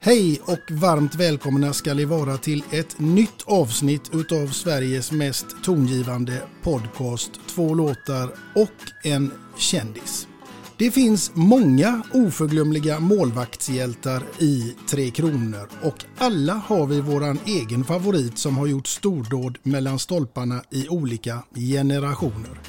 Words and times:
Hej 0.00 0.40
och 0.44 0.70
varmt 0.70 1.14
välkomna 1.14 1.72
ska 1.72 1.94
ni 1.94 2.04
vara 2.04 2.36
till 2.36 2.64
ett 2.70 2.98
nytt 2.98 3.42
avsnitt 3.44 4.10
utav 4.12 4.46
Sveriges 4.46 5.12
mest 5.12 5.46
tongivande 5.64 6.42
podcast. 6.62 7.30
Två 7.46 7.74
låtar 7.74 8.30
och 8.54 9.04
en 9.04 9.32
kändis. 9.56 10.28
Det 10.76 10.90
finns 10.90 11.30
många 11.34 12.02
oförglömliga 12.14 13.00
målvaktshjältar 13.00 14.22
i 14.38 14.74
Tre 14.90 15.10
Kronor 15.10 15.68
och 15.82 16.04
alla 16.18 16.54
har 16.54 16.86
vi 16.86 17.00
våran 17.00 17.38
egen 17.46 17.84
favorit 17.84 18.38
som 18.38 18.56
har 18.56 18.66
gjort 18.66 18.86
stordåd 18.86 19.58
mellan 19.62 19.98
stolparna 19.98 20.62
i 20.70 20.88
olika 20.88 21.42
generationer. 21.54 22.60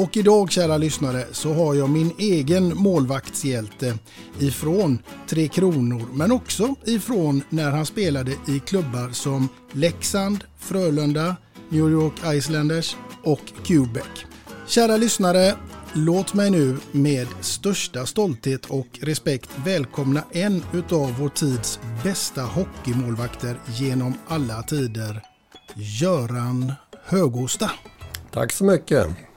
Och 0.00 0.16
idag 0.16 0.50
kära 0.50 0.76
lyssnare 0.76 1.24
så 1.32 1.52
har 1.52 1.74
jag 1.74 1.90
min 1.90 2.12
egen 2.18 2.76
målvaktshjälte 2.76 3.98
ifrån 4.38 4.98
Tre 5.28 5.48
Kronor 5.48 6.06
men 6.12 6.32
också 6.32 6.74
ifrån 6.84 7.42
när 7.48 7.70
han 7.70 7.86
spelade 7.86 8.30
i 8.30 8.60
klubbar 8.66 9.10
som 9.12 9.48
Leksand, 9.72 10.44
Frölunda, 10.58 11.36
New 11.68 11.90
York 11.90 12.12
Islanders 12.34 12.96
och 13.24 13.52
Quebec. 13.64 14.24
Kära 14.66 14.96
lyssnare, 14.96 15.54
låt 15.92 16.34
mig 16.34 16.50
nu 16.50 16.76
med 16.92 17.26
största 17.40 18.06
stolthet 18.06 18.66
och 18.66 18.88
respekt 19.00 19.50
välkomna 19.64 20.22
en 20.32 20.62
utav 20.72 21.14
vår 21.18 21.28
tids 21.28 21.80
bästa 22.04 22.42
hockeymålvakter 22.42 23.56
genom 23.66 24.14
alla 24.28 24.62
tider, 24.62 25.22
Göran 25.74 26.72
Högosta. 27.04 27.70
Tack 28.30 28.52
så 28.52 28.64
mycket. 28.64 29.29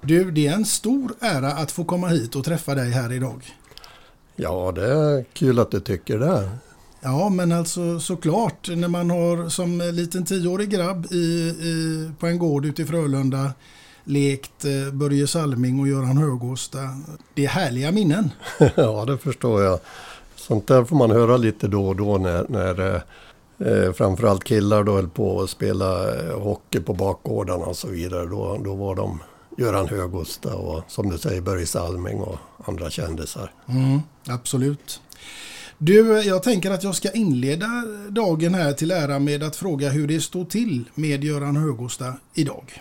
Du, 0.00 0.30
det 0.30 0.46
är 0.46 0.52
en 0.52 0.64
stor 0.64 1.12
ära 1.20 1.52
att 1.52 1.70
få 1.70 1.84
komma 1.84 2.08
hit 2.08 2.36
och 2.36 2.44
träffa 2.44 2.74
dig 2.74 2.90
här 2.90 3.12
idag. 3.12 3.54
Ja, 4.36 4.72
det 4.72 4.92
är 4.92 5.24
kul 5.32 5.58
att 5.58 5.70
du 5.70 5.80
tycker 5.80 6.18
det. 6.18 6.50
Ja, 7.00 7.28
men 7.28 7.52
alltså 7.52 8.00
såklart 8.00 8.68
när 8.68 8.88
man 8.88 9.10
har 9.10 9.48
som 9.48 9.78
liten 9.78 10.24
tioårig 10.24 10.70
grabb 10.70 11.06
i, 11.10 11.16
i, 11.16 12.10
på 12.18 12.26
en 12.26 12.38
gård 12.38 12.66
ute 12.66 12.82
i 12.82 12.86
Frölunda 12.86 13.52
lekt 14.04 14.64
eh, 14.64 14.92
Börje 14.92 15.26
Salming 15.26 15.80
och 15.80 15.88
Göran 15.88 16.16
Högåsta. 16.16 16.78
Det 17.34 17.44
är 17.44 17.48
härliga 17.48 17.92
minnen. 17.92 18.30
ja, 18.74 19.04
det 19.04 19.18
förstår 19.18 19.62
jag. 19.62 19.80
Sånt 20.36 20.66
där 20.66 20.84
får 20.84 20.96
man 20.96 21.10
höra 21.10 21.36
lite 21.36 21.68
då 21.68 21.88
och 21.88 21.96
då 21.96 22.18
när, 22.18 22.46
när 22.48 23.02
eh, 23.58 23.92
framförallt 23.92 24.44
killar 24.44 24.84
då 24.84 24.92
höll 24.92 25.08
på 25.08 25.42
att 25.42 25.50
spela 25.50 26.14
eh, 26.14 26.40
hockey 26.40 26.80
på 26.80 26.94
bakgårdarna 26.94 27.64
och 27.64 27.76
så 27.76 27.88
vidare. 27.88 28.26
Då, 28.26 28.60
då 28.64 28.74
var 28.74 28.94
de 28.94 29.18
Göran 29.60 29.88
Högosta 29.88 30.54
och 30.54 30.82
som 30.88 31.10
du 31.10 31.18
säger 31.18 31.40
Börje 31.40 31.66
Salming 31.66 32.20
och 32.20 32.38
andra 32.64 32.90
kändisar. 32.90 33.52
Mm, 33.68 34.00
absolut. 34.26 35.00
Du, 35.78 36.22
jag 36.22 36.42
tänker 36.42 36.70
att 36.70 36.84
jag 36.84 36.94
ska 36.94 37.10
inleda 37.10 37.66
dagen 38.08 38.54
här 38.54 38.72
till 38.72 38.90
ära 38.90 39.18
med 39.18 39.42
att 39.42 39.56
fråga 39.56 39.88
hur 39.88 40.08
det 40.08 40.20
står 40.20 40.44
till 40.44 40.84
med 40.94 41.24
Göran 41.24 41.56
Högosta 41.56 42.14
idag. 42.34 42.80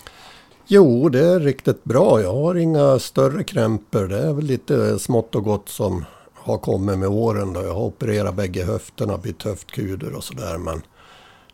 Jo, 0.67 1.09
det 1.09 1.25
är 1.25 1.39
riktigt 1.39 1.83
bra. 1.83 2.21
Jag 2.21 2.33
har 2.33 2.55
inga 2.55 2.99
större 2.99 3.43
krämpor. 3.43 4.07
Det 4.07 4.19
är 4.19 4.33
väl 4.33 4.45
lite 4.45 4.99
smått 4.99 5.35
och 5.35 5.43
gott 5.43 5.69
som 5.69 6.05
har 6.33 6.57
kommit 6.57 6.99
med 6.99 7.09
åren. 7.09 7.53
Då. 7.53 7.61
Jag 7.61 7.73
har 7.73 7.81
opererat 7.81 8.35
bägge 8.35 8.63
höfterna, 8.63 9.17
bytt 9.17 9.43
höftkuder 9.43 10.13
och 10.13 10.23
sådär. 10.23 10.57
Men 10.57 10.81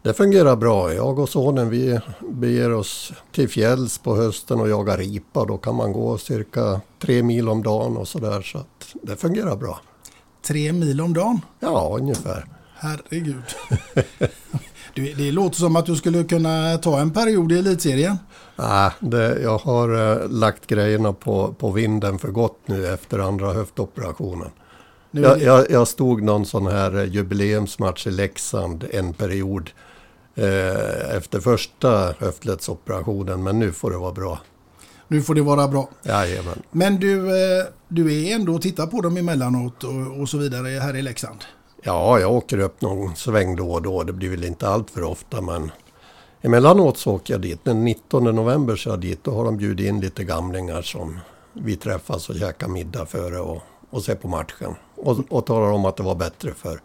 det 0.06 0.14
fungerar 0.14 0.56
bra. 0.56 0.94
Jag 0.94 1.20
och 1.20 1.30
sonen 1.30 1.70
vi 1.70 2.00
beger 2.22 2.74
oss 2.74 3.14
till 3.32 3.50
fjälls 3.50 3.98
på 3.98 4.16
hösten 4.16 4.60
och 4.60 4.70
jagar 4.70 4.98
ripa. 4.98 5.46
Då 5.46 5.58
kan 5.58 5.76
man 5.76 5.94
gå 5.94 6.18
cirka 6.18 6.82
tre 7.00 7.24
mil 7.24 7.50
om 7.50 7.64
dagen 7.64 7.98
och 7.98 8.08
sådär. 8.08 8.42
Så 8.42 8.58
att 8.58 8.96
det 9.04 9.16
fungerar 9.16 9.56
bra. 9.56 9.80
Tre 10.48 10.74
mil 10.74 11.02
om 11.02 11.14
dagen? 11.14 11.42
Ja, 11.60 11.98
ungefär. 12.00 12.46
Herregud. 12.76 13.44
Du, 14.94 15.14
det 15.14 15.32
låter 15.32 15.56
som 15.56 15.76
att 15.76 15.86
du 15.86 15.96
skulle 15.96 16.24
kunna 16.24 16.78
ta 16.78 17.00
en 17.00 17.12
period 17.12 17.52
i 17.52 17.60
elitserien. 17.60 18.18
Nej, 18.56 18.92
det, 19.00 19.42
jag 19.42 19.58
har 19.58 20.12
äh, 20.12 20.30
lagt 20.30 20.68
grejerna 20.68 21.14
på, 21.14 21.56
på 21.60 21.72
vinden 21.72 22.20
för 22.20 22.28
gott 22.28 22.60
nu 22.66 22.88
efter 22.88 23.20
andra 23.20 23.54
höftoperationen. 23.54 24.50
Jag, 25.12 25.42
jag, 25.42 25.72
jag, 25.72 25.88
stod 25.88 26.24
någon 26.24 26.46
sån 26.46 26.68
här 26.68 27.04
jubileumsmatch 27.04 28.08
i 28.08 28.12
Leksand 28.12 28.86
en 28.92 29.14
period 29.14 29.72
eh, 30.36 31.16
efter 31.16 31.40
första 31.40 32.14
höftledsoperationen. 32.20 33.44
Men 33.44 33.60
nu 33.60 33.72
får 33.72 33.92
det 33.92 33.98
vara 33.98 34.12
bra. 34.12 34.40
Nu 35.08 35.22
får 35.22 35.36
det 35.36 35.42
vara 35.42 35.68
bra. 35.68 35.90
Jajamän. 36.04 36.62
Men 36.72 37.00
du, 37.00 37.30
eh, 37.30 37.66
du 37.88 38.24
är 38.24 38.36
ändå 38.36 38.56
och 38.56 38.62
tittar 38.62 38.88
på 38.88 39.02
dem 39.02 39.18
emellanåt 39.18 39.84
och, 39.84 40.22
och 40.22 40.30
så 40.30 40.38
vidare 40.38 40.80
här 40.80 40.96
i 40.96 41.02
Leksand? 41.02 41.40
Ja, 41.84 42.20
jag 42.20 42.34
åker 42.34 42.60
upp 42.60 42.82
någon 42.82 43.16
sväng 43.16 43.56
då 43.56 43.72
och 43.72 43.82
då. 43.82 44.04
Det 44.04 44.14
blir 44.14 44.30
väl 44.30 44.44
inte 44.44 44.70
allt 44.70 44.90
för 44.90 45.04
ofta 45.04 45.42
men 45.42 45.72
emellanåt 46.42 46.98
så 46.98 47.12
åker 47.12 47.34
jag 47.34 47.42
dit. 47.42 47.60
Den 47.64 47.84
19 47.86 48.24
november 48.24 48.76
så 48.76 48.90
är 48.90 48.94
jag 48.94 49.02
dit. 49.02 49.24
Då 49.24 49.32
har 49.32 49.46
de 49.46 49.58
bjudit 49.58 49.88
in 49.88 50.02
lite 50.02 50.24
gamlingar 50.24 50.82
som 50.82 51.20
vi 51.54 51.76
träffas 51.76 52.30
och 52.30 52.36
käkar 52.36 52.68
middag 52.68 53.06
före 53.06 53.40
och, 53.40 53.62
och 53.90 54.04
ser 54.04 54.16
på 54.16 54.28
matchen. 54.28 54.76
Och, 54.96 55.18
och 55.30 55.46
talar 55.46 55.72
om 55.72 55.86
att 55.86 55.98
det 55.98 56.04
var 56.04 56.16
bättre 56.16 56.54
för. 56.54 56.80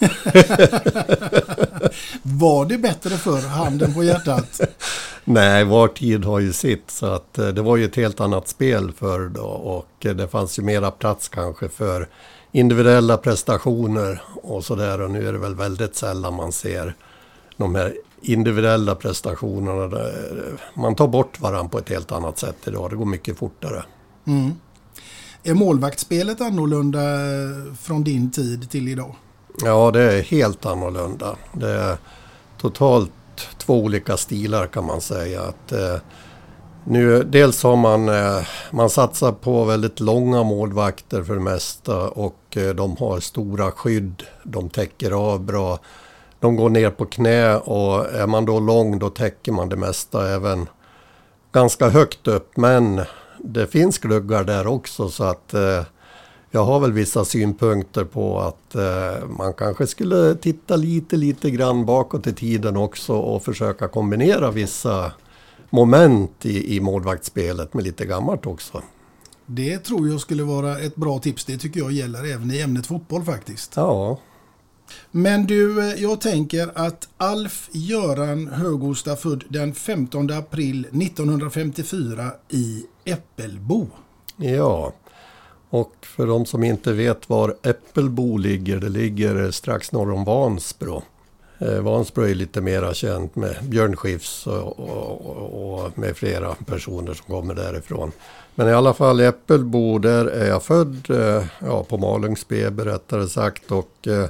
Var 2.22 2.64
det 2.64 2.78
bättre 2.78 3.10
för 3.10 3.48
handen 3.48 3.94
på 3.94 4.04
hjärtat? 4.04 4.60
Nej, 5.24 5.64
var 5.64 5.88
tid 5.88 6.24
har 6.24 6.40
ju 6.40 6.52
sitt. 6.52 6.90
Så 6.90 7.06
att 7.06 7.38
eh, 7.38 7.48
det 7.48 7.62
var 7.62 7.76
ju 7.76 7.84
ett 7.84 7.96
helt 7.96 8.20
annat 8.20 8.48
spel 8.48 8.92
förr 8.92 9.28
då. 9.28 9.44
Och 9.44 10.06
eh, 10.06 10.14
det 10.14 10.28
fanns 10.28 10.58
ju 10.58 10.62
mera 10.62 10.90
plats 10.90 11.28
kanske 11.28 11.68
för 11.68 12.08
individuella 12.52 13.16
prestationer 13.16 14.22
och 14.42 14.64
sådär. 14.64 15.00
Och 15.00 15.10
nu 15.10 15.28
är 15.28 15.32
det 15.32 15.38
väl 15.38 15.54
väldigt 15.54 15.96
sällan 15.96 16.34
man 16.34 16.52
ser 16.52 16.94
de 17.56 17.74
här 17.74 17.94
individuella 18.22 18.94
prestationerna. 18.94 19.86
Där 19.86 20.58
man 20.74 20.94
tar 20.94 21.08
bort 21.08 21.40
varandra 21.40 21.68
på 21.68 21.78
ett 21.78 21.88
helt 21.88 22.12
annat 22.12 22.38
sätt 22.38 22.56
idag. 22.66 22.90
Det 22.90 22.96
går 22.96 23.04
mycket 23.04 23.38
fortare. 23.38 23.84
Mm. 24.26 24.52
Är 25.42 25.54
målvaktsspelet 25.54 26.40
annorlunda 26.40 27.00
från 27.80 28.04
din 28.04 28.30
tid 28.30 28.70
till 28.70 28.88
idag? 28.88 29.14
Ja, 29.62 29.90
det 29.90 30.12
är 30.12 30.22
helt 30.22 30.66
annorlunda. 30.66 31.36
Det 31.52 31.70
är 31.70 31.96
totalt 32.58 33.10
två 33.58 33.78
olika 33.78 34.16
stilar 34.16 34.66
kan 34.66 34.84
man 34.84 35.00
säga. 35.00 35.42
Att, 35.42 35.72
eh, 35.72 35.96
nu, 36.84 37.22
dels 37.22 37.62
har 37.62 37.76
man, 37.76 38.08
eh, 38.08 38.46
man 38.70 38.90
satsar 38.90 39.32
på 39.32 39.64
väldigt 39.64 40.00
långa 40.00 40.42
målvakter 40.42 41.22
för 41.22 41.34
det 41.34 41.40
mesta 41.40 42.08
och 42.08 42.56
eh, 42.56 42.74
de 42.74 42.96
har 42.96 43.20
stora 43.20 43.70
skydd. 43.70 44.22
De 44.42 44.68
täcker 44.68 45.10
av 45.10 45.40
bra. 45.40 45.78
De 46.40 46.56
går 46.56 46.70
ner 46.70 46.90
på 46.90 47.04
knä 47.04 47.56
och 47.56 48.14
är 48.14 48.26
man 48.26 48.44
då 48.44 48.60
lång 48.60 48.98
då 48.98 49.10
täcker 49.10 49.52
man 49.52 49.68
det 49.68 49.76
mesta 49.76 50.28
även 50.28 50.68
ganska 51.52 51.88
högt 51.88 52.28
upp. 52.28 52.56
Men 52.56 53.02
det 53.38 53.66
finns 53.66 53.98
gluggar 53.98 54.44
där 54.44 54.66
också 54.66 55.08
så 55.08 55.24
att 55.24 55.54
eh, 55.54 55.82
jag 56.54 56.64
har 56.64 56.80
väl 56.80 56.92
vissa 56.92 57.24
synpunkter 57.24 58.04
på 58.04 58.40
att 58.40 58.74
eh, 58.74 59.28
man 59.38 59.54
kanske 59.54 59.86
skulle 59.86 60.34
titta 60.34 60.76
lite, 60.76 61.16
lite 61.16 61.50
grann 61.50 61.86
bakåt 61.86 62.26
i 62.26 62.32
tiden 62.32 62.76
också 62.76 63.12
och 63.12 63.44
försöka 63.44 63.88
kombinera 63.88 64.50
vissa 64.50 65.12
moment 65.70 66.46
i, 66.46 66.76
i 66.76 66.80
målvaktsspelet 66.80 67.74
med 67.74 67.84
lite 67.84 68.06
gammalt 68.06 68.46
också. 68.46 68.82
Det 69.46 69.78
tror 69.78 70.08
jag 70.08 70.20
skulle 70.20 70.42
vara 70.42 70.78
ett 70.78 70.96
bra 70.96 71.18
tips. 71.18 71.44
Det 71.44 71.58
tycker 71.58 71.80
jag 71.80 71.92
gäller 71.92 72.32
även 72.34 72.50
i 72.50 72.60
ämnet 72.60 72.86
fotboll 72.86 73.24
faktiskt. 73.24 73.72
Ja. 73.76 74.18
Men 75.10 75.46
du, 75.46 75.90
eh, 75.90 76.02
jag 76.02 76.20
tänker 76.20 76.70
att 76.74 77.08
Alf 77.16 77.68
Göran 77.72 78.48
Högosta 78.48 79.16
född 79.16 79.44
den 79.48 79.74
15 79.74 80.30
april 80.30 80.86
1954 80.92 82.30
i 82.48 82.84
Äppelbo. 83.04 83.86
Ja, 84.36 84.92
och 85.74 85.92
för 86.00 86.26
de 86.26 86.46
som 86.46 86.64
inte 86.64 86.92
vet 86.92 87.28
var 87.28 87.56
Äppelbo 87.62 88.36
ligger, 88.36 88.76
det 88.76 88.88
ligger 88.88 89.44
eh, 89.44 89.50
strax 89.50 89.92
norr 89.92 90.12
om 90.12 90.24
Vansbro. 90.24 91.02
Eh, 91.58 91.80
Vansbro 91.80 92.24
är 92.24 92.34
lite 92.34 92.60
mera 92.60 92.94
känt 92.94 93.36
med 93.36 93.56
Björn 93.62 93.96
Skifs 93.96 94.46
och, 94.46 94.80
och, 94.80 95.84
och, 95.84 95.98
med 95.98 96.16
flera 96.16 96.54
personer 96.54 97.14
som 97.14 97.26
kommer 97.26 97.54
därifrån. 97.54 98.12
Men 98.54 98.68
i 98.68 98.72
alla 98.72 98.94
fall 98.94 99.20
i 99.20 99.24
Äppelbo, 99.24 99.98
där 99.98 100.26
är 100.26 100.48
jag 100.48 100.62
född, 100.62 101.10
eh, 101.10 101.44
ja, 101.58 101.84
på 101.84 101.98
Malungsbe 101.98 102.70
rättare 102.70 103.28
sagt. 103.28 103.72
Och 103.72 104.08
eh, 104.08 104.28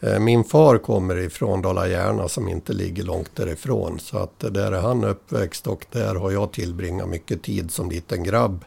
eh, 0.00 0.20
min 0.20 0.44
far 0.44 0.78
kommer 0.78 1.18
ifrån 1.18 1.62
Dala-Järna 1.62 2.28
som 2.28 2.48
inte 2.48 2.72
ligger 2.72 3.02
långt 3.02 3.36
därifrån. 3.36 3.98
Så 3.98 4.18
att 4.18 4.38
där 4.38 4.72
är 4.72 4.80
han 4.80 5.04
uppväxt 5.04 5.66
och 5.66 5.86
där 5.90 6.14
har 6.14 6.30
jag 6.30 6.52
tillbringat 6.52 7.08
mycket 7.08 7.42
tid 7.42 7.70
som 7.70 7.90
liten 7.90 8.24
grabb 8.24 8.64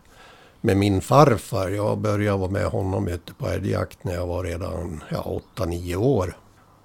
med 0.66 0.78
min 0.78 1.02
farfar. 1.02 1.70
Jag 1.70 1.98
började 1.98 2.38
vara 2.38 2.52
med 2.52 2.66
honom 2.66 3.08
ute 3.08 3.34
på 3.34 3.48
älgjakt 3.48 4.04
när 4.04 4.14
jag 4.14 4.28
var 4.28 4.44
redan 4.44 5.04
ja, 5.12 5.42
8-9 5.56 5.96
år. 5.96 6.38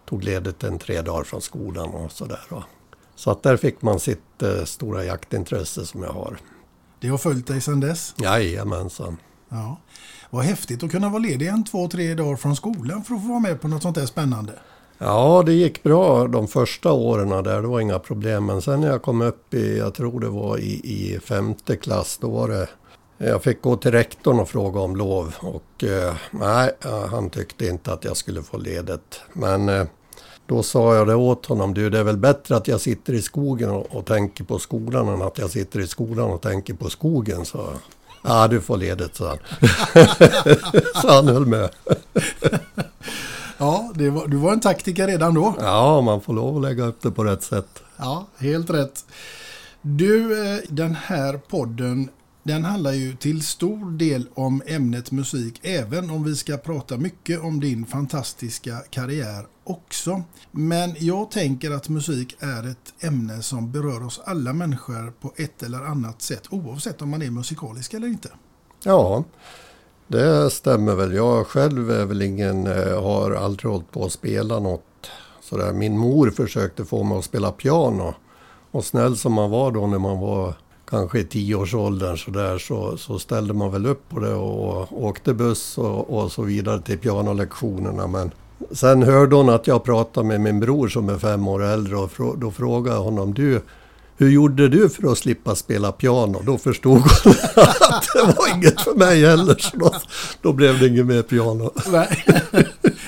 Tog 0.08 0.24
ledigt 0.24 0.64
en 0.64 0.78
tre 0.78 1.02
dagar 1.02 1.24
från 1.24 1.40
skolan 1.40 1.90
och 1.90 2.12
sådär. 2.12 2.40
Så 3.14 3.30
att 3.30 3.42
där 3.42 3.56
fick 3.56 3.82
man 3.82 4.00
sitt 4.00 4.42
eh, 4.42 4.64
stora 4.64 5.04
jaktintresse 5.04 5.86
som 5.86 6.02
jag 6.02 6.12
har. 6.12 6.38
Det 7.00 7.08
har 7.08 7.18
följt 7.18 7.46
dig 7.46 7.60
sedan 7.60 7.80
dess? 7.80 8.14
Jajamensan. 8.18 9.16
Ja. 9.48 9.80
Vad 10.30 10.44
häftigt 10.44 10.82
att 10.82 10.90
kunna 10.90 11.08
vara 11.08 11.22
ledig 11.22 11.46
en, 11.46 11.64
två, 11.64 11.88
tre 11.88 12.14
dagar 12.14 12.36
från 12.36 12.56
skolan 12.56 13.04
för 13.04 13.14
att 13.14 13.22
få 13.22 13.28
vara 13.28 13.40
med 13.40 13.60
på 13.60 13.68
något 13.68 13.82
sånt 13.82 13.96
där 13.96 14.06
spännande. 14.06 14.52
Ja, 14.98 15.42
det 15.46 15.52
gick 15.52 15.82
bra 15.82 16.26
de 16.26 16.48
första 16.48 16.92
åren 16.92 17.28
där. 17.28 17.62
Det 17.62 17.68
var 17.68 17.80
inga 17.80 17.98
problem. 17.98 18.46
Men 18.46 18.62
sen 18.62 18.80
när 18.80 18.88
jag 18.88 19.02
kom 19.02 19.22
upp 19.22 19.54
i, 19.54 19.78
jag 19.78 19.94
tror 19.94 20.20
det 20.20 20.28
var 20.28 20.58
i, 20.58 20.80
i 20.84 21.20
femte 21.20 21.76
klass, 21.76 22.18
då 22.20 22.30
var 22.30 22.48
det 22.48 22.68
jag 23.26 23.42
fick 23.42 23.62
gå 23.62 23.76
till 23.76 23.90
rektorn 23.90 24.40
och 24.40 24.48
fråga 24.48 24.80
om 24.80 24.96
lov 24.96 25.34
och 25.40 25.84
eh, 25.84 26.14
nej, 26.30 26.72
han 27.10 27.30
tyckte 27.30 27.66
inte 27.66 27.92
att 27.92 28.04
jag 28.04 28.16
skulle 28.16 28.42
få 28.42 28.58
ledigt. 28.58 29.20
Men 29.32 29.68
eh, 29.68 29.84
då 30.46 30.62
sa 30.62 30.94
jag 30.94 31.06
det 31.06 31.14
åt 31.14 31.46
honom, 31.46 31.74
du 31.74 31.90
det 31.90 31.98
är 31.98 32.04
väl 32.04 32.16
bättre 32.16 32.56
att 32.56 32.68
jag 32.68 32.80
sitter 32.80 33.12
i 33.12 33.22
skogen 33.22 33.70
och, 33.70 33.96
och 33.96 34.06
tänker 34.06 34.44
på 34.44 34.58
skolan 34.58 35.08
än 35.08 35.22
att 35.22 35.38
jag 35.38 35.50
sitter 35.50 35.80
i 35.80 35.86
skolan 35.86 36.30
och 36.30 36.42
tänker 36.42 36.74
på 36.74 36.90
skogen, 36.90 37.44
sa 37.44 37.58
jag. 37.58 37.80
Ja, 38.22 38.48
du 38.48 38.60
får 38.60 38.76
ledigt, 38.76 39.16
sa 39.16 39.28
han. 39.28 39.38
så 41.02 41.08
han 41.08 41.28
höll 41.28 41.46
med. 41.46 41.70
ja, 43.58 43.92
var, 43.94 44.28
du 44.28 44.36
var 44.36 44.52
en 44.52 44.60
taktiker 44.60 45.06
redan 45.06 45.34
då. 45.34 45.54
Ja, 45.60 46.00
man 46.00 46.20
får 46.20 46.32
lov 46.32 46.56
att 46.56 46.62
lägga 46.62 46.84
upp 46.84 47.02
det 47.02 47.10
på 47.10 47.24
rätt 47.24 47.42
sätt. 47.42 47.82
Ja, 47.96 48.26
helt 48.38 48.70
rätt. 48.70 49.04
Du, 49.82 50.42
eh, 50.54 50.60
den 50.68 50.94
här 50.94 51.40
podden 51.48 52.08
den 52.42 52.64
handlar 52.64 52.92
ju 52.92 53.16
till 53.16 53.42
stor 53.42 53.90
del 53.90 54.28
om 54.34 54.62
ämnet 54.66 55.10
musik, 55.10 55.60
även 55.62 56.10
om 56.10 56.24
vi 56.24 56.36
ska 56.36 56.56
prata 56.56 56.96
mycket 56.96 57.40
om 57.40 57.60
din 57.60 57.86
fantastiska 57.86 58.78
karriär 58.90 59.46
också. 59.64 60.22
Men 60.50 60.94
jag 60.98 61.30
tänker 61.30 61.70
att 61.70 61.88
musik 61.88 62.36
är 62.40 62.70
ett 62.70 63.04
ämne 63.04 63.42
som 63.42 63.72
berör 63.72 64.06
oss 64.06 64.20
alla 64.24 64.52
människor 64.52 65.12
på 65.20 65.32
ett 65.36 65.62
eller 65.62 65.78
annat 65.78 66.22
sätt, 66.22 66.42
oavsett 66.50 67.02
om 67.02 67.10
man 67.10 67.22
är 67.22 67.30
musikalisk 67.30 67.94
eller 67.94 68.06
inte. 68.06 68.28
Ja, 68.84 69.24
det 70.06 70.50
stämmer 70.50 70.94
väl. 70.94 71.14
Jag 71.14 71.46
själv 71.46 71.90
är 71.90 72.04
väl 72.04 72.22
ingen, 72.22 72.66
eh, 72.66 73.02
har 73.02 73.30
aldrig 73.30 73.72
hållit 73.72 73.90
på 73.90 74.04
att 74.04 74.12
spela 74.12 74.58
något 74.58 75.10
sådär. 75.40 75.72
Min 75.72 75.98
mor 75.98 76.30
försökte 76.30 76.84
få 76.84 77.04
mig 77.04 77.18
att 77.18 77.24
spela 77.24 77.52
piano. 77.52 78.14
Och 78.70 78.84
snäll 78.84 79.16
som 79.16 79.32
man 79.32 79.50
var 79.50 79.72
då 79.72 79.86
när 79.86 79.98
man 79.98 80.18
var 80.20 80.54
kanske 80.90 81.18
i 81.18 81.24
tioårsåldern 81.24 82.16
så, 82.16 82.30
där, 82.30 82.58
så, 82.58 82.96
så 82.96 83.18
ställde 83.18 83.54
man 83.54 83.72
väl 83.72 83.86
upp 83.86 84.08
på 84.08 84.20
det 84.20 84.34
och 84.34 85.04
åkte 85.04 85.34
buss 85.34 85.78
och, 85.78 86.18
och 86.18 86.32
så 86.32 86.42
vidare 86.42 86.80
till 86.80 86.98
pianolektionerna. 86.98 88.06
Men 88.06 88.30
sen 88.72 89.02
hörde 89.02 89.36
hon 89.36 89.48
att 89.48 89.66
jag 89.66 89.84
pratade 89.84 90.26
med 90.26 90.40
min 90.40 90.60
bror 90.60 90.88
som 90.88 91.08
är 91.08 91.18
fem 91.18 91.48
år 91.48 91.64
äldre 91.64 91.96
och 91.96 92.10
frå, 92.10 92.34
då 92.34 92.50
frågade 92.50 92.96
jag 92.96 93.02
honom 93.02 93.34
du, 93.34 93.60
hur 94.16 94.30
gjorde 94.30 94.68
du 94.68 94.88
för 94.88 95.12
att 95.12 95.18
slippa 95.18 95.54
spela 95.54 95.92
piano? 95.92 96.42
Då 96.46 96.58
förstod 96.58 96.92
hon 96.92 97.02
att 97.76 98.06
det 98.14 98.34
var 98.36 98.56
inget 98.56 98.80
för 98.80 98.94
mig 98.94 99.26
heller. 99.26 99.56
Så 99.58 99.76
då, 99.76 99.94
då 100.42 100.52
blev 100.52 100.78
det 100.78 100.86
inget 100.86 101.06
mer 101.06 101.22
piano. 101.22 101.70
Nej, 101.92 102.24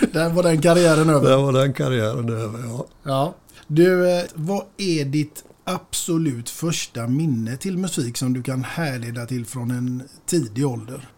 där 0.12 0.28
var 0.28 0.42
den 0.42 0.62
karriären 0.62 1.10
över. 1.10 1.30
Där 1.30 1.36
var 1.36 1.52
den 1.52 1.72
karriären 1.72 2.28
över, 2.28 2.60
ja. 2.68 2.86
ja. 3.02 3.34
Du, 3.66 4.10
eh, 4.10 4.22
vad 4.34 4.62
är 4.76 5.04
ditt 5.04 5.44
absolut 5.64 6.50
första 6.50 7.06
minne 7.06 7.56
till 7.56 7.78
musik 7.78 8.16
som 8.16 8.32
du 8.32 8.42
kan 8.42 8.64
härleda 8.64 9.26
till 9.26 9.46
från 9.46 9.70
en 9.70 10.02
tidig 10.26 10.66
ålder? 10.66 11.08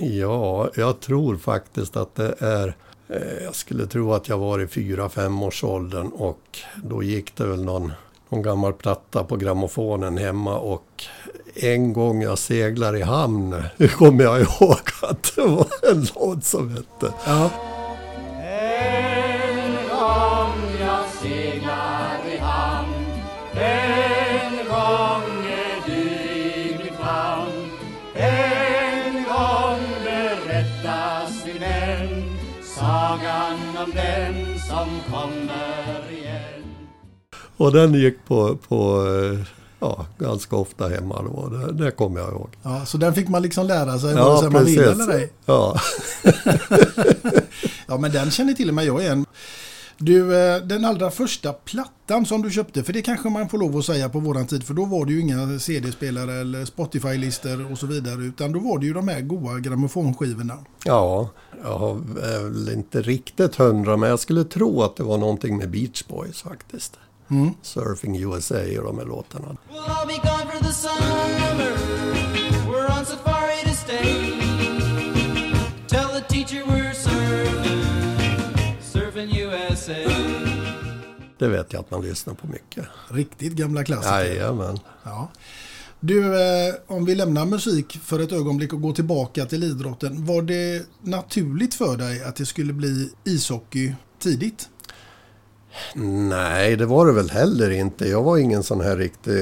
Ja, 0.00 0.70
jag 0.74 1.00
tror 1.00 1.36
faktiskt 1.36 1.96
att 1.96 2.14
det 2.14 2.34
är 2.38 2.76
eh, 3.08 3.44
jag 3.44 3.54
skulle 3.54 3.86
tro 3.86 4.12
att 4.12 4.28
jag 4.28 4.38
var 4.38 4.60
i 4.60 4.66
fyra 4.66 5.08
fem 5.08 5.42
års 5.42 5.64
åldern 5.64 6.06
och 6.06 6.58
då 6.84 7.02
gick 7.02 7.36
det 7.36 7.46
väl 7.46 7.64
någon, 7.64 7.92
någon 8.28 8.42
gammal 8.42 8.72
platta 8.72 9.24
på 9.24 9.36
grammofonen 9.36 10.18
hemma 10.18 10.58
och 10.58 11.04
en 11.54 11.92
gång 11.92 12.22
jag 12.22 12.38
seglar 12.38 12.96
i 12.96 13.02
hamn, 13.02 13.62
nu 13.76 13.88
kommer 13.88 14.24
jag 14.24 14.40
ihåg 14.40 14.80
att 15.02 15.32
det 15.36 15.42
var 15.42 15.66
en 15.92 16.06
låt 16.14 16.44
som 16.44 16.70
hette. 16.70 17.14
Ja. 17.26 17.50
Och 37.62 37.72
den 37.72 37.94
gick 37.94 38.24
på, 38.24 38.56
på 38.68 39.06
eh, 39.06 39.38
ja, 39.80 40.06
ganska 40.18 40.56
ofta 40.56 40.88
hemma 40.88 41.22
då. 41.22 41.48
Det, 41.48 41.84
det 41.84 41.90
kommer 41.90 42.20
jag 42.20 42.30
ihåg. 42.30 42.48
Ja, 42.62 42.86
så 42.86 42.98
den 42.98 43.14
fick 43.14 43.28
man 43.28 43.42
liksom 43.42 43.66
lära 43.66 43.98
sig 43.98 44.14
ja, 44.14 44.24
vare 44.24 44.38
sig 44.40 44.50
man 44.50 44.92
eller 44.92 45.14
ej? 45.14 45.32
Ja. 45.46 45.80
ja, 47.86 47.96
men 47.98 48.12
den 48.12 48.30
känner 48.30 48.52
till 48.52 48.68
och 48.68 48.74
med 48.74 48.84
jag 48.84 49.02
igen. 49.02 49.26
Du, 49.98 50.36
eh, 50.36 50.62
den 50.62 50.84
allra 50.84 51.10
första 51.10 51.52
plattan 51.52 52.26
som 52.26 52.42
du 52.42 52.50
köpte, 52.50 52.82
för 52.82 52.92
det 52.92 53.02
kanske 53.02 53.28
man 53.28 53.48
får 53.48 53.58
lov 53.58 53.76
att 53.76 53.84
säga 53.84 54.08
på 54.08 54.20
våran 54.20 54.46
tid, 54.46 54.64
för 54.64 54.74
då 54.74 54.84
var 54.84 55.06
det 55.06 55.12
ju 55.12 55.20
inga 55.20 55.58
CD-spelare 55.58 56.34
eller 56.34 56.64
Spotify-listor 56.64 57.72
och 57.72 57.78
så 57.78 57.86
vidare, 57.86 58.22
utan 58.22 58.52
då 58.52 58.58
var 58.58 58.78
det 58.78 58.86
ju 58.86 58.92
de 58.92 59.08
här 59.08 59.20
goa 59.20 59.58
grammofonskivorna. 59.58 60.58
Ja, 60.84 61.30
jag 61.62 61.78
har 61.78 61.94
väl 62.44 62.68
inte 62.72 63.02
riktigt 63.02 63.56
hundra, 63.56 63.96
men 63.96 64.10
jag 64.10 64.18
skulle 64.18 64.44
tro 64.44 64.82
att 64.82 64.96
det 64.96 65.02
var 65.02 65.18
någonting 65.18 65.56
med 65.56 65.70
Beach 65.70 66.04
Boys 66.08 66.42
faktiskt. 66.42 66.98
Mm. 67.32 67.54
Surfing 67.62 68.16
USA 68.16 68.54
och 68.56 68.84
de 68.84 68.98
här 68.98 69.04
låtarna. 69.04 69.56
Det 81.38 81.48
vet 81.48 81.72
jag 81.72 81.80
att 81.80 81.90
man 81.90 82.02
lyssnar 82.02 82.34
på 82.34 82.46
mycket. 82.46 82.84
Riktigt 83.08 83.52
gamla 83.52 83.84
klassiker. 83.84 84.18
Jajamän. 84.18 84.78
Ja. 85.04 85.28
Du, 86.00 86.42
eh, 86.42 86.74
om 86.86 87.04
vi 87.04 87.14
lämnar 87.14 87.44
musik 87.46 87.98
för 88.02 88.18
ett 88.18 88.32
ögonblick 88.32 88.72
och 88.72 88.80
går 88.80 88.92
tillbaka 88.92 89.46
till 89.46 89.64
idrotten. 89.64 90.26
Var 90.26 90.42
det 90.42 90.86
naturligt 91.00 91.74
för 91.74 91.96
dig 91.96 92.24
att 92.24 92.36
det 92.36 92.46
skulle 92.46 92.72
bli 92.72 93.10
ishockey 93.24 93.94
tidigt? 94.18 94.68
Nej, 95.94 96.76
det 96.76 96.86
var 96.86 97.06
det 97.06 97.12
väl 97.12 97.30
heller 97.30 97.70
inte. 97.70 98.08
Jag 98.08 98.22
var 98.22 98.38
ingen 98.38 98.62
sån 98.62 98.80
här 98.80 98.96
riktig 98.96 99.34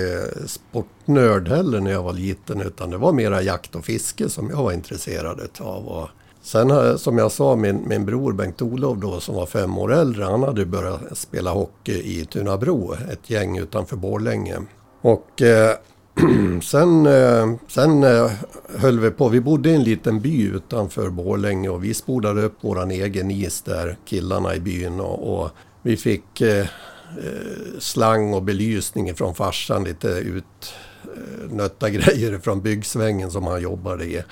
sportnörd 0.46 1.48
heller 1.48 1.80
när 1.80 1.90
jag 1.90 2.02
var 2.02 2.12
liten. 2.12 2.60
Utan 2.60 2.90
det 2.90 2.96
var 2.96 3.12
mera 3.12 3.42
jakt 3.42 3.74
och 3.74 3.84
fiske 3.84 4.28
som 4.28 4.50
jag 4.50 4.62
var 4.62 4.72
intresserad 4.72 5.40
av. 5.58 5.88
Och 5.88 6.08
sen 6.42 6.70
eh, 6.70 6.96
som 6.96 7.18
jag 7.18 7.32
sa, 7.32 7.56
min, 7.56 7.88
min 7.88 8.04
bror 8.04 8.32
Bengt-Olof 8.32 8.98
då 8.98 9.20
som 9.20 9.34
var 9.34 9.46
fem 9.46 9.78
år 9.78 9.92
äldre. 9.92 10.24
Han 10.24 10.42
hade 10.42 10.66
börjat 10.66 11.18
spela 11.18 11.50
hockey 11.50 12.20
i 12.20 12.24
Tunabro, 12.24 12.94
ett 13.12 13.30
gäng 13.30 13.58
utanför 13.58 13.96
Borlänge. 13.96 14.56
Och 15.00 15.42
eh, 15.42 15.76
sen, 16.62 17.06
eh, 17.06 17.54
sen 17.68 18.04
eh, 18.04 18.30
höll 18.78 19.00
vi 19.00 19.10
på, 19.10 19.28
vi 19.28 19.40
bodde 19.40 19.70
i 19.70 19.74
en 19.74 19.84
liten 19.84 20.20
by 20.20 20.42
utanför 20.42 21.10
Borlänge 21.10 21.68
och 21.68 21.84
vi 21.84 21.94
spolade 21.94 22.42
upp 22.42 22.64
våran 22.64 22.90
egen 22.90 23.30
is 23.30 23.62
där, 23.62 23.96
killarna 24.04 24.54
i 24.54 24.60
byn. 24.60 25.00
Och, 25.00 25.40
och 25.40 25.50
vi 25.82 25.96
fick 25.96 26.40
eh, 26.40 26.60
eh, 26.60 27.78
slang 27.78 28.34
och 28.34 28.42
belysning 28.42 29.14
från 29.14 29.34
farsan, 29.34 29.84
lite 29.84 30.08
utnötta 30.08 31.90
grejer 31.90 32.38
från 32.38 32.60
byggsvängen 32.60 33.30
som 33.30 33.46
han 33.46 33.62
jobbade 33.62 34.04
i. 34.04 34.22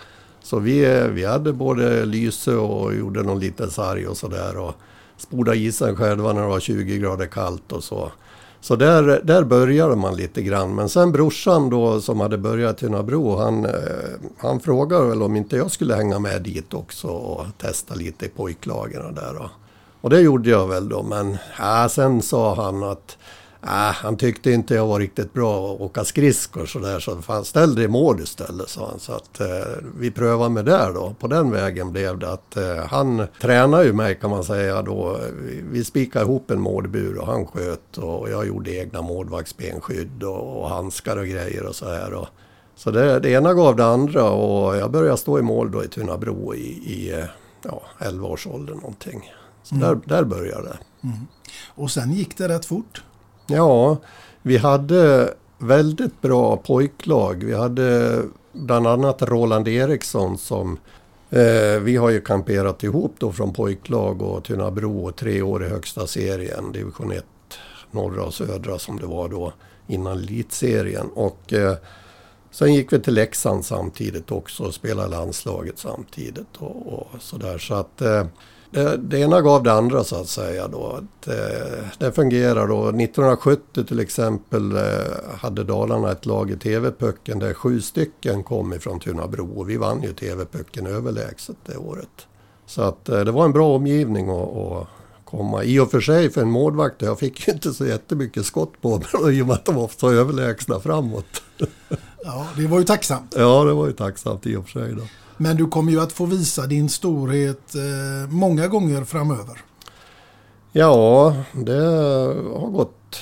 Så 0.43 0.59
vi, 0.59 0.85
eh, 0.85 1.05
vi 1.05 1.25
hade 1.25 1.53
både 1.53 2.05
lyse 2.05 2.55
och 2.55 2.95
gjorde 2.95 3.23
någon 3.23 3.41
liten 3.41 3.71
sarg 3.71 4.07
och 4.07 4.17
sådär. 4.17 4.57
Och 4.57 4.75
spolade 5.17 5.59
isen 5.59 5.97
själva 5.97 6.33
när 6.33 6.43
det 6.43 6.49
var 6.49 6.61
20 6.61 6.99
grader 6.99 7.27
kallt 7.27 7.73
och 7.73 7.85
så. 7.85 8.13
Så 8.61 8.77
där, 8.77 9.21
där 9.25 9.45
började 9.45 9.97
man 9.97 10.17
lite 10.17 10.43
grann. 10.43 10.75
Men 10.75 10.89
sen 10.89 11.13
brorsan 11.13 11.71
då 11.71 12.01
som 12.01 12.21
hade 12.21 12.39
börjat 12.39 12.77
i 12.77 12.81
Tunabro, 12.81 13.37
han, 13.37 13.65
eh, 13.65 13.73
han 14.39 14.61
frågade 14.61 15.09
väl 15.09 15.23
om 15.23 15.37
inte 15.37 15.57
jag 15.57 15.71
skulle 15.71 15.95
hänga 15.95 16.19
med 16.19 16.43
dit 16.43 16.75
också 16.75 17.09
och 17.09 17.47
testa 17.59 17.95
lite 17.95 18.27
i 18.27 18.29
pojklagen 18.29 19.07
och 19.07 19.15
där. 19.15 19.37
Och, 19.37 19.51
och 20.01 20.11
det 20.11 20.21
gjorde 20.21 20.51
jag 20.51 20.69
väl 20.69 20.89
då. 20.89 21.03
Men 21.03 21.39
ja, 21.59 21.89
sen 21.89 22.23
sa 22.23 22.55
han 22.55 22.83
att 22.83 23.17
ja, 23.61 23.95
han 23.95 24.17
tyckte 24.17 24.51
inte 24.51 24.75
jag 24.75 24.87
var 24.87 24.99
riktigt 24.99 25.33
bra 25.33 25.75
att 25.75 25.81
åka 25.81 26.05
skridskor 26.05 26.67
så 26.67 26.79
där. 26.79 27.01
Så 27.01 27.23
fan, 27.23 27.45
ställ 27.45 27.75
dig 27.75 27.85
i 27.85 27.89
mål 27.89 28.21
istället 28.21 28.69
sa 28.69 28.89
han. 28.91 28.99
Så 28.99 29.13
att 29.13 29.41
eh, 29.41 29.47
vi 29.99 30.11
prövade 30.11 30.51
med 30.51 30.65
det 30.65 30.91
då. 30.95 31.15
På 31.21 31.27
den 31.27 31.51
vägen 31.51 31.93
blev 31.93 32.19
det 32.19 32.33
att 32.33 32.57
eh, 32.57 32.77
han 32.77 33.27
tränade 33.41 33.85
ju 33.85 33.93
mig 33.93 34.15
kan 34.21 34.31
man 34.31 34.45
säga 34.45 34.83
då. 34.83 35.19
Vi, 35.43 35.65
vi 35.71 35.85
spikade 35.85 36.25
ihop 36.25 36.51
en 36.51 36.61
målbur 36.61 37.19
och 37.19 37.27
han 37.27 37.47
sköt 37.47 37.99
och 37.99 38.31
jag 38.31 38.47
gjorde 38.47 38.77
egna 38.77 39.03
målvaktsbenskydd 39.03 40.23
och, 40.23 40.63
och 40.63 40.69
handskar 40.69 41.17
och 41.17 41.27
grejer 41.27 41.67
och 41.67 41.75
så 41.75 41.89
här. 41.89 42.15
Och, 42.15 42.29
så 42.77 42.91
det, 42.91 43.21
det 43.21 43.31
ena 43.31 43.55
gav 43.55 43.77
det 43.77 43.87
andra 43.87 44.31
och 44.31 44.77
jag 44.77 44.91
började 44.91 45.17
stå 45.17 45.39
i 45.39 45.43
mål 45.43 45.71
då 45.71 45.85
i 45.85 45.89
Tunabro 45.89 46.55
i, 46.55 46.69
i 46.69 47.13
eh, 47.13 47.25
ja, 47.63 47.83
11-årsåldern 47.99 48.77
någonting. 48.77 49.33
Så 49.69 49.75
där, 49.75 49.99
där 50.05 50.25
började 50.25 50.69
det. 50.69 50.79
Och 51.67 51.91
sen 51.91 52.13
gick 52.13 52.39
det 52.39 52.49
rätt 52.49 52.65
fort. 52.65 53.03
Ja, 53.47 53.97
vi 54.43 54.57
hade 54.57 55.35
väldigt 55.59 56.21
bra 56.21 56.57
pojklag. 56.57 57.45
Vi 57.45 57.55
hade 57.55 58.23
bland 58.53 58.87
annat 58.87 59.23
Roland 59.23 59.69
Eriksson 59.69 60.39
som 60.39 60.79
eh, 61.31 61.81
vi 61.81 61.97
har 61.97 62.11
ju 62.11 62.21
kamperat 62.21 62.83
ihop 62.83 63.15
då 63.19 63.33
från 63.33 63.53
pojklag 63.53 64.23
och 64.23 64.45
Tunabro 64.45 65.13
tre 65.13 65.43
år 65.43 65.65
i 65.65 65.69
högsta 65.69 66.07
serien, 66.07 66.73
division 66.73 67.13
1, 67.13 67.25
norra 67.91 68.25
och 68.25 68.35
södra 68.35 68.79
som 68.79 68.99
det 69.01 69.07
var 69.07 69.29
då 69.29 69.53
innan 69.87 70.19
elitserien. 70.19 71.07
Och 71.15 71.53
eh, 71.53 71.75
sen 72.51 72.75
gick 72.75 72.93
vi 72.93 73.01
till 73.01 73.15
Leksand 73.15 73.65
samtidigt 73.65 74.31
också 74.31 74.63
och 74.63 74.75
spelade 74.75 75.09
landslaget 75.09 75.79
samtidigt 75.79 76.57
och, 76.59 76.87
och 76.87 77.23
sådär. 77.23 77.59
Så 77.59 77.75
att 77.75 78.01
eh, 78.01 78.27
det, 78.71 78.97
det 78.97 79.19
ena 79.19 79.41
gav 79.41 79.63
det 79.63 79.73
andra 79.73 80.05
så 80.05 80.17
att 80.21 80.29
säga 80.29 80.69
då. 80.69 81.01
Eh, 81.27 81.85
det 81.99 82.13
fungerar 82.13 82.69
då. 82.69 82.89
1970 82.89 83.85
till 83.85 84.01
exempel 84.01 84.77
eh, 84.77 84.83
hade 85.39 85.65
Dalarna 85.65 86.13
ett 86.13 86.27
lag 86.27 86.51
i 86.51 86.57
TV-pucken 86.57 87.39
där 87.39 87.55
sju 87.55 87.81
stycken 87.81 88.43
kom 88.43 88.73
ifrån 88.73 89.01
Tunabro 89.01 89.59
och 89.59 89.71
vi 89.71 89.77
vann 89.77 90.03
ju 90.03 90.13
TV-pucken 90.13 90.87
överlägset 90.87 91.57
det 91.67 91.77
året. 91.77 92.27
Så 92.67 92.83
att 92.83 93.09
eh, 93.09 93.21
det 93.21 93.33
var 93.33 93.45
en 93.45 93.53
bra 93.53 93.75
omgivning 93.75 94.29
att 94.31 94.57
att 94.57 94.89
komma. 95.25 95.65
I 95.65 95.79
och 95.79 95.91
för 95.91 96.01
sig 96.01 96.31
för 96.31 96.41
en 96.41 96.51
målvakt, 96.51 97.03
jag 97.03 97.19
fick 97.19 97.49
ju 97.49 97.53
inte 97.53 97.73
så 97.73 97.87
jättemycket 97.87 98.47
skott 98.47 98.73
på 98.83 98.99
mig 98.99 99.39
i 99.39 99.43
och 99.43 99.47
med 99.47 99.55
att 99.55 99.65
de 99.65 99.75
var 99.75 99.91
så 99.97 100.11
överlägsna 100.13 100.81
framåt. 100.81 101.43
Ja, 102.25 102.47
det 102.57 102.67
var 102.67 102.79
ju 102.79 102.85
tacksamt. 102.85 103.35
Ja, 103.39 103.65
det 103.65 103.73
var 103.73 103.87
ju 103.87 103.93
tacksamt 103.93 104.47
i 104.47 104.57
och 104.57 104.69
för 104.69 104.81
sig 104.81 104.95
då. 104.95 105.03
Men 105.39 105.57
du 105.57 105.67
kommer 105.67 105.93
ju 105.93 106.01
att 106.01 106.13
få 106.13 106.27
visa 106.27 106.67
din 106.67 106.89
storhet 106.89 107.75
eh, 107.75 108.31
många 108.31 108.69
gånger 108.69 109.05
framöver. 109.05 109.61
Ja, 110.73 111.37
det 111.53 111.83
har 112.57 112.71
gått 112.71 113.21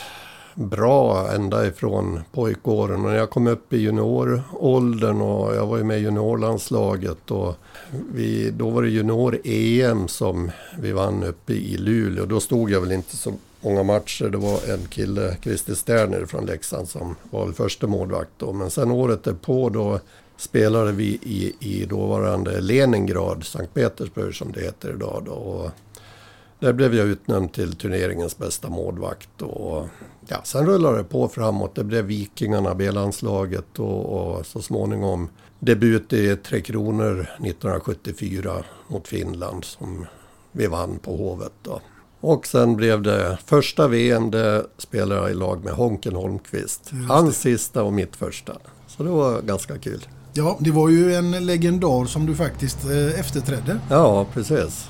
bra 0.55 1.33
ända 1.33 1.67
ifrån 1.67 2.21
pojkåren. 2.33 3.05
Och 3.05 3.11
när 3.11 3.17
jag 3.17 3.31
kom 3.31 3.47
upp 3.47 3.73
i 3.73 3.77
junioråldern 3.77 5.21
och 5.21 5.55
jag 5.55 5.67
var 5.67 5.79
ju 5.79 5.85
med 5.85 5.99
i 5.99 6.03
juniorlandslaget 6.03 7.31
och 7.31 7.55
vi, 8.13 8.51
då 8.51 8.71
var 8.71 8.83
det 8.83 8.89
junior-EM 8.89 10.09
som 10.09 10.51
vi 10.79 10.93
vann 10.93 11.23
uppe 11.23 11.53
i 11.53 11.77
Luleå. 11.77 12.27
Då 12.27 12.41
stod 12.41 12.71
jag 12.71 12.81
väl 12.81 12.93
inte 12.93 13.17
så 13.17 13.33
många 13.61 13.83
matcher. 13.83 14.29
Det 14.29 14.39
var 14.39 14.71
en 14.73 14.87
kille, 14.89 15.37
Christer 15.43 15.75
Sterner 15.75 16.27
från 16.27 16.47
Leksand, 16.47 16.89
som 16.89 17.17
var 17.31 17.45
väl 17.45 17.55
första 17.55 17.87
målvakt 17.87 18.31
då. 18.37 18.53
Men 18.53 18.71
sen 18.71 18.91
året 18.91 19.25
därpå 19.25 19.69
då 19.69 20.01
spelade 20.37 20.93
vi 20.93 21.19
i, 21.23 21.55
i 21.61 21.85
dåvarande 21.85 22.61
Leningrad, 22.61 23.45
Sankt 23.45 23.75
Petersburg 23.75 24.35
som 24.35 24.53
det 24.53 24.61
heter 24.61 24.91
idag. 24.91 25.23
Då. 25.27 25.33
Och 25.33 25.71
där 26.59 26.73
blev 26.73 26.95
jag 26.95 27.07
utnämnd 27.07 27.53
till 27.53 27.77
turneringens 27.77 28.39
bästa 28.39 28.69
målvakt. 28.69 29.43
Och, 29.43 29.89
ja, 30.29 30.37
sen 30.45 30.67
rullade 30.67 30.99
det 30.99 31.05
på 31.05 31.29
framåt. 31.29 31.75
Det 31.75 31.85
blev 31.85 32.05
Vikingarna, 32.05 32.75
B-landslaget 32.75 33.79
och, 33.79 34.05
och 34.07 34.47
så 34.47 34.63
småningom 34.63 35.29
debut 35.59 36.13
i 36.13 36.37
Tre 36.37 36.61
Kronor 36.61 37.21
1974 37.21 38.65
mot 38.89 39.09
Finland 39.09 39.65
som 39.65 40.07
vi 40.53 40.67
vann 40.67 40.99
på 40.99 41.17
Hovet. 41.17 41.53
Då. 41.63 41.81
Och 42.21 42.47
sen 42.47 42.77
blev 42.77 43.03
det 43.03 43.39
första 43.47 43.89
VM, 43.89 44.31
det 44.31 44.67
spelade 44.79 45.21
jag 45.21 45.31
i 45.31 45.35
lag 45.35 45.65
med 45.65 45.73
Honken 45.73 46.15
Holmqvist. 46.15 46.91
Hans 47.09 47.41
sista 47.41 47.83
och 47.83 47.93
mitt 47.93 48.17
första. 48.17 48.57
Så 48.87 49.03
det 49.03 49.11
var 49.11 49.43
ganska 49.43 49.79
kul. 49.79 50.07
Ja, 50.37 50.57
det 50.61 50.71
var 50.71 50.89
ju 50.89 51.15
en 51.15 51.47
legendar 51.47 52.05
som 52.05 52.27
du 52.27 52.35
faktiskt 52.35 52.85
eh, 52.85 53.21
efterträdde. 53.21 53.81
Ja, 53.91 54.27
precis. 54.33 54.89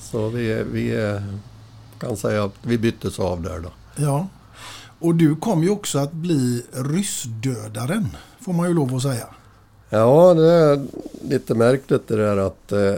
Så 0.00 0.28
vi, 0.28 0.64
vi 0.72 1.04
eh, 1.04 1.22
kan 1.98 2.16
säga 2.16 2.44
att 2.44 2.54
vi 2.62 2.78
byttes 2.78 3.18
av 3.18 3.42
där 3.42 3.60
då. 3.60 3.68
Ja. 3.96 4.28
Och 4.98 5.14
du 5.14 5.36
kom 5.36 5.62
ju 5.62 5.70
också 5.70 5.98
att 5.98 6.12
bli 6.12 6.62
ryssdödaren, 6.72 8.08
får 8.40 8.52
man 8.52 8.68
ju 8.68 8.74
lov 8.74 8.94
att 8.94 9.02
säga. 9.02 9.26
Ja, 9.90 10.34
det 10.34 10.52
är 10.52 10.86
lite 11.22 11.54
märkligt 11.54 12.08
det 12.08 12.16
där 12.16 12.36
att 12.36 12.72
eh, 12.72 12.94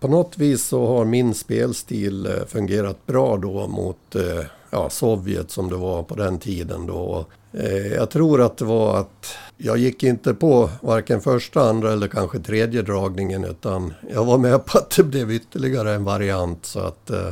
på 0.00 0.08
något 0.08 0.38
vis 0.38 0.64
så 0.64 0.86
har 0.86 1.04
min 1.04 1.34
spelstil 1.34 2.26
eh, 2.26 2.32
fungerat 2.48 3.06
bra 3.06 3.36
då 3.36 3.66
mot 3.66 4.16
eh, 4.16 4.44
ja, 4.70 4.90
Sovjet 4.90 5.50
som 5.50 5.68
det 5.68 5.76
var 5.76 6.02
på 6.02 6.14
den 6.14 6.38
tiden 6.38 6.86
då. 6.86 7.26
Eh, 7.52 7.86
jag 7.86 8.10
tror 8.10 8.42
att 8.42 8.56
det 8.56 8.64
var 8.64 9.00
att 9.00 9.36
jag 9.56 9.78
gick 9.78 10.02
inte 10.02 10.34
på 10.34 10.70
varken 10.80 11.20
första, 11.20 11.60
andra 11.60 11.92
eller 11.92 12.08
kanske 12.08 12.38
tredje 12.38 12.82
dragningen 12.82 13.44
utan 13.44 13.94
jag 14.14 14.24
var 14.24 14.38
med 14.38 14.64
på 14.64 14.78
att 14.78 14.90
det 14.90 15.02
blev 15.02 15.30
ytterligare 15.30 15.94
en 15.94 16.04
variant 16.04 16.66
så 16.66 16.80
att 16.80 17.10
eh, 17.10 17.30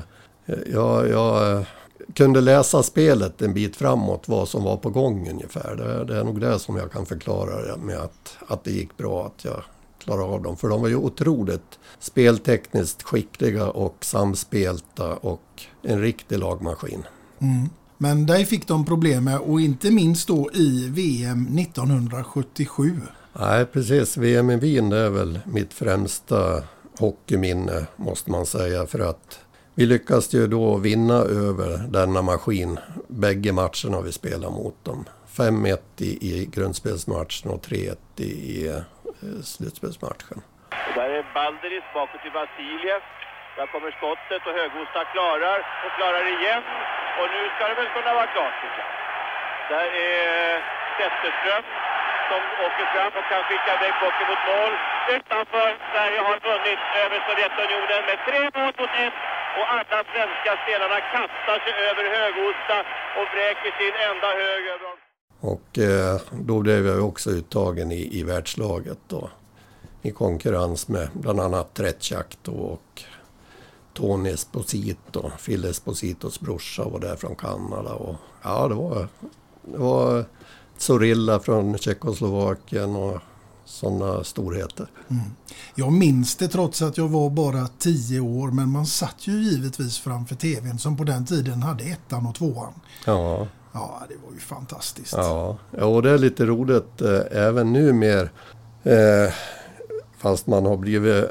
jag, 0.73 1.08
jag 1.08 1.52
eh, 1.52 1.66
kunde 2.14 2.40
läsa 2.40 2.82
spelet 2.82 3.42
en 3.42 3.54
bit 3.54 3.76
framåt, 3.76 4.28
vad 4.28 4.49
som 4.49 4.64
var 4.64 4.76
på 4.76 4.90
gång 4.90 5.30
ungefär. 5.30 5.76
Det, 5.76 6.04
det 6.04 6.20
är 6.20 6.25
nog 6.25 6.40
det 6.40 6.58
som 6.58 6.76
jag 6.76 6.92
kan 6.92 7.06
förklara 7.06 7.62
det 7.62 7.76
med 7.76 7.99
att, 7.99 8.37
att 8.46 8.64
det 8.64 8.70
gick 8.70 8.96
bra, 8.96 9.26
att 9.26 9.44
jag 9.44 9.62
klarade 9.99 10.25
av 10.25 10.42
dem. 10.42 10.56
För 10.56 10.68
de 10.68 10.80
var 10.80 10.88
ju 10.88 10.96
otroligt 10.96 11.78
speltekniskt 11.99 13.02
skickliga 13.02 13.70
och 13.70 13.96
samspelta 14.00 15.14
och 15.14 15.62
en 15.82 16.00
riktig 16.00 16.38
lagmaskin. 16.38 17.02
Mm. 17.38 17.68
Men 17.98 18.26
där 18.26 18.44
fick 18.44 18.68
de 18.68 18.84
problem 18.84 19.24
med 19.24 19.38
och 19.38 19.60
inte 19.60 19.90
minst 19.90 20.28
då 20.28 20.50
i 20.52 20.88
VM 20.90 21.58
1977. 21.58 23.00
Nej, 23.32 23.66
precis. 23.66 24.16
VM 24.16 24.50
i 24.50 24.56
Wien 24.56 24.92
är 24.92 25.10
väl 25.10 25.40
mitt 25.44 25.74
främsta 25.74 26.62
hockeyminne 26.98 27.86
måste 27.96 28.30
man 28.30 28.46
säga. 28.46 28.86
För 28.86 28.98
att 28.98 29.40
vi 29.74 29.86
lyckades 29.86 30.34
ju 30.34 30.46
då 30.46 30.76
vinna 30.76 31.14
över 31.14 31.78
denna 31.88 32.22
maskin 32.22 32.78
bägge 33.08 33.52
matcherna 33.52 34.00
vi 34.04 34.12
spelade 34.12 34.54
mot 34.54 34.84
dem. 34.84 35.04
5-1 35.36 35.78
i, 35.98 36.04
i 36.04 36.46
grundspelsmatchen 36.46 37.50
och 37.50 37.66
3-1 37.66 37.96
i, 38.16 38.22
i 38.22 38.68
eh, 38.68 39.42
slutspelsmatchen. 39.42 40.40
Där 40.94 41.10
är 41.10 41.34
Balderis 41.34 41.84
bakåt 41.94 42.22
till 42.22 42.34
Vasiljev. 42.40 43.02
Där 43.56 43.66
kommer 43.72 43.90
skottet 43.98 44.42
och 44.48 44.54
Höghosta 44.60 45.00
klarar 45.14 45.58
och 45.84 45.92
klarar 45.98 46.25
igen. 46.36 46.62
Och 47.18 47.28
nu 47.34 47.40
ska 47.52 47.62
det 47.70 47.76
väl 47.80 47.90
kunna 47.96 48.12
vara 48.18 48.28
klart. 48.34 48.58
Där 49.72 49.86
är 50.08 50.54
Zetterström 50.96 51.64
som 52.28 52.40
åker 52.66 52.86
fram 52.94 53.12
och 53.18 53.26
kan 53.32 53.42
skicka 53.48 53.70
iväg 53.76 53.94
pucken 54.02 54.26
mot 54.30 54.42
mål. 54.50 54.72
Utanför. 55.16 55.70
Sverige 55.92 56.20
har 56.28 56.38
vunnit 56.50 56.82
över 57.02 57.18
Sovjetunionen 57.26 58.02
med 58.08 58.18
tre 58.26 58.40
mål 58.56 58.72
mot 58.80 58.92
ett. 59.04 59.16
Och 59.58 59.66
alla 59.72 59.98
svenska 60.12 60.52
spelarna 60.62 60.98
kastar 61.14 61.58
sig 61.64 61.75
över 61.88 62.04
Höghosta 62.16 62.76
och 63.18 63.26
vräker 63.34 63.70
sin 63.80 63.94
enda 64.08 64.28
hög 64.42 64.62
över. 64.75 64.92
Och 65.52 65.68
eh, 65.88 66.16
då 66.48 66.56
blev 66.64 66.82
jag 66.86 67.08
också 67.10 67.28
uttagen 67.30 67.88
i, 67.92 68.02
i 68.18 68.20
världslaget 68.22 69.00
då. 69.08 69.30
I 70.02 70.10
konkurrens 70.10 70.88
med 70.88 71.08
bland 71.12 71.40
annat 71.40 71.75
Tretjak 71.75 72.30
och 72.46 72.90
Tony 73.96 74.30
Esposito, 74.30 75.30
Phil 75.44 75.64
Espositos 75.64 76.40
brorsa 76.40 76.84
var 76.84 77.00
där 77.00 77.16
från 77.16 77.36
Kanada. 77.36 77.92
Och, 77.92 78.16
ja, 78.42 78.68
det 78.68 78.74
var, 78.74 79.08
det 79.72 79.78
var 79.78 80.24
Zorilla 80.78 81.40
från 81.40 81.78
Tjeckoslovakien 81.78 82.96
och 82.96 83.20
sådana 83.64 84.24
storheter. 84.24 84.86
Mm. 85.10 85.22
Jag 85.74 85.92
minns 85.92 86.36
det 86.36 86.48
trots 86.48 86.82
att 86.82 86.98
jag 86.98 87.08
var 87.08 87.30
bara 87.30 87.68
tio 87.78 88.20
år 88.20 88.50
men 88.50 88.70
man 88.70 88.86
satt 88.86 89.26
ju 89.26 89.32
givetvis 89.32 89.98
framför 89.98 90.34
tvn 90.34 90.78
som 90.78 90.96
på 90.96 91.04
den 91.04 91.26
tiden 91.26 91.62
hade 91.62 91.84
ettan 91.84 92.26
och 92.26 92.34
tvåan. 92.34 92.72
Ja, 93.06 93.46
Ja, 93.72 94.02
det 94.08 94.14
var 94.26 94.32
ju 94.34 94.40
fantastiskt. 94.40 95.12
ja. 95.12 95.56
ja 95.70 95.84
och 95.84 96.02
det 96.02 96.10
är 96.10 96.18
lite 96.18 96.46
roligt 96.46 97.02
eh, 97.02 97.20
även 97.30 97.72
nu 97.72 97.92
mer. 97.92 98.30
Eh, 98.82 99.32
fast 100.26 100.47
man 100.47 100.66
har 100.66 100.76
blivit 100.76 101.25
eh, 101.25 101.30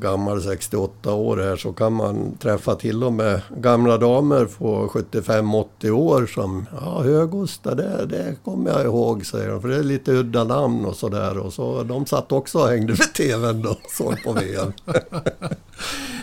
gammal 0.00 0.42
68 0.42 1.14
år 1.14 1.36
här 1.36 1.56
så 1.56 1.72
kan 1.72 1.92
man 1.92 2.36
träffa 2.38 2.74
till 2.74 3.04
och 3.04 3.12
med 3.12 3.40
gamla 3.56 3.98
damer 3.98 4.44
på 4.44 4.88
75-80 4.88 5.90
år 5.90 6.26
som 6.26 6.66
ja, 6.80 7.02
Högosta, 7.02 7.74
det, 7.74 8.06
det 8.06 8.36
kommer 8.44 8.70
jag 8.70 8.84
ihåg 8.84 9.26
säger 9.26 9.50
de. 9.50 9.60
För 9.60 9.68
det 9.68 9.76
är 9.76 9.82
lite 9.82 10.12
udda 10.12 10.44
namn 10.44 10.84
och 10.84 10.96
sådär. 10.96 11.38
Och 11.38 11.52
så 11.52 11.82
de 11.82 12.06
satt 12.06 12.32
också 12.32 12.58
och 12.58 12.68
hängde 12.68 12.92
vid 12.92 13.14
tvn 13.14 13.62
då 13.62 13.70
och 13.70 13.90
såg 13.90 14.22
på 14.24 14.32
VM. 14.32 14.72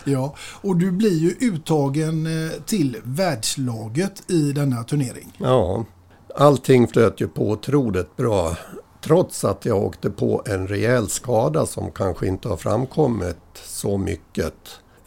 Ja, 0.05 0.35
och 0.61 0.75
du 0.75 0.91
blir 0.91 1.17
ju 1.17 1.29
uttagen 1.39 2.25
eh, 2.25 2.51
till 2.65 2.97
världslaget 3.03 4.31
i 4.31 4.51
denna 4.51 4.83
turnering. 4.83 5.33
Ja, 5.37 5.85
allting 6.35 6.87
flöt 6.87 7.21
ju 7.21 7.27
på 7.27 7.49
otroligt 7.49 8.15
bra. 8.15 8.55
Trots 9.03 9.43
att 9.43 9.65
jag 9.65 9.83
åkte 9.83 10.09
på 10.09 10.43
en 10.45 10.67
rejäl 10.67 11.09
skada 11.09 11.65
som 11.65 11.91
kanske 11.91 12.27
inte 12.27 12.47
har 12.47 12.57
framkommit 12.57 13.37
så 13.53 13.97
mycket. 13.97 14.53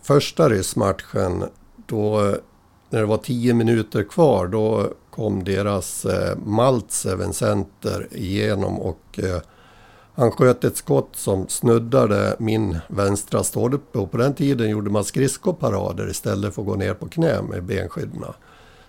Första 0.02 0.48
ryssmatchen, 0.48 1.44
då 1.86 2.34
när 2.90 3.00
det 3.00 3.06
var 3.06 3.16
tio 3.16 3.54
minuter 3.54 4.02
kvar, 4.02 4.46
då 4.46 4.92
kom 5.10 5.44
deras 5.44 6.04
eh, 6.04 6.36
Maltsev, 6.44 7.32
center, 7.32 8.08
igenom 8.10 8.78
och 8.78 9.20
eh, 9.22 9.40
han 10.14 10.30
sköt 10.30 10.64
ett 10.64 10.76
skott 10.76 11.10
som 11.12 11.48
snuddade 11.48 12.36
min 12.38 12.78
vänstra 12.88 13.44
stolpe 13.44 13.98
och 13.98 14.10
på 14.10 14.16
den 14.16 14.34
tiden 14.34 14.70
gjorde 14.70 14.90
man 14.90 15.04
skridskoparader 15.04 16.10
istället 16.10 16.54
för 16.54 16.62
att 16.62 16.68
gå 16.68 16.74
ner 16.74 16.94
på 16.94 17.08
knä 17.08 17.42
med 17.42 17.64
benskydden. 17.64 18.24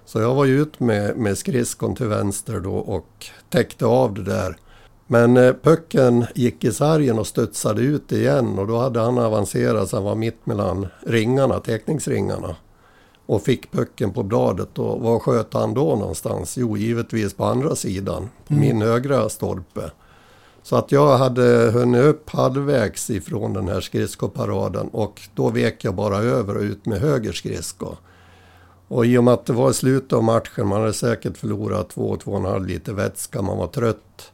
Så 0.06 0.20
jag 0.20 0.36
var 0.36 0.46
ju 0.46 0.62
ut 0.62 0.80
med, 0.80 1.18
med 1.18 1.38
skridskon 1.38 1.96
till 1.96 2.08
vänster 2.08 2.60
då 2.60 2.76
och 2.76 3.26
täckte 3.50 3.86
av 3.86 4.14
det 4.14 4.24
där. 4.24 4.58
Men 5.08 5.38
eh, 5.38 5.54
pucken 5.54 6.26
gick 6.36 6.64
i 6.64 6.72
sargen 6.72 7.20
och 7.20 7.28
studsade 7.28 7.82
ut 7.82 8.12
igen 8.12 8.60
och 8.60 8.68
då 8.68 8.78
hade 8.78 9.00
han 9.00 9.18
avancerat 9.18 9.90
så 9.90 9.96
han 9.96 10.04
var 10.04 10.16
mitt 10.16 10.46
mellan 10.46 10.88
ringarna, 11.06 11.60
teckningsringarna. 11.60 12.56
Och 13.26 13.42
fick 13.42 13.72
pucken 13.72 14.14
på 14.14 14.24
bladet 14.24 14.80
och 14.80 15.02
var 15.02 15.20
sköt 15.20 15.54
han 15.54 15.74
då 15.74 15.96
någonstans? 15.96 16.58
Jo, 16.58 16.78
givetvis 16.78 17.34
på 17.34 17.46
andra 17.46 17.76
sidan, 17.76 18.30
på 18.48 18.54
min 18.54 18.82
högra 18.82 19.30
stolpe. 19.30 19.92
Så 20.64 20.76
att 20.76 20.92
jag 20.92 21.18
hade 21.18 21.72
hunnit 21.72 22.04
upp 22.04 22.30
halvvägs 22.30 23.10
ifrån 23.10 23.54
den 23.54 23.68
här 23.68 23.82
skridskoparaden 23.82 24.88
och 24.88 25.22
då 25.36 25.50
vek 25.50 25.84
jag 25.84 25.96
bara 25.96 26.18
över 26.18 26.58
och 26.58 26.64
ut 26.64 26.86
med 26.86 27.00
höger 27.00 27.32
skridsko. 27.32 27.96
Och 28.88 29.06
i 29.06 29.18
och 29.18 29.24
med 29.24 29.34
att 29.34 29.46
det 29.46 29.54
var 29.54 29.72
slutet 29.72 30.14
av 30.14 30.24
matchen, 30.24 30.68
man 30.68 30.82
hade 30.82 30.94
säkert 30.94 31.38
förlorat 31.38 31.90
två, 31.90 32.18
två 32.24 32.32
och 32.32 32.40
en 32.40 32.46
halv 32.46 32.66
liter 32.66 32.94
vätska, 32.94 33.42
man 33.42 33.58
var 33.58 33.68
trött. 33.68 34.32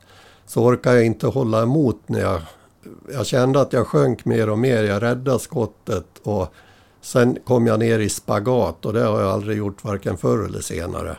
Så 0.54 0.64
orkade 0.64 0.96
jag 0.96 1.06
inte 1.06 1.28
hålla 1.28 1.64
emot 1.64 2.00
när 2.06 2.20
jag... 2.20 2.42
Jag 3.14 3.26
kände 3.26 3.62
att 3.62 3.74
jag 3.74 3.88
sjönk 3.88 4.26
mer 4.26 4.50
och 4.50 4.60
mer, 4.60 4.84
jag 4.84 5.02
räddade 5.02 5.40
skottet 5.40 6.06
och 6.24 6.54
sen 7.02 7.38
kom 7.46 7.68
jag 7.68 7.80
ner 7.80 8.00
i 8.00 8.10
spagat 8.10 8.86
och 8.86 8.94
det 8.94 9.04
har 9.04 9.22
jag 9.22 9.30
aldrig 9.30 9.58
gjort 9.58 9.84
varken 9.84 10.18
förr 10.18 10.46
eller 10.46 10.62
senare. 10.62 11.18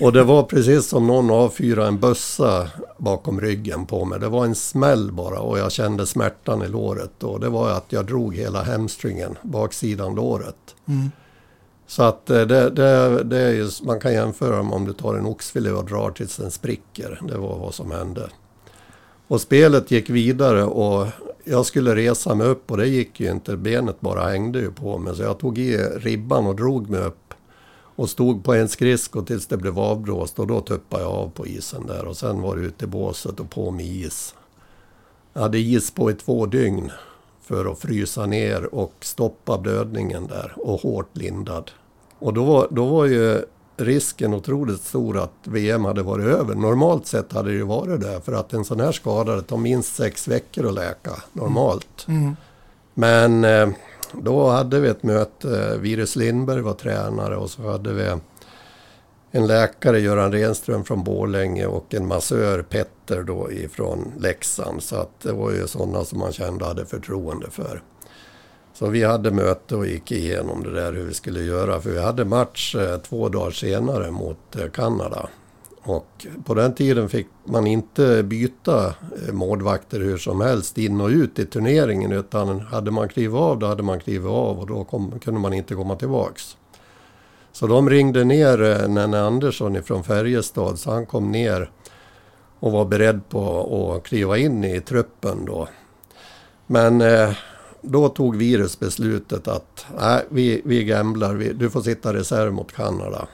Och 0.00 0.12
det 0.12 0.24
var 0.24 0.42
precis 0.42 0.88
som 0.88 1.06
någon 1.06 1.30
avfyrade 1.30 1.88
en 1.88 1.98
bössa 1.98 2.70
bakom 2.98 3.40
ryggen 3.40 3.86
på 3.86 4.04
mig. 4.04 4.20
Det 4.20 4.28
var 4.28 4.44
en 4.44 4.54
smäll 4.54 5.12
bara 5.12 5.40
och 5.40 5.58
jag 5.58 5.72
kände 5.72 6.06
smärtan 6.06 6.62
i 6.62 6.68
låret. 6.68 7.22
Och 7.22 7.40
det 7.40 7.48
var 7.48 7.70
att 7.70 7.86
jag 7.88 8.06
drog 8.06 8.34
hela 8.34 8.62
hamstringen, 8.62 9.38
baksidan 9.42 10.14
låret. 10.14 10.74
Mm. 10.88 11.10
Så 11.86 12.02
att 12.02 12.30
eh, 12.30 12.40
det, 12.40 12.70
det, 12.70 13.22
det 13.24 13.38
är 13.38 13.52
ju, 13.52 13.68
man 13.82 14.00
kan 14.00 14.12
jämföra 14.12 14.62
med 14.62 14.72
om 14.72 14.84
du 14.84 14.92
tar 14.92 15.14
en 15.14 15.26
oxfilé 15.26 15.70
och 15.70 15.84
drar 15.84 16.10
tills 16.10 16.36
den 16.36 16.50
spricker. 16.50 17.20
Det 17.28 17.38
var 17.38 17.58
vad 17.58 17.74
som 17.74 17.90
hände. 17.90 18.28
Och 19.28 19.40
spelet 19.40 19.90
gick 19.90 20.10
vidare 20.10 20.64
och 20.64 21.06
jag 21.44 21.66
skulle 21.66 21.96
resa 21.96 22.34
mig 22.34 22.46
upp 22.46 22.70
och 22.70 22.76
det 22.76 22.86
gick 22.86 23.20
ju 23.20 23.30
inte. 23.30 23.56
Benet 23.56 24.00
bara 24.00 24.28
hängde 24.28 24.58
ju 24.58 24.72
på 24.72 24.98
mig. 24.98 25.16
Så 25.16 25.22
jag 25.22 25.38
tog 25.38 25.58
i 25.58 25.76
ribban 25.76 26.46
och 26.46 26.56
drog 26.56 26.90
mig 26.90 27.00
upp. 27.00 27.34
Och 27.98 28.10
stod 28.10 28.44
på 28.44 28.54
en 28.54 28.68
skridsko 28.68 29.22
tills 29.22 29.46
det 29.46 29.56
blev 29.56 29.78
avblåst 29.78 30.38
och 30.38 30.46
då 30.46 30.60
tuppade 30.60 31.02
jag 31.02 31.12
av 31.12 31.30
på 31.30 31.46
isen 31.46 31.86
där. 31.86 32.04
Och 32.04 32.16
sen 32.16 32.40
var 32.40 32.56
det 32.56 32.62
ute 32.62 32.84
i 32.84 32.88
båset 32.88 33.40
och 33.40 33.50
på 33.50 33.70
med 33.70 33.86
is. 33.86 34.34
Jag 35.32 35.40
hade 35.40 35.58
is 35.58 35.90
på 35.90 36.10
i 36.10 36.14
två 36.14 36.46
dygn 36.46 36.92
för 37.46 37.72
att 37.72 37.78
frysa 37.78 38.26
ner 38.26 38.74
och 38.74 38.92
stoppa 39.00 39.58
blödningen 39.58 40.26
där 40.26 40.52
och 40.56 40.80
hårt 40.80 41.16
lindad. 41.16 41.70
Och 42.18 42.34
då 42.34 42.44
var, 42.44 42.68
då 42.70 42.84
var 42.84 43.04
ju 43.06 43.42
risken 43.76 44.34
otroligt 44.34 44.80
stor 44.80 45.18
att 45.18 45.32
VM 45.44 45.84
hade 45.84 46.02
varit 46.02 46.26
över. 46.26 46.54
Normalt 46.54 47.06
sett 47.06 47.32
hade 47.32 47.50
det 47.50 47.56
ju 47.56 47.62
varit 47.62 48.00
det 48.00 48.20
för 48.24 48.32
att 48.32 48.52
en 48.52 48.64
sån 48.64 48.80
här 48.80 48.92
skada 48.92 49.40
tar 49.42 49.56
minst 49.56 49.96
sex 49.96 50.28
veckor 50.28 50.66
att 50.66 50.74
läka 50.74 51.10
normalt. 51.32 52.06
Mm. 52.08 52.36
Men 52.94 53.44
eh, 53.44 53.68
då 54.12 54.48
hade 54.50 54.80
vi 54.80 54.88
ett 54.88 55.02
möte. 55.02 55.78
Virus 55.78 56.16
Lindberg 56.16 56.60
var 56.60 56.74
tränare 56.74 57.36
och 57.36 57.50
så 57.50 57.70
hade 57.70 57.92
vi 57.92 58.12
en 59.36 59.46
läkare, 59.46 60.00
Göran 60.00 60.32
Renström 60.32 60.84
från 60.84 61.04
Borlänge 61.04 61.66
och 61.66 61.94
en 61.94 62.06
massör, 62.06 62.62
Petter 62.62 63.22
då 63.22 63.52
ifrån 63.52 64.12
Leksand. 64.18 64.82
Så 64.82 64.96
att 64.96 65.20
det 65.20 65.32
var 65.32 65.50
ju 65.50 65.66
sådana 65.66 66.04
som 66.04 66.18
man 66.18 66.32
kände 66.32 66.64
hade 66.64 66.86
förtroende 66.86 67.50
för. 67.50 67.82
Så 68.74 68.86
vi 68.86 69.04
hade 69.04 69.30
möte 69.30 69.76
och 69.76 69.86
gick 69.86 70.12
igenom 70.12 70.62
det 70.62 70.70
där 70.70 70.92
hur 70.92 71.04
vi 71.04 71.14
skulle 71.14 71.42
göra. 71.42 71.80
För 71.80 71.90
vi 71.90 72.02
hade 72.02 72.24
match 72.24 72.74
eh, 72.74 72.98
två 72.98 73.28
dagar 73.28 73.50
senare 73.50 74.10
mot 74.10 74.56
eh, 74.56 74.70
Kanada. 74.70 75.28
Och 75.82 76.26
på 76.44 76.54
den 76.54 76.74
tiden 76.74 77.08
fick 77.08 77.26
man 77.44 77.66
inte 77.66 78.22
byta 78.22 78.86
eh, 78.86 79.32
målvakter 79.32 80.00
hur 80.00 80.18
som 80.18 80.40
helst 80.40 80.78
in 80.78 81.00
och 81.00 81.08
ut 81.08 81.38
i 81.38 81.46
turneringen. 81.46 82.12
Utan 82.12 82.60
hade 82.60 82.90
man 82.90 83.08
klivit 83.08 83.36
av, 83.36 83.58
då 83.58 83.66
hade 83.66 83.82
man 83.82 84.00
klivit 84.00 84.30
av 84.30 84.58
och 84.58 84.66
då 84.66 84.84
kom, 84.84 85.18
kunde 85.18 85.40
man 85.40 85.52
inte 85.52 85.74
komma 85.74 85.96
tillbaks. 85.96 86.56
Så 87.56 87.66
de 87.66 87.90
ringde 87.90 88.24
ner 88.24 88.62
eh, 88.62 88.88
Nenne 88.88 89.20
Andersson 89.20 89.82
från 89.82 90.04
Färjestad, 90.04 90.78
så 90.78 90.90
han 90.90 91.06
kom 91.06 91.32
ner 91.32 91.70
och 92.60 92.72
var 92.72 92.84
beredd 92.84 93.28
på 93.28 93.94
att 93.94 94.02
kliva 94.02 94.38
in 94.38 94.64
i 94.64 94.80
truppen 94.80 95.44
då. 95.44 95.68
Men 96.66 97.00
eh, 97.00 97.30
då 97.82 98.08
tog 98.08 98.36
Virus 98.36 98.78
beslutet 98.78 99.48
att 99.48 99.86
nej, 100.00 100.24
vi, 100.28 100.62
vi 100.64 100.84
gamblar, 100.84 101.34
vi, 101.34 101.52
du 101.52 101.70
får 101.70 101.80
sitta 101.80 102.14
reserv 102.14 102.52
mot 102.52 102.72
Kanada. 102.72 103.28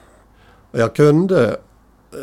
Och 0.71 0.79
jag 0.79 0.95
kunde 0.95 1.57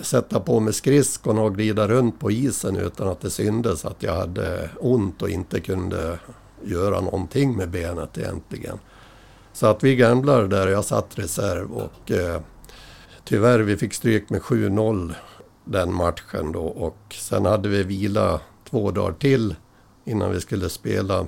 sätta 0.02 0.40
på 0.40 0.60
mig 0.60 0.72
skridskorna 0.72 1.42
och 1.42 1.54
glida 1.54 1.88
runt 1.88 2.20
på 2.20 2.30
isen 2.30 2.76
utan 2.76 3.08
att 3.08 3.20
det 3.20 3.30
syndes 3.30 3.84
att 3.84 4.02
jag 4.02 4.14
hade 4.14 4.70
ont 4.78 5.22
och 5.22 5.30
inte 5.30 5.60
kunde 5.60 6.18
göra 6.64 7.00
någonting 7.00 7.56
med 7.56 7.70
benet 7.70 8.18
egentligen. 8.18 8.78
Så 9.52 9.66
att 9.66 9.84
vi 9.84 9.96
gamblade 9.96 10.48
där 10.48 10.66
och 10.66 10.72
jag 10.72 10.84
satt 10.84 11.18
reserv 11.18 11.72
och 11.72 12.10
eh, 12.10 12.40
tyvärr 13.24 13.58
vi 13.58 13.76
fick 13.76 13.94
stryk 13.94 14.30
med 14.30 14.40
7-0 14.40 15.14
den 15.64 15.94
matchen 15.94 16.52
då 16.52 16.62
och 16.62 16.98
sen 17.14 17.46
hade 17.46 17.68
vi 17.68 17.82
vila 17.82 18.40
två 18.70 18.90
dagar 18.90 19.12
till 19.12 19.54
innan 20.04 20.30
vi 20.30 20.40
skulle 20.40 20.68
spela. 20.68 21.26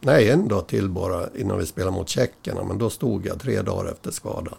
Nej, 0.00 0.30
en 0.30 0.48
dag 0.48 0.66
till 0.66 0.88
bara 0.88 1.28
innan 1.34 1.58
vi 1.58 1.66
spelade 1.66 1.96
mot 1.96 2.08
tjeckerna 2.08 2.64
men 2.64 2.78
då 2.78 2.90
stod 2.90 3.26
jag 3.26 3.40
tre 3.40 3.62
dagar 3.62 3.92
efter 3.92 4.10
skadan. 4.10 4.56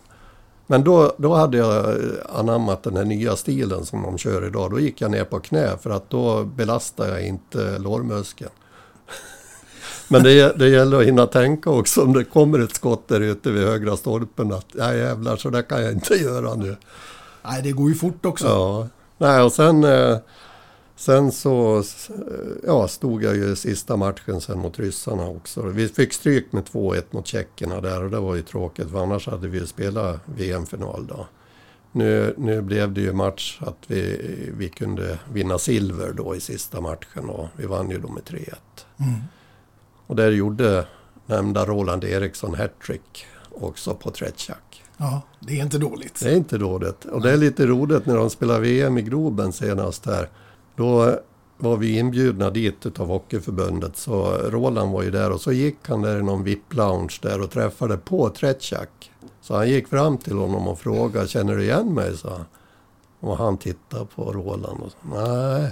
Men 0.68 0.84
då, 0.84 1.16
då 1.18 1.34
hade 1.34 1.58
jag 1.58 1.90
eh, 1.90 2.40
anammat 2.40 2.84
den 2.84 2.98
här 2.98 3.06
nya 3.06 3.36
stilen 3.36 3.86
som 3.86 4.02
de 4.02 4.18
kör 4.18 4.48
idag. 4.48 4.72
Då 4.72 4.80
gick 4.80 5.02
jag 5.02 5.12
ner 5.12 5.24
på 5.24 5.40
knä 5.40 5.78
för 5.78 5.90
att 5.90 6.10
då 6.10 6.44
belastar 6.44 7.08
jag 7.08 7.28
inte 7.28 7.80
lårmuskeln. 7.80 8.52
Men 10.14 10.24
det, 10.24 10.54
det 10.58 10.70
gäller 10.70 11.00
att 11.00 11.06
hinna 11.06 11.28
tänka 11.28 11.70
också 11.70 12.04
om 12.04 12.14
det 12.14 12.24
kommer 12.24 12.60
ett 12.60 12.76
skott 12.76 13.08
där 13.08 13.22
ute 13.22 13.52
vid 13.52 13.64
högra 13.64 13.98
stolpen 13.98 14.54
att 14.54 14.68
nej 14.74 14.98
jävlar 14.98 15.38
så 15.38 15.50
där 15.50 15.62
kan 15.62 15.84
jag 15.84 15.92
inte 15.92 16.14
göra 16.24 16.56
nu. 16.56 16.76
Nej, 17.44 17.62
det 17.62 17.72
går 17.72 17.90
ju 17.90 17.96
fort 17.96 18.26
också. 18.26 18.48
Ja, 18.48 18.88
nej 19.18 19.42
och 19.42 19.52
sen, 19.52 19.84
eh, 19.84 20.18
sen 20.96 21.32
så 21.32 21.78
eh, 21.78 21.84
ja, 22.64 22.88
stod 22.88 23.24
jag 23.24 23.36
ju 23.36 23.56
sista 23.56 23.98
matchen 23.98 24.42
sen 24.42 24.60
mot 24.60 24.80
ryssarna 24.80 25.28
också. 25.28 25.62
Vi 25.62 25.88
fick 25.88 26.14
stryk 26.14 26.52
med 26.52 26.64
2-1 26.64 27.04
mot 27.12 27.28
tjeckerna 27.28 27.82
där 27.82 28.04
och 28.04 28.10
det 28.10 28.20
var 28.20 28.36
ju 28.36 28.42
tråkigt 28.42 28.90
för 28.90 29.04
annars 29.04 29.28
hade 29.28 29.48
vi 29.48 29.60
ju 29.60 29.68
spelat 29.68 30.20
VM-final 30.26 31.08
då. 31.08 31.28
Nu, 31.92 32.34
nu 32.38 32.62
blev 32.62 32.94
det 32.94 33.02
ju 33.02 33.14
match 33.14 33.60
att 33.62 33.78
vi, 33.88 34.20
vi 34.58 34.70
kunde 34.70 35.20
vinna 35.32 35.58
silver 35.58 36.14
då 36.14 36.36
i 36.36 36.40
sista 36.40 36.82
matchen 36.82 37.30
och 37.30 37.48
vi 37.58 37.66
vann 37.66 37.90
ju 37.90 38.00
då 38.00 38.08
med 38.08 38.24
3-1. 38.24 38.54
Mm. 38.98 39.22
Och 40.08 40.16
där 40.16 40.32
gjorde 40.32 40.88
nämnda 41.26 41.66
Roland 41.66 42.04
Eriksson 42.04 42.56
hattrick 42.56 43.26
också 43.52 43.94
på 43.94 44.12
Tretjak. 44.12 44.84
Ja, 44.98 45.22
det 45.40 45.60
är 45.60 45.64
inte 45.64 45.78
dåligt. 45.78 46.20
Det 46.24 46.30
är 46.32 46.36
inte 46.36 46.58
dåligt. 46.58 47.06
Och 47.06 47.22
det 47.22 47.32
är 47.32 47.38
lite 47.38 47.66
roligt 47.66 48.06
när 48.06 48.16
de 48.16 48.30
spelar 48.30 48.60
VM 48.60 48.98
i 48.98 49.02
Globen 49.02 49.54
senast 49.54 50.06
här. 50.06 50.30
Då 50.76 51.20
var 51.58 51.78
vi 51.78 51.98
inbjudna 51.98 52.50
dit 52.50 52.86
utav 52.86 53.08
Hockeyförbundet. 53.08 53.98
Så 53.98 54.38
Roland 54.38 54.92
var 54.92 55.04
ju 55.04 55.12
där 55.12 55.32
och 55.32 55.42
så 55.42 55.52
gick 55.52 55.78
han 55.88 56.02
där 56.02 56.20
i 56.20 56.24
någon 56.24 56.44
VIP-lounge 56.44 57.20
där 57.22 57.42
och 57.42 57.52
träffade 57.52 57.98
på 57.98 58.30
Tretjak. 58.30 59.12
Så 59.42 59.56
han 59.56 59.70
gick 59.70 59.88
fram 59.88 60.18
till 60.18 60.36
honom 60.36 60.68
och 60.68 60.80
frågade, 60.80 61.28
känner 61.28 61.56
du 61.56 61.64
igen 61.64 61.94
mig? 61.94 62.18
sa 62.18 62.30
han. 62.30 62.46
Och 63.20 63.38
han 63.38 63.58
tittade 63.58 64.06
på 64.16 64.32
Roland 64.32 64.82
och 64.82 64.92
sa, 64.92 65.26
nej. 65.26 65.72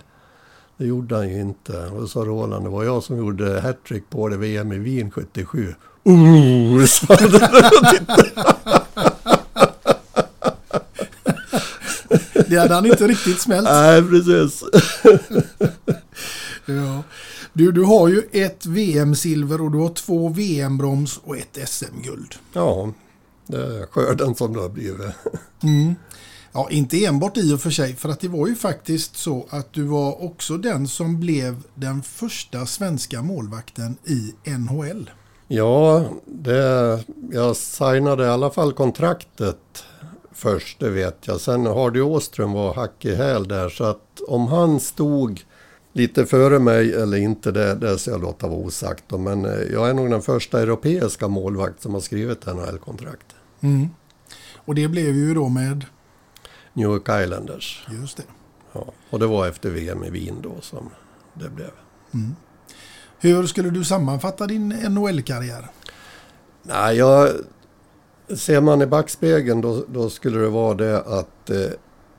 Det 0.82 0.88
gjorde 0.88 1.16
han 1.16 1.30
ju 1.30 1.42
inte. 1.42 1.86
Och 1.86 2.10
sa 2.10 2.20
Roland, 2.20 2.66
det 2.66 2.70
var 2.70 2.84
jag 2.84 3.04
som 3.04 3.18
gjorde 3.18 3.62
hattrick 3.62 4.10
på 4.10 4.30
det 4.30 4.38
VM 4.38 4.72
i 4.72 4.78
Wien 4.78 5.12
77. 5.12 5.76
Ooh, 6.04 6.86
sa 6.86 7.16
Det 12.48 12.58
hade 12.58 12.74
han 12.74 12.86
inte 12.86 13.08
riktigt 13.08 13.42
smält. 13.42 13.68
Nej, 13.70 14.04
precis. 14.04 14.64
Ja. 16.66 17.04
Du, 17.54 17.72
du 17.72 17.84
har 17.84 18.08
ju 18.08 18.22
ett 18.32 18.66
VM-silver 18.66 19.62
och 19.62 19.72
du 19.72 19.78
har 19.78 19.94
två 19.94 20.30
VM-brons 20.30 21.20
och 21.24 21.38
ett 21.38 21.70
SM-guld. 21.70 22.36
Ja, 22.54 22.94
det 23.48 23.58
är 23.58 23.86
skörden 23.86 24.36
som 24.36 24.54
det 24.54 24.62
har 24.62 24.70
blivit. 24.70 25.16
Mm. 25.64 25.96
Ja, 26.54 26.68
inte 26.70 27.06
enbart 27.06 27.38
i 27.38 27.54
och 27.54 27.62
för 27.62 27.70
sig, 27.70 27.96
för 27.96 28.10
att 28.10 28.20
det 28.20 28.28
var 28.28 28.48
ju 28.48 28.56
faktiskt 28.56 29.16
så 29.18 29.46
att 29.50 29.74
du 29.74 29.84
var 29.84 30.24
också 30.24 30.58
den 30.58 30.88
som 30.88 31.20
blev 31.20 31.64
den 31.76 32.02
första 32.02 32.66
svenska 32.66 33.22
målvakten 33.22 33.98
i 34.06 34.34
NHL. 34.50 35.10
Ja, 35.48 36.06
det, 36.26 37.04
jag 37.32 37.56
signade 37.56 38.24
i 38.24 38.28
alla 38.28 38.50
fall 38.50 38.74
kontraktet 38.74 39.84
först, 40.34 40.80
det 40.80 40.90
vet 40.90 41.28
jag. 41.28 41.42
Sen 41.42 41.66
Hardy 41.66 42.02
Åström 42.02 42.52
var 42.52 42.74
hack 42.74 43.06
i 43.06 43.16
häl 43.16 43.48
där, 43.48 43.70
så 43.70 43.84
att 43.84 44.22
om 44.28 44.48
han 44.48 44.80
stod 44.80 45.44
lite 45.94 46.26
före 46.26 46.60
mig 46.60 46.94
eller 46.94 47.18
inte, 47.18 47.52
det, 47.52 47.76
det 47.76 47.98
ska 47.98 48.12
jag 48.12 48.22
låta 48.22 48.48
vara 48.48 48.60
osagt. 48.60 49.04
då. 49.08 49.18
Men 49.18 49.46
eh, 49.46 49.62
jag 49.72 49.90
är 49.90 49.94
nog 49.94 50.10
den 50.10 50.22
första 50.22 50.62
europeiska 50.62 51.28
målvakt 51.28 51.82
som 51.82 51.94
har 51.94 52.02
skrivit 52.02 52.46
NHL-kontrakt. 52.46 53.36
Mm. 53.62 53.90
Och 54.56 54.76
det 54.76 54.88
blev 54.88 55.16
ju 55.16 55.34
då 55.34 55.50
med, 55.50 55.86
New 56.74 56.92
York 56.92 57.24
Islanders. 57.24 57.88
just 58.02 58.18
det. 58.18 58.24
Ja, 58.74 58.86
och 59.10 59.20
det 59.20 59.28
var 59.28 59.48
efter 59.48 59.70
VM 59.70 60.04
i 60.04 60.10
Wien 60.10 60.42
då 60.42 60.62
som 60.62 60.90
det 61.34 61.50
blev. 61.50 61.72
Hur 63.20 63.48
skulle 63.48 63.70
du 63.70 63.84
sammanfatta 63.84 64.48
din 64.48 64.70
NHL-karriär? 64.70 65.68
Nej, 66.64 66.98
jag, 66.98 67.30
ser 68.36 68.62
man 68.62 68.82
i 68.82 68.86
backspegeln 68.86 69.62
då, 69.62 69.86
då 69.88 70.10
skulle 70.10 70.40
det 70.40 70.50
vara 70.50 70.74
det 70.74 71.02
att 71.02 71.50
eh, 71.50 71.58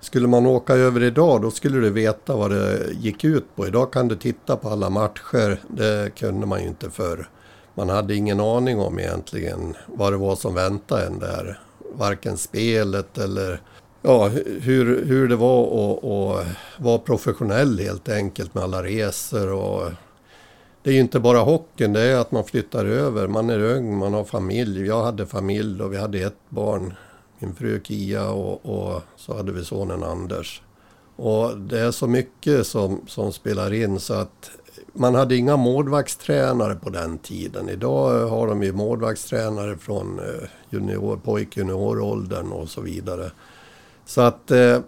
skulle 0.01 0.29
man 0.29 0.47
åka 0.47 0.75
över 0.75 1.03
idag 1.03 1.43
då 1.43 1.51
skulle 1.51 1.81
du 1.81 1.91
veta 1.91 2.37
vad 2.37 2.51
det 2.51 2.93
gick 2.93 3.25
ut 3.25 3.57
på. 3.57 3.67
Idag 3.67 3.93
kan 3.93 4.09
du 4.09 4.17
titta 4.17 4.57
på 4.57 4.69
alla 4.69 4.91
matcher. 4.91 5.61
Det 5.69 6.15
kunde 6.15 6.47
man 6.47 6.61
ju 6.63 6.69
inte 6.69 6.91
förr. 6.91 7.29
Man 7.75 7.89
hade 7.89 8.15
ingen 8.15 8.41
aning 8.41 8.81
om 8.81 8.99
egentligen 8.99 9.77
vad 9.87 10.13
det 10.13 10.17
var 10.17 10.37
som 10.37 10.55
väntade 10.55 11.07
en 11.07 11.19
där. 11.19 11.61
Varken 11.95 12.37
spelet 12.37 13.19
eller 13.19 13.61
ja, 14.03 14.29
hur, 14.61 15.05
hur 15.05 15.29
det 15.29 15.37
var 15.37 15.65
att, 15.65 16.05
att 16.05 16.47
vara 16.79 16.99
professionell 16.99 17.79
helt 17.79 18.09
enkelt 18.09 18.55
med 18.55 18.65
alla 18.65 18.83
resor 18.83 19.53
och 19.53 19.93
det 20.83 20.91
är 20.91 20.95
ju 20.95 21.01
inte 21.01 21.21
bara 21.21 21.39
hockeyn, 21.39 21.93
det 21.93 22.01
är 22.01 22.17
att 22.17 22.33
man 22.33 22.45
flyttar 22.45 22.85
över. 22.85 23.29
Man 23.29 23.51
är 23.51 23.59
ung, 23.59 23.99
man 23.99 24.15
har 24.15 24.25
familj. 24.25 24.87
Jag 24.87 25.05
hade 25.05 25.27
familj 25.27 25.83
och 25.83 25.93
vi 25.93 25.97
hade 25.97 26.19
ett 26.19 26.39
barn. 26.49 26.95
Min 27.39 27.55
fru 27.55 27.81
Kia 27.85 28.31
och, 28.31 28.67
och 28.67 29.03
så 29.17 29.37
hade 29.37 29.53
vi 29.53 29.65
sonen 29.65 30.03
Anders. 30.03 30.63
Och 31.17 31.59
det 31.59 31.81
är 31.81 31.91
så 31.91 32.07
mycket 32.07 32.67
som, 32.67 33.01
som 33.07 33.33
spelar 33.33 33.73
in 33.73 34.01
så 34.01 34.15
att 34.15 34.51
man 34.93 35.15
hade 35.15 35.37
inga 35.37 35.57
målvaktstränare 35.57 36.75
på 36.75 36.91
den 36.91 37.19
tiden. 37.19 37.69
Idag 37.69 38.29
har 38.29 38.47
de 38.47 38.63
ju 38.63 38.73
målvaktstränare 38.73 39.77
från 39.79 40.19
eh, 40.19 40.49
junior, 40.71 41.17
pojk 41.17 41.57
junioråldern 41.57 42.53
och 42.53 42.69
så 42.69 42.81
vidare. 42.81 43.31
Så 44.13 44.21
att 44.21 44.51
eh, 44.51 44.81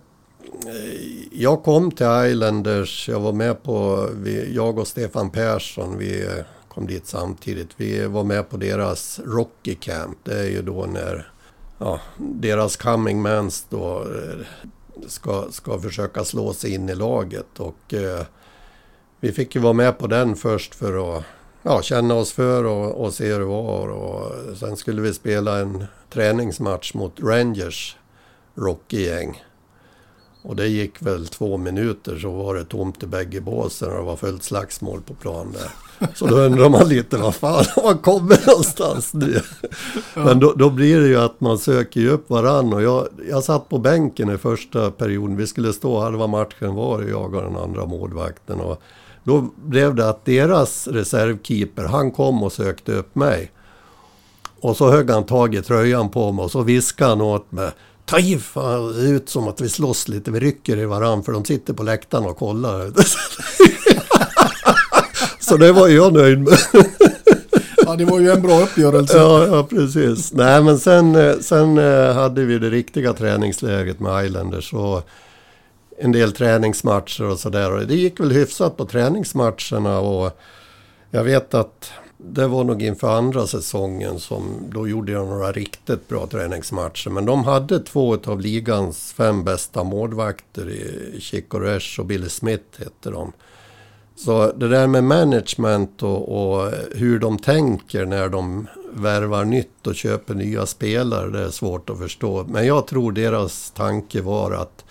jag 1.33 1.63
kom 1.63 1.91
till 1.91 2.07
Islanders, 2.07 3.09
jag 3.09 3.21
var 3.21 3.33
med 3.33 3.63
på, 3.63 4.09
vi, 4.15 4.55
jag 4.55 4.79
och 4.79 4.87
Stefan 4.87 5.31
Persson, 5.31 5.99
vi 5.99 6.27
eh, 6.27 6.45
kom 6.69 6.87
dit 6.87 7.07
samtidigt. 7.07 7.69
Vi 7.77 8.07
var 8.07 8.25
med 8.25 8.51
på 8.51 8.57
deras 8.57 9.21
Rocky 9.25 9.75
Camp. 9.75 10.19
Det 10.23 10.39
är 10.39 10.49
ju 10.49 10.63
då 10.63 10.87
när 10.87 11.33
ja, 11.79 12.01
deras 12.17 12.77
coming 12.77 13.23
mans 13.23 13.67
då 13.69 14.01
eh, 14.01 14.47
ska, 15.07 15.45
ska 15.51 15.79
försöka 15.79 16.25
slå 16.25 16.53
sig 16.53 16.75
in 16.75 16.89
i 16.89 16.95
laget. 16.95 17.61
Och 17.61 17.95
eh, 17.95 18.27
vi 19.21 19.33
fick 19.33 19.55
ju 19.55 19.61
vara 19.61 19.73
med 19.73 19.99
på 19.99 20.07
den 20.07 20.37
först 20.37 20.75
för 20.75 21.17
att 21.17 21.25
ja, 21.63 21.83
känna 21.83 22.15
oss 22.15 22.33
för 22.33 22.65
och, 22.65 23.05
och 23.05 23.15
se 23.15 23.33
hur 23.33 23.39
det 23.39 23.45
var. 23.45 23.89
Och 23.89 24.33
sen 24.59 24.77
skulle 24.77 25.03
vi 25.03 25.15
spela 25.15 25.59
en 25.59 25.85
träningsmatch 26.11 26.95
mot 26.95 27.21
Rangers 27.21 27.97
Rocky-gäng. 28.55 29.43
Och 30.45 30.57
det 30.57 30.67
gick 30.67 31.03
väl 31.03 31.27
två 31.27 31.57
minuter 31.57 32.19
så 32.19 32.31
var 32.31 32.55
det 32.55 32.65
tomt 32.65 33.03
i 33.03 33.07
bägge 33.07 33.41
båsen 33.41 33.91
och 33.91 33.97
det 33.97 34.03
var 34.03 34.17
fullt 34.17 34.43
slagsmål 34.43 35.01
på 35.01 35.15
plan 35.15 35.53
där. 35.53 35.71
Så 36.15 36.27
då 36.27 36.37
undrar 36.37 36.69
man 36.69 36.89
lite, 36.89 37.17
vad 37.17 37.35
fan 37.35 37.65
man 37.85 37.99
kommit 37.99 38.47
någonstans 38.47 39.15
nu? 39.15 39.41
Men 40.15 40.41
då, 40.41 40.53
då 40.53 40.71
blir 40.71 41.01
det 41.01 41.07
ju 41.07 41.21
att 41.21 41.41
man 41.41 41.59
söker 41.59 42.01
ju 42.01 42.11
upp 42.11 42.31
varann 42.31 42.73
och 42.73 42.83
jag, 42.83 43.09
jag 43.31 43.45
satt 43.45 43.69
på 43.69 43.79
bänken 43.79 44.31
i 44.35 44.39
första 44.39 44.91
perioden. 44.91 45.37
Vi 45.37 45.47
skulle 45.47 45.73
stå 45.73 46.01
halva 46.01 46.27
matchen 46.27 46.75
var 46.75 47.03
jag 47.03 47.35
och 47.35 47.43
den 47.43 47.57
andra 47.57 47.87
målvakten. 47.87 48.61
Och 48.61 48.83
då 49.25 49.49
blev 49.57 49.95
det 49.95 50.09
att 50.09 50.25
deras 50.25 50.89
reservkeeper, 50.89 51.85
han 51.85 52.11
kom 52.11 52.43
och 52.43 52.53
sökte 52.53 52.93
upp 52.93 53.15
mig. 53.15 53.51
Och 54.61 54.77
så 54.77 54.91
högg 54.91 55.11
han 55.11 55.25
tag 55.25 55.55
i 55.55 55.63
tröjan 55.63 56.09
på 56.09 56.33
mig 56.33 56.45
och 56.45 56.51
så 56.51 56.63
viskade 56.63 57.11
han 57.11 57.21
åt 57.21 57.53
mig. 57.53 57.71
Ta 58.07 58.19
i 58.19 58.39
fan, 58.39 58.95
ut 58.97 59.29
som 59.29 59.49
att 59.49 59.61
vi 59.61 59.69
slåss 59.69 60.09
lite, 60.09 60.31
vi 60.31 60.41
rycker 60.41 60.77
i 60.77 60.85
varann 60.85 61.23
för 61.23 61.33
de 61.33 61.45
sitter 61.45 61.75
på 61.75 61.83
läktaren 61.83 62.25
och 62.25 62.37
kollar. 62.37 62.93
så 65.41 65.57
det 65.57 65.73
var 65.73 65.89
jag 65.89 66.13
nöjd 66.13 66.39
med. 66.39 66.59
Ja, 67.87 67.97
det 67.97 68.05
var 68.05 68.21
ju 68.21 68.31
en 68.31 68.43
bra 68.43 68.63
uppgörelse. 68.63 69.17
Ja, 69.17 69.47
ja, 69.47 69.67
precis. 69.71 70.33
Nej, 70.33 70.63
men 70.63 70.79
sen, 70.79 71.15
eh, 71.15 71.39
sen 71.41 71.79
eh, 71.79 72.15
hade 72.15 72.45
vi 72.45 72.59
det 72.59 72.71
riktiga 72.71 73.13
träningsläget 73.13 74.01
med 74.01 74.25
Islanders 74.27 74.73
och 74.73 75.09
en 75.99 76.13
del 76.13 76.33
träningsmatcher 76.33 77.25
och 77.25 77.39
sådär. 77.39 77.85
Det 77.89 77.95
gick 77.95 78.21
väl 78.21 78.33
hyfsat 78.33 78.77
på 78.77 78.85
träningsmatcherna 78.85 80.01
och 80.01 80.41
jag 81.11 81.25
vet 81.25 81.55
att 81.55 81.93
det 82.27 82.47
var 82.47 82.65
nog 82.65 82.83
inför 82.83 83.17
andra 83.17 83.47
säsongen 83.47 84.21
som 84.21 84.57
då 84.73 84.89
gjorde 84.89 85.13
jag 85.13 85.29
några 85.29 85.53
riktigt 85.53 86.09
bra 86.09 86.27
träningsmatcher. 86.27 87.11
Men 87.11 87.27
de 87.27 87.45
hade 87.45 87.81
två 87.81 88.19
av 88.27 88.41
ligans 88.41 89.13
fem 89.13 89.45
bästa 89.45 89.85
målvakter 89.85 90.77
Chico 91.19 91.59
Resch 91.59 91.99
och 91.99 92.07
Billy 92.07 92.29
Smith 92.29 92.79
hette 92.79 93.11
de. 93.11 93.33
Så 94.17 94.53
det 94.53 94.69
där 94.69 94.87
med 94.87 95.05
management 95.05 96.03
och, 96.03 96.53
och, 96.53 96.73
hur 96.95 97.19
de 97.19 97.39
tänker 97.39 98.07
när 98.07 98.29
de 98.29 98.67
värvar 98.93 99.45
nytt 99.45 99.87
och 99.87 99.95
köper 99.95 100.35
nya 100.35 100.67
spelare, 100.67 101.31
det 101.31 101.45
är 101.45 101.51
svårt 101.51 101.91
att 101.91 101.99
förstå. 101.99 102.45
Men 102.49 102.67
jag 102.67 102.87
tror 102.87 103.13
deras 103.13 103.71
tanke 103.71 104.21
var 104.21 104.53
att 104.53 104.85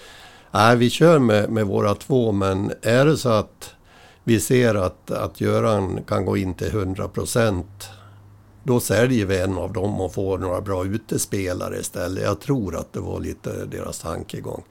nej, 0.51 0.77
vi 0.77 0.89
kör 0.89 1.19
med, 1.19 1.49
med 1.49 1.67
våra 1.67 1.95
två, 1.95 2.31
men 2.31 2.71
är 2.81 3.05
det 3.05 3.17
så 3.17 3.29
att 3.29 3.73
vi 4.23 4.39
ser 4.39 4.75
att, 4.75 5.11
att 5.11 5.41
Göran 5.41 5.99
kan 6.07 6.25
gå 6.25 6.37
in 6.37 6.53
till 6.53 6.67
100 6.67 7.07
procent 7.07 7.89
då 8.63 8.79
säljer 8.79 9.25
vi 9.25 9.39
en 9.39 9.57
av 9.57 9.73
dem 9.73 10.01
och 10.01 10.13
får 10.13 10.37
några 10.37 10.61
bra 10.61 10.85
utespelare 10.85 11.79
istället. 11.79 12.23
Jag 12.23 12.39
tror 12.39 12.75
att 12.75 12.93
det 12.93 12.99
var 12.99 13.19
lite 13.19 13.65
deras 13.65 13.99
tankegång. 13.99 14.63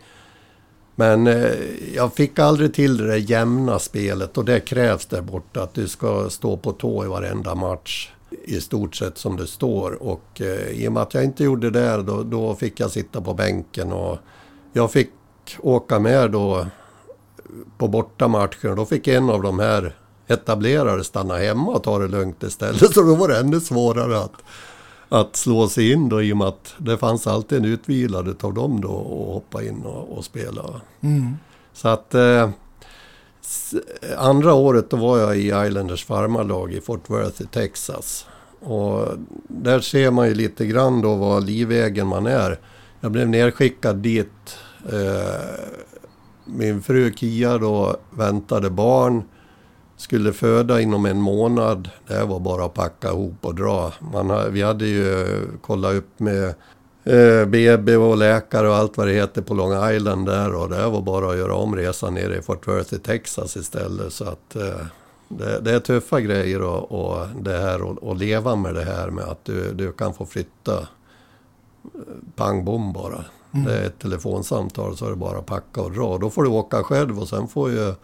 Men 0.95 1.27
eh, 1.27 1.53
jag 1.95 2.13
fick 2.15 2.39
aldrig 2.39 2.75
till 2.75 2.97
det 2.97 3.07
där 3.07 3.17
jämna 3.17 3.79
spelet 3.79 4.39
och 4.39 4.45
det 4.45 4.61
krävs 4.61 5.07
där 5.07 5.23
borta 5.23 5.63
att 5.63 5.75
du 5.75 5.89
ska 5.89 6.31
stå 6.31 6.57
på 6.57 6.73
tå 6.73 7.05
i 7.05 7.09
varenda 7.09 7.55
match 7.55 8.13
i 8.45 8.61
stort 8.61 8.95
sett 8.95 9.19
som 9.19 9.37
det 9.37 9.47
står. 9.47 10.03
Och 10.03 10.41
eh, 10.41 10.69
i 10.69 10.89
och 10.89 10.93
med 10.93 11.03
att 11.03 11.15
jag 11.15 11.25
inte 11.25 11.45
gjorde 11.45 11.71
det 11.71 11.81
där 11.81 12.03
då, 12.03 12.23
då 12.23 12.55
fick 12.55 12.81
jag 12.81 12.91
sitta 12.91 13.21
på 13.21 13.35
bänken 13.35 13.93
och 13.93 14.19
jag 14.73 14.93
fick 14.93 15.11
åka 15.61 15.99
med 15.99 16.31
då 16.31 16.67
på 17.79 17.89
bortamatchen. 17.89 18.77
Då 18.77 18.87
fick 18.87 19.09
en 19.09 19.31
av 19.31 19.43
de 19.43 19.59
här 19.59 19.97
etablerade 20.27 21.05
stanna 21.05 21.37
hemma 21.37 21.73
och 21.73 21.83
ta 21.83 21.99
det 21.99 22.09
lugnt 22.09 22.43
istället. 22.43 22.79
Så 22.95 23.03
då 23.03 23.15
var 23.15 23.29
det 23.29 23.39
ännu 23.39 23.61
svårare 23.61 24.19
att, 24.19 24.35
att 25.09 25.37
slå 25.37 25.69
sig 25.69 25.93
in 25.93 26.09
då 26.09 26.23
i 26.23 26.33
och 26.33 26.37
med 26.37 26.47
att 26.47 26.75
det 26.79 26.99
fanns 26.99 27.27
alltid 27.27 27.59
en 27.59 27.65
utvilad 27.65 28.45
av 28.45 28.55
dem 28.55 28.81
då 28.81 28.89
och 28.89 29.35
hoppa 29.35 29.63
in 29.63 29.83
och, 29.83 30.19
och 30.19 30.25
spela. 30.25 30.81
Mm. 31.01 31.37
Så 31.73 31.89
att 31.89 32.15
eh, 32.15 32.51
andra 34.19 34.55
året 34.55 34.91
då 34.91 34.97
var 34.97 35.19
jag 35.19 35.37
i 35.37 35.47
Islanders 35.69 36.05
farmarlag 36.05 36.73
i 36.73 36.81
Fort 36.81 37.11
Worth 37.11 37.43
i 37.43 37.47
Texas. 37.47 38.27
Och 38.61 39.09
där 39.49 39.81
ser 39.81 40.11
man 40.11 40.29
ju 40.29 40.35
lite 40.35 40.67
grann 40.67 41.01
då 41.01 41.15
vad 41.15 41.45
livvägen 41.45 42.07
man 42.07 42.27
är. 42.27 42.59
Jag 43.01 43.13
blev 43.13 43.29
nerskickad 43.29 43.97
dit. 43.97 44.57
Eh, 44.93 45.65
min 46.45 46.83
fru 46.83 47.13
Kia 47.13 47.59
då 47.59 47.97
väntade 48.11 48.71
barn. 48.71 49.23
Skulle 49.97 50.33
föda 50.33 50.81
inom 50.81 51.07
en 51.07 51.21
månad. 51.21 51.91
Det 52.07 52.25
var 52.25 52.41
bara 52.41 52.65
att 52.65 52.75
packa 52.75 53.09
ihop 53.09 53.35
och 53.41 53.55
dra. 53.55 53.93
Man, 54.13 54.53
vi 54.53 54.63
hade 54.63 54.87
ju 54.87 55.27
kollat 55.61 55.95
upp 55.95 56.21
med 56.21 56.55
eh, 57.05 57.47
BB 57.47 57.97
och 57.97 58.17
läkare 58.17 58.69
och 58.69 58.77
allt 58.77 58.97
vad 58.97 59.07
det 59.07 59.13
heter 59.13 59.43
på 59.43 59.55
Long 59.55 59.91
Island 59.91 60.27
där. 60.27 60.55
Och 60.55 60.69
det 60.69 60.89
var 60.89 61.01
bara 61.01 61.31
att 61.31 61.37
göra 61.37 61.55
om 61.55 61.77
resan 61.77 62.15
nere 62.15 62.39
i 62.39 62.43
Fort 62.43 62.69
Worth 62.69 62.95
i 62.95 62.99
Texas 62.99 63.57
istället. 63.57 64.13
Så 64.13 64.25
att 64.25 64.57
eh, 64.57 64.87
det, 65.29 65.61
det, 65.61 65.73
är 65.73 65.81
tuffa 65.81 66.21
grejer 66.21 66.63
och, 66.63 66.93
och 66.93 67.27
det 67.41 67.59
här 67.59 67.83
och, 67.83 67.99
och, 67.99 68.17
leva 68.17 68.57
med 68.57 68.75
det 68.75 68.85
här 68.85 69.11
med 69.11 69.25
att 69.25 69.45
du, 69.45 69.73
du 69.73 69.93
kan 69.93 70.15
få 70.15 70.27
flytta 70.27 70.79
eh, 70.79 70.89
pang 72.37 72.65
bom 72.65 72.93
bara. 72.93 73.25
Mm. 73.55 73.67
Det 73.67 73.79
är 73.79 73.87
ett 73.87 73.99
telefonsamtal 73.99 74.97
så 74.97 75.07
är 75.07 75.11
det 75.11 75.17
bara 75.17 75.39
att 75.39 75.47
packa 75.47 75.83
och 75.83 75.93
dra. 75.93 76.19
Då 76.19 76.31
får 76.31 76.43
du 76.43 76.49
åka 76.49 76.83
själv 76.83 77.21
och 77.21 77.29
sen 77.29 77.49
får 77.49 77.71
ju 77.71 77.95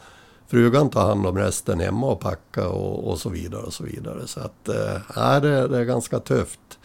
frugan 0.46 0.90
ta 0.90 1.00
hand 1.00 1.26
om 1.26 1.38
resten 1.38 1.80
hemma 1.80 2.06
och 2.06 2.20
packa 2.20 2.68
och, 2.68 3.10
och 3.10 3.18
så 3.18 3.28
vidare 3.28 3.62
och 3.62 3.72
så 3.72 3.84
vidare. 3.84 4.26
Så 4.26 4.40
att, 4.40 4.68
eh, 4.68 5.40
det, 5.40 5.68
det 5.68 5.78
är 5.78 5.84
ganska 5.84 6.18
tufft. 6.18 6.78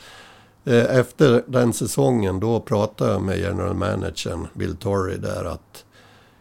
Eh, 0.65 0.97
efter 0.97 1.43
den 1.47 1.73
säsongen 1.73 2.39
då 2.39 2.60
pratade 2.60 3.12
jag 3.12 3.21
med 3.21 3.39
general 3.39 3.76
managern 3.76 4.47
Bill 4.54 4.76
Torrey 4.76 5.17
där 5.17 5.45
att 5.45 5.86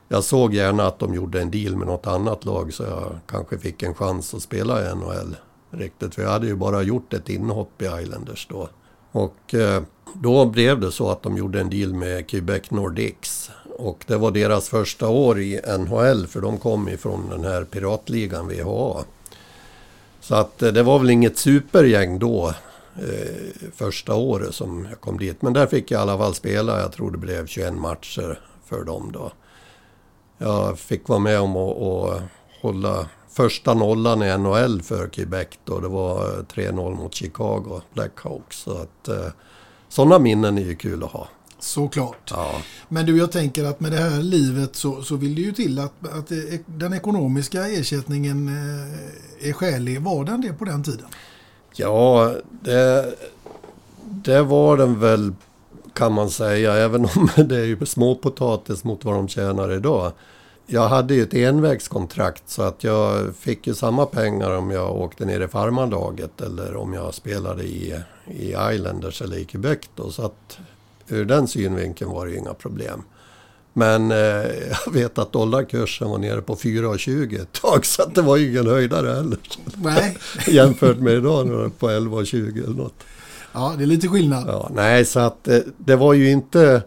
jag 0.09 0.25
såg 0.25 0.55
gärna 0.55 0.87
att 0.87 0.99
de 0.99 1.15
gjorde 1.15 1.43
en 1.43 1.51
deal 1.51 1.77
med 1.77 1.87
något 1.87 2.07
annat 2.07 2.45
lag 2.45 2.73
så 2.73 2.83
jag 2.83 3.19
kanske 3.27 3.59
fick 3.59 3.83
en 3.83 3.95
chans 3.95 4.35
att 4.35 4.43
spela 4.43 4.91
i 4.91 4.95
NHL 4.95 5.37
riktigt. 5.71 6.15
För 6.15 6.23
jag 6.23 6.31
hade 6.31 6.47
ju 6.47 6.57
bara 6.57 6.83
gjort 6.83 7.13
ett 7.13 7.29
inhopp 7.29 7.83
i 7.83 7.85
Islanders 8.03 8.47
då. 8.51 8.69
Och 9.13 9.55
eh, 9.55 9.83
då 10.15 10.47
blev 10.47 10.81
det 10.81 10.93
så 10.93 11.11
att 11.11 11.23
de 11.23 11.37
gjorde 11.37 11.61
en 11.61 11.71
deal 11.71 11.95
med 11.95 12.29
Quebec 12.29 12.71
Nordics. 12.71 13.51
Och 13.77 14.05
det 14.07 14.17
var 14.17 14.31
deras 14.31 14.69
första 14.69 15.09
år 15.09 15.41
i 15.41 15.61
NHL 15.79 16.27
för 16.27 16.41
de 16.41 16.59
kom 16.59 16.89
ifrån 16.89 17.29
den 17.31 17.45
här 17.45 17.65
piratligan 17.65 18.49
VHA. 18.49 19.05
Så 20.21 20.35
att 20.35 20.63
eh, 20.63 20.73
det 20.73 20.83
var 20.83 20.99
väl 20.99 21.11
inget 21.11 21.39
supergäng 21.39 22.19
då 22.19 22.55
eh, 22.97 23.71
första 23.75 24.15
året 24.15 24.55
som 24.55 24.87
jag 24.91 25.01
kom 25.01 25.19
dit. 25.19 25.43
Men 25.43 25.53
där 25.53 25.67
fick 25.67 25.91
jag 25.91 25.99
i 25.99 26.03
alla 26.03 26.19
fall 26.19 26.35
spela. 26.35 26.81
Jag 26.81 26.93
tror 26.93 27.11
det 27.11 27.19
blev 27.19 27.47
21 27.47 27.75
matcher 27.75 28.41
för 28.65 28.85
dem 28.85 29.11
då. 29.13 29.33
Jag 30.39 30.79
fick 30.79 31.09
vara 31.09 31.19
med 31.19 31.41
om 31.41 31.57
att, 31.57 31.83
att 31.83 32.23
hålla 32.61 33.07
första 33.29 33.75
nollan 33.75 34.23
i 34.23 34.39
NHL 34.39 34.83
för 34.83 35.09
Quebec 35.09 35.49
då. 35.65 35.81
Det 35.81 35.89
var 35.89 36.39
eh, 36.39 36.43
3-0 36.43 36.97
mot 36.97 37.15
Chicago 37.15 37.81
Blackhawks. 37.95 38.57
Så 38.57 38.79
att 38.79 39.09
eh, 39.09 39.27
sådana 39.93 40.19
minnen 40.19 40.59
är 40.59 40.63
ju 40.63 40.75
kul 40.75 41.05
att 41.05 41.11
ha. 41.11 41.29
Såklart. 41.59 42.31
Ja. 42.31 42.53
Men 42.89 43.07
du, 43.07 43.19
jag 43.19 43.33
tänker 43.33 43.65
att 43.65 43.81
med 43.81 43.93
det 43.93 43.99
här 43.99 44.23
livet 44.23 44.77
så, 44.77 45.03
så 45.03 45.17
vill 45.17 45.35
det 45.35 45.41
ju 45.41 45.53
till 45.53 45.79
att, 45.79 45.93
att 46.13 46.33
den 46.67 46.93
ekonomiska 46.93 47.69
ersättningen 47.69 48.49
eh, 48.49 49.49
är 49.49 49.53
skälig. 49.53 50.03
Var 50.03 50.25
den 50.25 50.41
det 50.41 50.53
på 50.53 50.65
den 50.65 50.83
tiden? 50.83 51.07
Ja, 51.75 52.35
det, 52.51 53.15
det 54.05 54.43
var 54.43 54.77
den 54.77 55.01
väl 55.01 55.33
kan 55.95 56.13
man 56.13 56.31
säga, 56.31 56.75
även 56.75 57.05
om 57.05 57.29
det 57.49 57.57
är 57.57 57.65
ju 57.65 57.87
småpotatis 57.87 58.85
mot 58.85 59.05
vad 59.05 59.15
de 59.15 59.29
tjänar 59.29 59.73
idag. 59.73 60.13
Jag 60.67 60.89
hade 60.89 61.15
ju 61.15 61.23
ett 61.23 61.35
envägskontrakt 61.35 62.43
så 62.47 62.63
att 62.63 62.85
jag 62.85 63.37
fick 63.37 63.67
ju 63.67 63.75
samma 63.75 64.07
pengar 64.07 64.51
om 64.51 64.71
jag 64.71 64.97
åkte 64.97 65.25
ner 65.25 65.41
i 65.41 65.49
farmarlaget 65.49 66.41
eller 66.41 66.77
om 66.77 66.93
jag 66.93 67.15
spelade 67.15 67.63
i, 67.63 68.01
i 68.27 68.55
Islanders 68.73 69.23
eller 69.23 69.37
i 69.37 69.45
Quebec 69.45 69.79
då. 69.95 70.11
Så 70.11 70.25
att 70.25 70.59
ur 71.09 71.25
den 71.25 71.49
synvinkeln 71.49 72.11
var 72.11 72.27
det 72.27 72.33
ju 72.33 72.39
inga 72.39 72.55
problem. 72.55 73.03
Men 73.73 74.11
eh, 74.11 74.17
jag 74.87 74.93
vet 74.93 75.19
att 75.19 75.33
dollarkursen 75.33 76.11
var 76.11 76.19
nere 76.19 76.43
på 76.43 76.57
4,20 76.57 77.43
ett 77.43 77.53
tag 77.53 77.87
så 77.87 78.03
att 78.03 78.15
det 78.15 78.23
var 78.23 78.37
ju 78.37 78.51
ingen 78.51 78.67
höjdare 78.67 79.09
heller. 79.09 79.39
Nej. 79.77 80.17
Jämfört 80.47 80.99
med 80.99 81.13
idag 81.13 81.47
när 81.47 81.55
det 81.55 81.65
är 81.65 81.69
på 81.69 81.89
11,20 81.89 82.65
eller 82.65 82.77
något. 82.77 83.05
Ja, 83.53 83.75
det 83.79 83.85
är 83.85 83.87
lite 83.87 84.09
skillnad. 84.09 84.45
Ja, 84.49 84.71
nej, 84.75 85.05
så 85.05 85.21
att 85.21 85.49
eh, 85.49 85.59
det 85.77 85.97
var 85.97 86.13
ju 86.15 86.31
inte... 86.31 86.83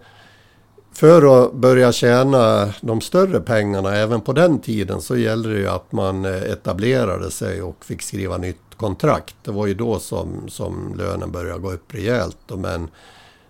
För 0.96 1.46
att 1.46 1.54
börja 1.54 1.92
tjäna 1.92 2.74
de 2.82 3.02
större 3.02 3.40
pengarna 3.40 3.96
även 3.96 4.22
på 4.22 4.34
den 4.34 4.60
tiden 4.60 5.02
så 5.02 5.18
gällde 5.18 5.54
det 5.54 5.60
ju 5.60 5.68
att 5.68 5.92
man 5.92 6.26
eh, 6.26 6.44
etablerade 6.44 7.32
sig 7.32 7.62
och 7.62 7.86
fick 7.86 8.02
skriva 8.02 8.38
nytt 8.38 8.76
kontrakt. 8.78 9.36
Det 9.44 9.52
var 9.52 9.68
ju 9.68 9.74
då 9.74 10.00
som, 10.00 10.50
som 10.50 10.96
lönen 10.98 11.32
började 11.32 11.60
gå 11.60 11.72
upp 11.72 11.94
rejält. 11.94 12.38
Men 12.58 12.88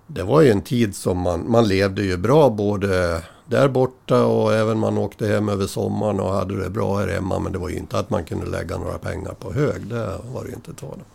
det 0.07 0.23
var 0.23 0.41
ju 0.41 0.51
en 0.51 0.61
tid 0.61 0.95
som 0.95 1.17
man, 1.17 1.51
man 1.51 1.67
levde 1.67 2.03
ju 2.03 2.17
bra 2.17 2.49
både 2.49 3.21
där 3.45 3.67
borta 3.67 4.25
och 4.25 4.53
även 4.53 4.79
man 4.79 4.97
åkte 4.97 5.27
hem 5.27 5.49
över 5.49 5.67
sommaren 5.67 6.19
och 6.19 6.33
hade 6.33 6.63
det 6.63 6.69
bra 6.69 6.97
här 6.97 7.07
hemma. 7.07 7.39
Men 7.39 7.51
det 7.51 7.59
var 7.59 7.69
ju 7.69 7.77
inte 7.77 7.99
att 7.99 8.09
man 8.09 8.23
kunde 8.23 8.45
lägga 8.45 8.77
några 8.77 8.97
pengar 8.97 9.33
på 9.39 9.53
hög. 9.53 9.87
Det 9.87 10.17
var 10.33 10.43
det 10.43 10.49
ju 10.49 10.55
inte 10.55 10.73
tal 10.73 10.93
om. 10.93 11.14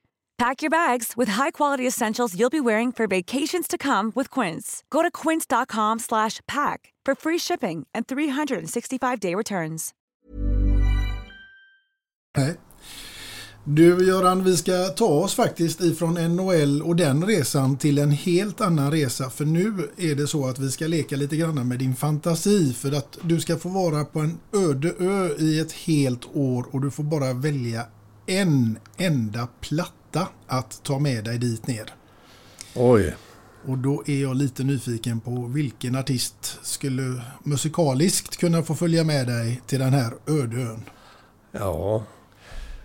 Pack 0.41 0.63
your 0.63 0.71
bags 0.71 1.13
with 1.17 1.29
high-quality 1.31 1.87
essentials 1.87 2.35
you'll 2.35 2.49
be 2.49 2.59
wearing 2.59 2.91
for 2.91 3.07
vacations 3.07 3.67
to 3.67 3.77
come 3.77 4.11
with 4.15 4.39
Quince. 4.39 4.83
Go 4.89 5.03
to 5.03 5.11
quince.com 5.11 5.99
slash 5.99 6.39
pack 6.47 6.93
for 7.05 7.15
free 7.15 7.39
shipping 7.39 7.85
and 7.93 8.07
365-day 8.07 9.35
returns. 9.35 9.91
Nej. 12.37 12.57
Du 13.63 14.07
Göran, 14.07 14.43
vi 14.43 14.57
ska 14.57 14.87
ta 14.87 15.05
oss 15.05 15.35
faktiskt 15.35 15.81
ifrån 15.81 16.13
NHL 16.13 16.81
och 16.81 16.95
den 16.95 17.25
resan 17.25 17.77
till 17.77 17.97
en 17.97 18.11
helt 18.11 18.61
annan 18.61 18.91
resa. 18.91 19.29
För 19.29 19.45
nu 19.45 19.89
är 19.97 20.15
det 20.15 20.27
så 20.27 20.47
att 20.47 20.59
vi 20.59 20.71
ska 20.71 20.87
leka 20.87 21.15
lite 21.15 21.35
grann 21.37 21.67
med 21.67 21.79
din 21.79 21.95
fantasi. 21.95 22.73
För 22.73 22.91
att 22.91 23.17
du 23.21 23.39
ska 23.39 23.57
få 23.57 23.69
vara 23.69 24.05
på 24.05 24.19
en 24.19 24.39
öde 24.53 24.93
ö 24.99 25.29
i 25.39 25.59
ett 25.59 25.71
helt 25.71 26.25
år 26.33 26.65
och 26.71 26.81
du 26.81 26.91
får 26.91 27.03
bara 27.03 27.33
välja 27.33 27.85
en 28.25 28.79
enda 28.97 29.47
plats 29.61 30.00
platta 30.11 30.27
att 30.47 30.83
ta 30.83 30.99
med 30.99 31.23
dig 31.23 31.37
dit 31.37 31.67
ner. 31.67 31.93
Oj. 32.75 33.15
Och 33.67 33.77
då 33.77 34.03
är 34.05 34.21
jag 34.21 34.35
lite 34.35 34.63
nyfiken 34.63 35.19
på 35.19 35.45
vilken 35.53 35.95
artist 35.95 36.59
skulle 36.61 37.21
musikaliskt 37.43 38.37
kunna 38.37 38.63
få 38.63 38.75
följa 38.75 39.03
med 39.03 39.27
dig 39.27 39.61
till 39.67 39.79
den 39.79 39.93
här 39.93 40.13
öde 40.27 40.57
ön. 40.57 40.83
Ja. 41.51 42.03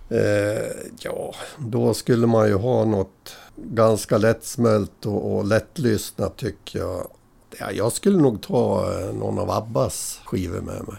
Eh, 0.09 0.91
ja, 0.99 1.35
då 1.59 1.95
skulle 1.95 2.27
man 2.27 2.49
ju 2.49 2.55
ha 2.55 2.85
något 2.85 3.37
ganska 3.57 4.19
lättsmält 4.19 5.07
och, 5.07 5.37
och 5.37 5.45
lättlyssnat 5.45 6.37
tycker 6.37 6.79
jag. 6.79 7.07
Ja, 7.59 7.71
jag 7.73 7.93
skulle 7.93 8.19
nog 8.19 8.43
ta 8.43 8.93
eh, 8.93 9.15
någon 9.15 9.39
av 9.39 9.51
Abbas 9.51 10.21
skivor 10.25 10.61
med 10.61 10.89
mig. 10.89 10.97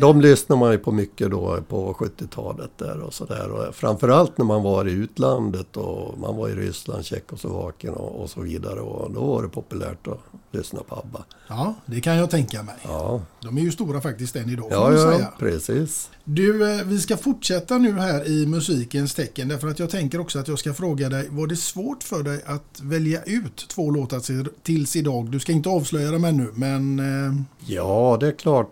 De 0.00 0.20
lyssnar 0.20 0.56
man 0.56 0.72
ju 0.72 0.78
på 0.78 0.92
mycket 0.92 1.30
då 1.30 1.58
på 1.68 1.92
70-talet 1.92 2.70
där 2.76 3.00
och 3.00 3.14
sådär. 3.14 3.50
Och 3.50 3.74
framförallt 3.74 4.38
när 4.38 4.44
man 4.44 4.62
var 4.62 4.88
i 4.88 4.92
utlandet 4.92 5.76
och 5.76 6.18
man 6.18 6.36
var 6.36 6.48
i 6.48 6.54
Ryssland, 6.54 7.04
Tjeckoslovakien 7.04 7.94
och, 7.94 8.22
och 8.22 8.30
så 8.30 8.40
vidare. 8.40 8.80
Och 8.80 9.10
då 9.10 9.24
var 9.24 9.42
det 9.42 9.48
populärt 9.48 10.06
att 10.08 10.18
lyssna 10.52 10.80
på 10.88 10.94
ABBA. 10.94 11.24
Ja, 11.48 11.74
det 11.86 12.00
kan 12.00 12.16
jag 12.16 12.30
tänka 12.30 12.62
mig. 12.62 12.74
Ja, 12.82 13.20
De 13.42 13.58
är 13.58 13.62
ju 13.62 13.72
stora 13.72 14.00
faktiskt 14.00 14.36
än 14.36 14.50
idag 14.50 14.68
ja, 14.70 14.92
ja 14.92 15.12
säga. 15.12 15.32
precis. 15.38 16.10
Du, 16.24 16.72
eh, 16.78 16.84
vi 16.86 16.98
ska 17.00 17.16
fortsätta 17.16 17.78
nu 17.78 17.92
här 17.92 18.28
i 18.28 18.46
musikens 18.46 19.14
tecken 19.14 19.48
därför 19.48 19.68
att 19.68 19.78
jag 19.78 19.90
tänker 19.90 20.20
också 20.20 20.38
att 20.38 20.48
jag 20.48 20.58
ska 20.58 20.74
fråga 20.74 21.08
dig, 21.08 21.28
var 21.30 21.46
det 21.46 21.56
svårt 21.56 22.02
för 22.02 22.22
dig 22.22 22.42
att 22.46 22.80
välja 22.82 23.22
ut 23.22 23.66
två 23.68 23.90
låtar 23.90 24.20
till- 24.20 24.48
tills 24.62 24.96
idag? 24.96 25.30
Du 25.30 25.40
ska 25.40 25.52
inte 25.52 25.68
avslöja 25.68 26.10
dem 26.10 26.24
ännu, 26.24 26.50
men 26.54 26.98
eh, 26.98 27.40
Ja, 27.66 28.16
det 28.20 28.26
är 28.28 28.32
klart. 28.32 28.70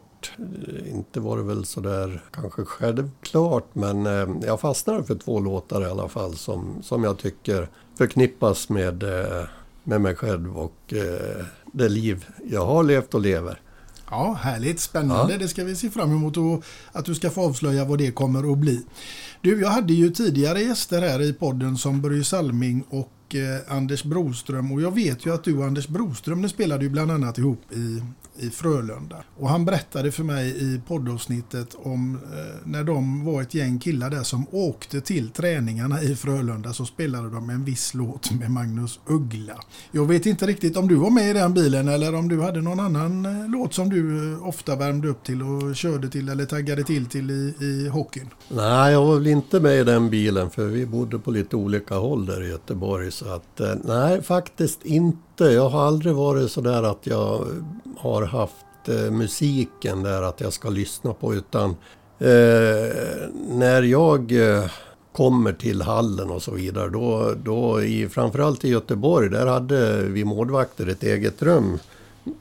Inte 0.87 1.21
var 1.21 1.37
det 1.37 1.43
väl 1.43 1.65
sådär 1.65 2.23
kanske 2.31 2.65
självklart 2.65 3.69
men 3.73 4.07
eh, 4.07 4.29
jag 4.47 4.61
fastnade 4.61 5.05
för 5.05 5.15
två 5.15 5.41
låtar 5.41 5.83
i 5.83 5.85
alla 5.85 6.09
fall 6.09 6.37
som, 6.37 6.83
som 6.83 7.05
jag 7.05 7.19
tycker 7.19 7.69
förknippas 7.99 8.69
med, 8.69 9.03
eh, 9.03 9.45
med 9.85 10.01
mig 10.01 10.15
själv 10.15 10.59
och 10.59 10.95
eh, 10.95 11.45
det 11.73 11.89
liv 11.89 12.27
jag 12.51 12.67
har 12.67 12.83
levt 12.83 13.15
och 13.15 13.21
lever. 13.21 13.61
ja, 14.11 14.39
härligt, 14.43 14.81
spännande. 14.81 15.33
Ja. 15.33 15.39
Det 15.39 15.49
ska 15.49 15.65
vi 15.65 15.77
se 15.77 15.91
fram 15.91 16.11
emot 16.11 16.37
och 16.37 16.65
att 16.93 17.05
du 17.05 17.15
ska 17.15 17.31
få 17.31 17.47
avslöja 17.47 17.85
vad 17.85 17.99
det 17.99 18.11
kommer 18.11 18.53
att 18.53 18.59
bli. 18.59 18.83
Du, 19.41 19.61
jag 19.61 19.69
hade 19.69 19.93
ju 19.93 20.11
tidigare 20.11 20.61
gäster 20.61 21.01
här 21.03 21.23
i 21.23 21.33
podden 21.33 21.77
som 21.77 22.01
Börje 22.01 22.25
Salming 22.25 22.85
och 22.91 23.11
Anders 23.69 24.05
Broström 24.05 24.73
och 24.73 24.83
jag 24.83 24.95
vet 24.95 25.27
ju 25.27 25.35
att 25.35 25.45
du 25.45 25.59
och 25.59 25.65
Anders 25.65 25.89
Broström 25.89 26.43
ni 26.43 26.49
spelade 26.49 26.85
ju 26.85 26.91
bland 26.91 27.11
annat 27.11 27.39
ihop 27.39 27.73
i, 27.73 28.03
i 28.37 28.51
Frölunda. 28.51 29.25
Och 29.39 29.49
han 29.49 29.65
berättade 29.65 30.13
för 30.13 30.25
mig 30.25 30.49
i 30.49 30.81
poddavsnittet 30.87 31.75
om 31.75 32.15
eh, 32.15 32.61
när 32.65 32.85
de 32.85 33.25
var 33.25 33.43
ett 33.43 33.55
gäng 33.55 33.79
killar 33.79 34.11
där 34.11 34.23
som 34.23 34.47
åkte 34.51 35.01
till 35.01 35.31
träningarna 35.31 36.03
i 36.03 36.17
Frölunda 36.17 36.73
så 36.73 36.85
spelade 36.85 37.31
de 37.31 37.51
en 37.51 37.65
viss 37.65 37.95
låt 37.95 38.33
med 38.33 38.51
Magnus 38.51 39.01
Uggla. 39.07 39.61
Jag 39.93 40.07
vet 40.07 40.27
inte 40.27 40.47
riktigt 40.47 40.77
om 40.77 40.89
du 40.89 40.95
var 40.95 41.11
med 41.11 41.31
i 41.31 41.33
den 41.33 41.55
bilen 41.55 41.89
eller 41.89 42.15
om 42.15 42.29
du 42.29 42.43
hade 42.43 42.61
någon 42.61 42.81
annan 42.81 43.27
eh, 43.27 43.49
låt 43.49 43.75
som 43.75 43.89
du 43.89 44.33
eh, 44.33 44.49
ofta 44.49 44.77
värmde 44.77 45.09
upp 45.09 45.25
till 45.25 45.43
och 45.43 45.77
körde 45.77 46.09
till 46.09 46.29
eller 46.29 46.45
taggade 46.45 46.85
till 46.85 47.07
till 47.07 47.31
i, 47.31 47.65
i 47.65 47.89
hockeyn. 47.89 48.31
Nej, 48.49 48.93
jag 48.93 49.05
var 49.05 49.15
väl 49.15 49.27
inte 49.27 49.61
med 49.61 49.81
i 49.81 49.85
den 49.85 50.11
bilen 50.11 50.51
för 50.51 50.67
vi 50.67 50.87
bodde 50.87 51.19
på 51.19 51.31
lite 51.31 51.57
olika 51.57 51.95
håll 51.95 52.27
där 52.27 52.43
i 52.43 52.49
Göteborg. 52.49 53.11
Så 53.11 53.29
att, 53.29 53.61
eh, 53.61 53.75
nej, 53.85 54.23
faktiskt 54.23 54.85
inte. 54.85 55.34
Jag 55.37 55.69
har 55.69 55.87
aldrig 55.87 56.15
varit 56.15 56.51
så 56.51 56.61
där 56.61 56.83
att 56.83 57.07
jag 57.07 57.47
har 57.97 58.23
haft 58.23 58.89
eh, 58.89 59.11
musiken 59.11 60.03
där 60.03 60.23
att 60.23 60.41
jag 60.41 60.53
ska 60.53 60.71
lyssna 60.71 61.13
på 61.15 61.35
utan 61.35 61.71
eh, 62.19 62.97
när 63.49 63.83
jag 63.83 64.33
eh, 64.33 64.71
kommer 65.13 65.53
till 65.53 65.83
hallen 65.83 66.31
och 66.31 66.43
så 66.43 66.51
vidare 66.51 66.91
då, 66.91 67.35
då 67.45 67.83
i, 67.83 68.09
framförallt 68.09 68.65
i 68.65 68.69
Göteborg 68.69 69.31
där 69.31 69.47
hade 69.47 70.03
vi 70.03 70.25
målvakter 70.25 70.87
ett 70.87 71.03
eget 71.03 71.43
rum 71.43 71.79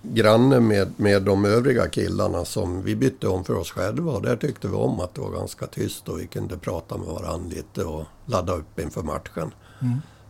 granne 0.01 0.59
med, 0.59 0.93
med 0.97 1.21
de 1.21 1.45
övriga 1.45 1.87
killarna 1.87 2.45
som 2.45 2.83
vi 2.83 2.95
bytte 2.95 3.27
om 3.27 3.43
för 3.43 3.55
oss 3.55 3.71
själva. 3.71 4.11
Och 4.11 4.21
där 4.21 4.35
tyckte 4.35 4.67
vi 4.67 4.75
om 4.75 4.99
att 4.99 5.15
det 5.15 5.21
var 5.21 5.31
ganska 5.31 5.67
tyst 5.67 6.09
och 6.09 6.19
vi 6.19 6.27
kunde 6.27 6.57
prata 6.57 6.97
med 6.97 7.07
varandra 7.07 7.49
lite 7.55 7.83
och 7.83 8.05
ladda 8.25 8.53
upp 8.53 8.79
inför 8.79 9.03
matchen. 9.03 9.51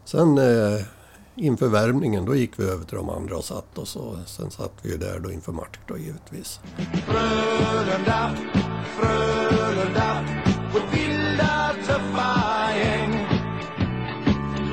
Sen 0.06 0.38
eh, 0.38 0.86
inför 1.36 1.68
värmningen 1.68 2.26
då 2.26 2.36
gick 2.36 2.60
vi 2.60 2.64
över 2.64 2.86
till 2.86 2.98
de 2.98 3.10
andra 3.10 3.38
och 3.38 3.44
satt 3.44 3.78
oss 3.78 3.96
och 3.96 4.16
sen 4.26 4.52
satt 4.52 4.72
vi 4.82 4.92
ju 4.92 4.98
där 4.98 5.20
då 5.20 5.32
inför 5.32 5.52
match 5.52 5.80
då 5.88 5.98
givetvis. 5.98 6.60
Frölunda, 7.06 8.36
Frölunda, 8.98 10.26
vårt 10.74 10.98
vilda 10.98 11.72
tuffa 11.88 12.34
gäng. 12.78 13.28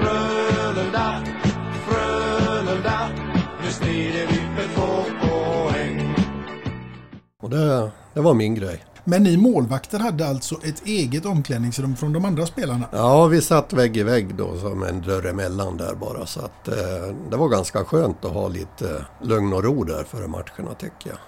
Frölunda, 0.01 1.25
Frölunda, 1.87 3.09
nu 3.64 3.70
strider 3.70 4.27
vi 4.27 4.35
för 4.57 4.75
två 4.75 5.27
poäng. 5.29 6.14
Och 7.42 7.51
det, 7.51 7.90
det 8.14 8.20
var 8.20 8.35
min 8.35 8.55
grej. 8.55 8.85
Men 9.11 9.23
ni 9.23 9.37
målvakter 9.37 9.99
hade 9.99 10.29
alltså 10.29 10.55
ett 10.64 10.87
eget 10.87 11.27
omklädningsrum 11.27 11.96
från 11.96 12.12
de 12.12 12.25
andra 12.25 12.46
spelarna? 12.46 12.88
Ja, 12.92 13.27
vi 13.27 13.40
satt 13.40 13.73
vägg 13.73 13.96
i 13.96 14.03
vägg 14.03 14.35
då 14.35 14.59
som 14.59 14.83
en 14.83 15.03
dörr 15.03 15.27
emellan 15.27 15.77
där 15.77 15.94
bara. 15.94 16.27
Så 16.27 16.40
att 16.40 16.68
eh, 16.68 16.75
det 17.31 17.37
var 17.37 17.49
ganska 17.49 17.85
skönt 17.85 18.25
att 18.25 18.33
ha 18.33 18.49
lite 18.49 19.05
lugn 19.23 19.53
och 19.53 19.64
ro 19.64 19.85
där 19.85 20.05
före 20.05 20.27
matcherna 20.29 20.75
tycker 20.79 21.09
jag. 21.09 21.18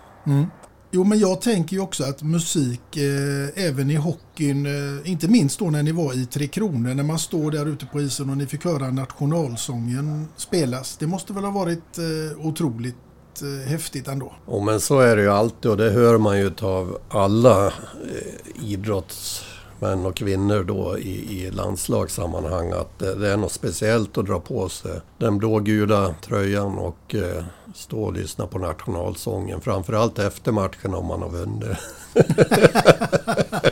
Jo, 0.90 1.04
men 1.04 1.18
jag 1.18 1.40
tänker 1.40 1.76
ju 1.76 1.82
också 1.82 2.04
att 2.04 2.22
musik, 2.22 2.96
eh, 2.96 3.64
även 3.64 3.90
i 3.90 3.96
hockeyn, 3.96 4.66
eh, 4.66 5.10
inte 5.10 5.28
minst 5.28 5.58
då 5.58 5.70
när 5.70 5.82
ni 5.82 5.92
var 5.92 6.14
i 6.14 6.26
Tre 6.26 6.46
Kronor, 6.46 6.94
när 6.94 7.02
man 7.02 7.18
står 7.18 7.50
där 7.50 7.66
ute 7.66 7.86
på 7.86 8.00
isen 8.00 8.30
och 8.30 8.36
ni 8.36 8.46
fick 8.46 8.64
höra 8.64 8.90
nationalsången 8.90 10.28
spelas. 10.36 10.96
Det 10.96 11.06
måste 11.06 11.32
väl 11.32 11.44
ha 11.44 11.50
varit 11.50 11.98
eh, 11.98 12.46
otroligt 12.46 12.96
eh, 13.42 13.68
häftigt 13.70 14.08
ändå? 14.08 14.32
Ja 14.46 14.60
men 14.60 14.80
så 14.80 15.00
är 15.00 15.16
det 15.16 15.22
ju 15.22 15.30
alltid 15.30 15.70
och 15.70 15.76
det 15.76 15.90
hör 15.90 16.18
man 16.18 16.38
ju 16.38 16.50
av 16.60 16.98
alla 17.08 17.66
eh, 17.66 17.72
och 20.06 20.16
kvinnor 20.16 20.64
då 20.64 20.98
i, 20.98 21.42
i 21.42 21.50
landslagssammanhang 21.50 22.72
att 22.72 22.98
det, 22.98 23.14
det 23.14 23.28
är 23.28 23.36
något 23.36 23.52
speciellt 23.52 24.18
att 24.18 24.26
dra 24.26 24.40
på 24.40 24.68
sig 24.68 25.00
den 25.18 25.38
blågula 25.38 26.14
tröjan 26.20 26.78
och 26.78 27.14
eh, 27.14 27.44
stå 27.74 28.02
och 28.02 28.12
lyssna 28.12 28.46
på 28.46 28.58
nationalsången. 28.58 29.60
Framförallt 29.60 30.18
efter 30.18 30.52
matchen 30.52 30.94
om 30.94 31.06
man 31.06 31.22
har 31.22 31.30
vunnit. 31.30 31.78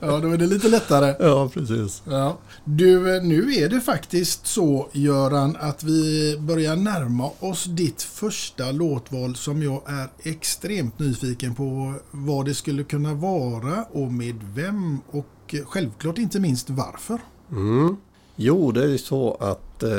Ja, 0.00 0.18
då 0.18 0.28
är 0.28 0.36
det 0.36 0.46
lite 0.46 0.68
lättare. 0.68 1.14
ja, 1.18 1.48
precis. 1.48 2.02
Ja. 2.04 2.38
Du, 2.64 3.20
nu 3.20 3.54
är 3.54 3.68
det 3.68 3.80
faktiskt 3.80 4.46
så 4.46 4.88
Göran 4.92 5.56
att 5.60 5.84
vi 5.84 6.36
börjar 6.38 6.76
närma 6.76 7.30
oss 7.40 7.64
ditt 7.64 8.02
första 8.02 8.72
låtval 8.72 9.36
som 9.36 9.62
jag 9.62 9.82
är 9.86 10.08
extremt 10.22 10.98
nyfiken 10.98 11.54
på 11.54 11.94
vad 12.10 12.44
det 12.44 12.54
skulle 12.54 12.84
kunna 12.84 13.14
vara 13.14 13.84
och 13.92 14.12
med 14.12 14.34
vem 14.54 15.00
och 15.10 15.54
självklart 15.64 16.18
inte 16.18 16.40
minst 16.40 16.70
varför. 16.70 17.20
Mm. 17.50 17.96
Jo, 18.36 18.72
det 18.72 18.84
är 18.84 18.98
så 18.98 19.34
att 19.40 19.82
eh, 19.82 19.90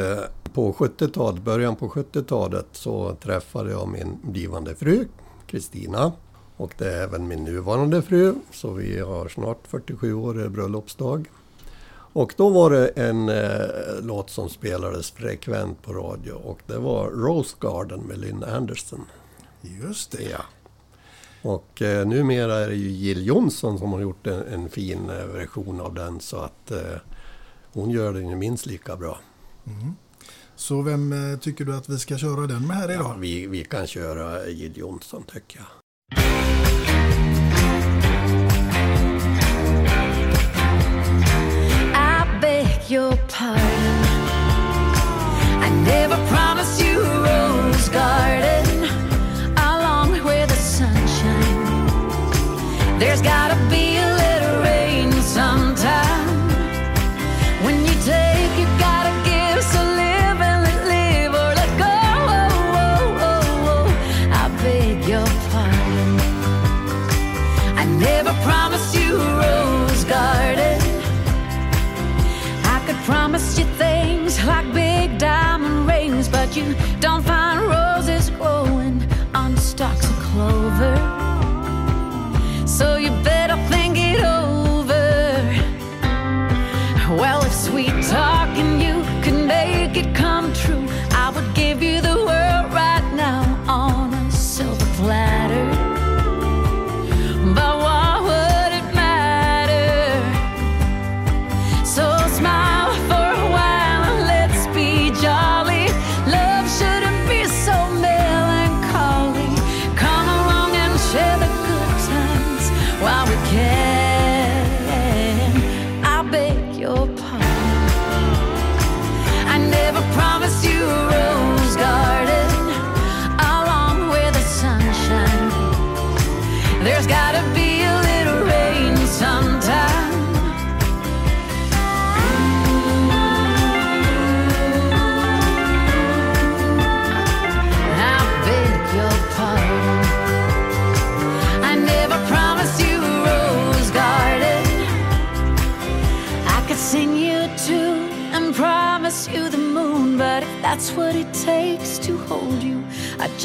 på 0.57 0.73
70-talet, 0.73 1.43
början 1.43 1.75
på 1.75 1.89
70-talet 1.89 2.65
så 2.71 3.15
träffade 3.15 3.71
jag 3.71 3.87
min 3.87 4.17
blivande 4.21 4.75
fru 4.75 5.05
Kristina. 5.47 6.11
Och 6.55 6.73
det 6.77 6.93
är 6.93 7.03
även 7.03 7.27
min 7.27 7.43
nuvarande 7.43 8.01
fru, 8.01 8.33
så 8.51 8.71
vi 8.71 8.99
har 8.99 9.27
snart 9.27 9.67
47 9.67 10.13
år 10.13 10.49
bröllopsdag. 10.49 11.29
Och 12.13 12.33
då 12.37 12.49
var 12.49 12.71
det 12.71 12.87
en 12.87 13.29
eh, 13.29 13.67
låt 14.01 14.29
som 14.29 14.49
spelades 14.49 15.11
frekvent 15.11 15.81
på 15.81 15.93
radio 15.93 16.33
och 16.33 16.59
det 16.67 16.77
var 16.77 17.09
Rose 17.09 17.55
Garden 17.59 17.99
med 17.99 18.17
Lynn 18.17 18.43
Anderson. 18.43 19.05
Just 19.61 20.11
det. 20.11 20.23
Ja. 20.23 20.41
Och 21.41 21.81
eh, 21.81 22.07
numera 22.07 22.55
är 22.55 22.67
det 22.67 22.75
ju 22.75 22.89
Jill 22.89 23.27
Johnson 23.27 23.79
som 23.79 23.93
har 23.93 23.99
gjort 23.99 24.27
en, 24.27 24.43
en 24.53 24.69
fin 24.69 25.09
eh, 25.09 25.25
version 25.25 25.81
av 25.81 25.93
den 25.93 26.19
så 26.19 26.37
att 26.37 26.71
eh, 26.71 26.97
hon 27.73 27.89
gör 27.89 28.13
den 28.13 28.29
ju 28.29 28.35
minst 28.35 28.65
lika 28.65 28.95
bra. 28.95 29.17
Så 30.57 30.81
vem 30.81 31.13
eh, 31.13 31.39
tycker 31.39 31.65
du 31.65 31.75
att 31.75 31.89
vi 31.89 31.97
ska 31.99 32.17
köra 32.17 32.47
den 32.47 32.67
med 32.67 32.77
här 32.77 32.91
idag? 32.91 33.05
Ja, 33.05 33.15
vi, 33.19 33.47
vi 33.47 33.63
kan 33.63 33.87
köra 33.87 34.47
Jill 34.47 34.77
Johnson 34.77 35.23
tycker 35.23 35.59
jag. 35.59 35.67
I 41.93 42.41
beg 42.41 42.91
your 42.91 43.11
pardon. 43.11 44.03
I 45.63 45.69
never 45.85 46.17
promised 46.27 46.85
you 46.85 46.86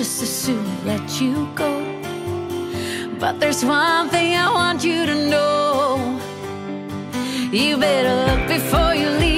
just 0.03 0.21
as 0.21 0.37
soon 0.45 0.67
let 0.85 1.21
you 1.21 1.49
go. 1.55 1.71
But 3.21 3.39
there's 3.39 3.65
one 3.65 4.09
thing 4.09 4.35
I 4.35 4.53
want 4.53 4.83
you 4.83 5.07
to 5.07 5.15
know. 5.31 6.21
You 7.53 7.77
better 7.77 8.15
look 8.27 8.49
before 8.49 8.97
you 8.97 9.09
leave. 9.11 9.32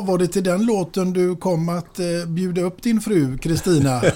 Var 0.00 0.18
det 0.18 0.28
till 0.28 0.44
den 0.44 0.66
låten 0.66 1.12
du 1.12 1.36
kom 1.36 1.68
att 1.68 1.98
eh, 1.98 2.06
bjuda 2.26 2.62
upp 2.62 2.82
din 2.82 3.00
fru 3.00 3.38
Kristina? 3.38 4.02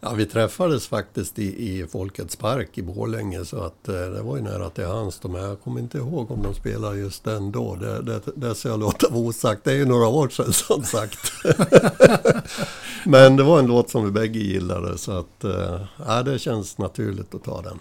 Ja, 0.00 0.12
vi 0.14 0.26
träffades 0.26 0.86
faktiskt 0.86 1.38
i, 1.38 1.44
i 1.44 1.86
Folkets 1.86 2.36
park 2.36 2.78
i 2.78 2.82
Borlänge 2.82 3.44
så 3.44 3.60
att 3.60 3.88
eh, 3.88 3.94
det 3.94 4.22
var 4.22 4.36
ju 4.36 4.42
nära 4.42 4.70
till 4.70 4.84
hands. 4.86 5.20
Men 5.22 5.42
jag 5.42 5.60
kommer 5.60 5.80
inte 5.80 5.98
ihåg 5.98 6.30
om 6.30 6.42
de 6.42 6.54
spelade 6.54 6.98
just 6.98 7.24
den 7.24 7.52
då. 7.52 7.74
Det, 7.74 8.02
det, 8.02 8.20
det 8.36 8.54
ska 8.54 8.68
jag 8.68 8.80
låta 8.80 9.08
vara 9.08 9.20
osagt. 9.20 9.64
Det 9.64 9.72
är 9.72 9.76
ju 9.76 9.86
några 9.86 10.06
år 10.06 10.28
sedan 10.28 10.52
som 10.52 10.82
sagt. 10.82 11.32
Men 13.04 13.36
det 13.36 13.42
var 13.42 13.58
en 13.58 13.66
låt 13.66 13.90
som 13.90 14.04
vi 14.04 14.10
bägge 14.10 14.38
gillade 14.38 14.98
så 14.98 15.12
att 15.12 15.44
eh, 15.44 16.22
det 16.24 16.38
känns 16.38 16.78
naturligt 16.78 17.34
att 17.34 17.44
ta 17.44 17.62
den. 17.62 17.78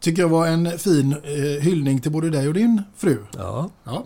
Tycker 0.00 0.22
jag 0.22 0.28
var 0.28 0.46
en 0.46 0.78
fin 0.78 1.12
eh, 1.22 1.62
hyllning 1.62 2.00
till 2.00 2.12
både 2.12 2.30
dig 2.30 2.48
och 2.48 2.54
din 2.54 2.82
fru. 2.96 3.18
Ja, 3.36 3.70
Ja. 3.84 4.04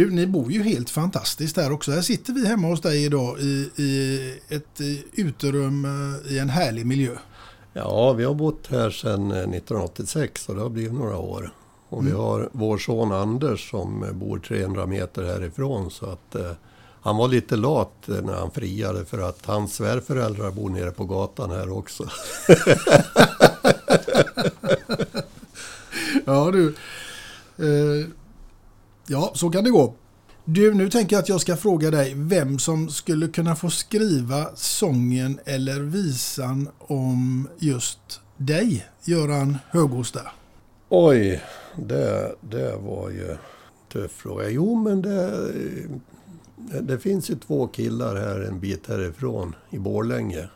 Du, 0.00 0.10
ni 0.10 0.26
bor 0.26 0.52
ju 0.52 0.62
helt 0.62 0.90
fantastiskt 0.90 1.54
där 1.56 1.72
också. 1.72 1.90
Här 1.92 2.00
sitter 2.00 2.32
vi 2.32 2.46
hemma 2.46 2.66
hos 2.68 2.80
dig 2.80 3.04
idag 3.04 3.40
i, 3.40 3.70
i 3.76 4.18
ett 4.48 4.80
eh, 4.80 4.86
uterum 5.26 5.84
eh, 5.84 6.32
i 6.32 6.38
en 6.38 6.48
härlig 6.48 6.86
miljö. 6.86 7.16
Ja, 7.72 8.12
vi 8.12 8.24
har 8.24 8.34
bott 8.34 8.66
här 8.70 8.90
sedan 8.90 9.30
eh, 9.30 9.36
1986 9.38 10.48
och 10.48 10.54
det 10.54 10.60
har 10.60 10.68
blivit 10.68 10.92
några 10.92 11.16
år. 11.16 11.52
Och 11.88 12.06
vi 12.06 12.10
Mm. 12.10 12.20
har 12.22 12.48
vår 12.52 12.78
son 12.78 13.12
Anders 13.12 13.70
som 13.70 14.02
eh, 14.04 14.12
bor 14.12 14.38
300 14.38 14.86
meter 14.86 15.24
härifrån 15.24 15.90
så 15.90 16.06
att 16.06 16.34
eh, 16.34 16.52
han 17.02 17.16
var 17.16 17.28
lite 17.28 17.56
lat 17.56 18.08
eh, 18.08 18.22
när 18.22 18.34
han 18.34 18.50
friade 18.50 19.04
för 19.04 19.18
att 19.28 19.46
hans 19.46 19.74
svärföräldrar 19.74 20.50
bor 20.50 20.70
nere 20.70 20.90
på 20.90 21.04
gatan 21.04 21.50
här 21.50 21.70
också. 21.78 22.04
Ja 26.24 26.50
du. 26.50 26.74
Eh, 27.58 28.06
ja, 29.10 29.30
så 29.34 29.50
kan 29.50 29.64
det 29.64 29.70
gå. 29.70 29.94
Du, 30.44 30.74
nu 30.74 30.90
tänker 30.90 31.16
jag 31.16 31.22
att 31.22 31.28
jag 31.28 31.40
ska 31.40 31.56
fråga 31.56 31.90
dig 31.90 32.12
vem 32.16 32.58
som 32.58 32.88
skulle 32.88 33.28
kunna 33.28 33.56
få 33.56 33.70
skriva 33.70 34.46
sången 34.54 35.38
eller 35.44 35.80
visan 35.80 36.68
om 36.78 37.48
just 37.58 38.20
dig, 38.36 38.86
Göran 39.04 39.56
Högosta. 39.70 40.20
Oj, 40.88 41.42
det, 41.76 42.34
det 42.40 42.76
var 42.76 43.10
ju 43.10 43.30
en 43.30 43.38
tuff 43.92 44.10
fråga. 44.10 44.48
Jo, 44.50 44.74
men 44.74 45.02
det, 45.02 45.50
det 46.80 46.98
finns 46.98 47.30
ju 47.30 47.34
två 47.34 47.66
killar 47.66 48.16
här 48.16 48.40
en 48.40 48.60
bit 48.60 48.86
härifrån 48.86 49.54
i 49.70 49.78
Borlänge. 49.78 50.48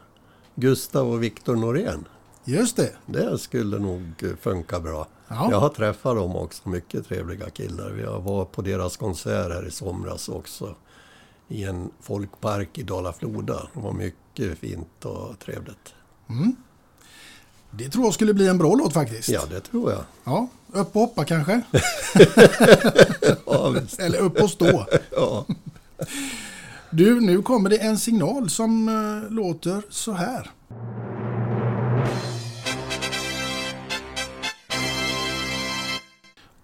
Gustav 0.55 1.11
och 1.11 1.23
Viktor 1.23 1.57
Norén. 1.57 2.05
Just 2.45 2.77
det. 2.77 2.93
Det 3.07 3.39
skulle 3.39 3.79
nog 3.79 4.25
funka 4.41 4.81
bra. 4.81 5.07
Ja. 5.29 5.49
Jag 5.51 5.61
har 5.61 5.69
träffat 5.69 6.17
dem 6.17 6.37
också, 6.37 6.69
mycket 6.69 7.09
trevliga 7.09 7.51
killar. 7.51 8.07
Har 8.07 8.21
varit 8.21 8.53
på 8.53 8.63
deras 8.63 8.97
konsert 8.97 9.53
här 9.53 9.67
i 9.67 9.71
somras 9.71 10.29
också. 10.29 10.75
I 11.49 11.65
en 11.65 11.91
folkpark 12.01 12.79
i 12.79 12.83
Dala-Floda. 12.83 13.69
Det 13.75 13.81
var 13.81 13.93
mycket 13.93 14.59
fint 14.59 15.05
och 15.05 15.39
trevligt. 15.39 15.95
Mm. 16.29 16.57
Det 17.71 17.89
tror 17.89 18.05
jag 18.05 18.15
skulle 18.15 18.35
bli 18.35 18.49
en 18.49 18.59
bra 18.59 18.75
låt 18.75 18.93
faktiskt. 18.93 19.29
Ja, 19.29 19.43
det 19.51 19.61
tror 19.61 19.91
jag. 19.93 20.05
Ja, 20.25 20.49
upp 20.73 20.97
och 20.97 21.01
hoppa 21.01 21.25
kanske? 21.25 21.61
Ja. 23.47 23.75
Eller 23.99 24.19
upp 24.19 24.43
och 24.43 24.51
stå. 24.51 24.87
Ja. 25.17 25.47
Du, 26.91 27.21
nu 27.21 27.43
kommer 27.43 27.71
det 27.71 27.77
en 27.77 27.99
signal 27.99 28.51
som 28.51 28.89
eh, 28.89 29.33
låter 29.33 29.83
så 29.91 30.13
här. 30.13 30.51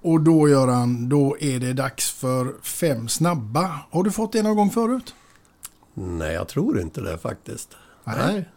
Och 0.02 0.20
då 0.20 0.48
Göran, 0.48 1.08
då 1.08 1.36
är 1.40 1.60
det 1.60 1.72
dags 1.72 2.10
för 2.10 2.54
fem 2.62 3.08
snabba. 3.08 3.80
Har 3.90 4.02
du 4.02 4.10
fått 4.10 4.32
det 4.32 4.42
någon 4.42 4.56
gång 4.56 4.70
förut? 4.70 5.14
Nej, 5.94 6.32
jag 6.32 6.48
tror 6.48 6.80
inte 6.80 7.00
det 7.00 7.18
faktiskt. 7.18 7.76
Nej. 8.04 8.48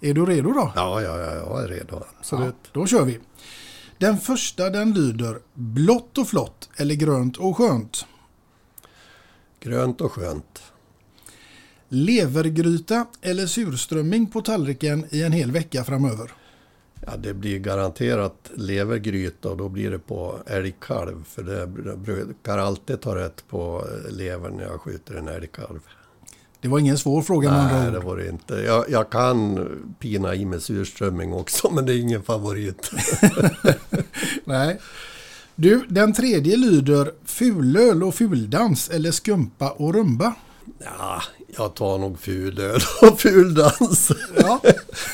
Är 0.00 0.14
du 0.14 0.26
redo 0.26 0.52
då? 0.52 0.72
Ja, 0.74 1.02
ja, 1.02 1.18
ja, 1.18 1.34
jag 1.34 1.64
är 1.64 1.68
redo. 1.68 2.02
Absolut. 2.18 2.54
Ja, 2.62 2.68
då 2.72 2.86
kör 2.86 3.04
vi. 3.04 3.18
Den 3.98 4.18
första 4.18 4.70
den 4.70 4.92
lyder 4.92 5.38
blått 5.54 6.18
och 6.18 6.28
flott 6.28 6.68
eller 6.76 6.94
grönt 6.94 7.36
och 7.36 7.56
skönt. 7.56 8.06
Grönt 9.60 10.00
och 10.00 10.12
skönt. 10.12 10.62
Levergryta 11.88 13.06
eller 13.22 13.46
surströmming 13.46 14.26
på 14.26 14.42
tallriken 14.42 15.06
i 15.10 15.22
en 15.22 15.32
hel 15.32 15.52
vecka 15.52 15.84
framöver. 15.84 16.32
Ja, 17.06 17.16
det 17.16 17.34
blir 17.34 17.58
garanterat 17.58 18.50
levergryta 18.54 19.48
och 19.48 19.56
då 19.56 19.68
blir 19.68 19.90
det 19.90 19.98
på 19.98 20.38
älgkalv. 20.46 21.24
För 21.24 21.42
det 21.42 21.66
brukar 21.96 22.58
alltid 22.58 23.00
ta 23.00 23.16
rätt 23.16 23.48
på 23.48 23.84
levern 24.10 24.56
när 24.56 24.64
jag 24.64 24.80
skjuter 24.80 25.14
en 25.14 25.28
älgkalv. 25.28 25.80
Det 26.60 26.68
var 26.68 26.78
ingen 26.78 26.98
svår 26.98 27.22
fråga 27.22 27.50
med 27.50 27.72
Nej, 27.72 27.90
det 27.90 27.98
var 27.98 28.16
det 28.16 28.28
inte. 28.28 28.54
Jag, 28.54 28.90
jag 28.90 29.10
kan 29.10 29.68
pina 29.98 30.34
i 30.34 30.44
med 30.44 30.62
surströmming 30.62 31.32
också, 31.32 31.70
men 31.74 31.86
det 31.86 31.94
är 31.94 31.98
ingen 31.98 32.22
favorit. 32.22 32.90
Nej. 34.44 34.80
Du, 35.54 35.86
den 35.88 36.12
tredje 36.12 36.56
lyder 36.56 37.12
fulöl 37.24 38.02
och 38.02 38.14
fuldans 38.14 38.90
eller 38.90 39.10
skumpa 39.10 39.70
och 39.70 39.94
rumba. 39.94 40.34
Ja, 40.78 41.22
jag 41.56 41.74
tar 41.74 41.98
nog 41.98 42.18
fulöl 42.18 42.80
och 43.02 43.20
fuldans. 43.20 44.12
Ja. 44.36 44.60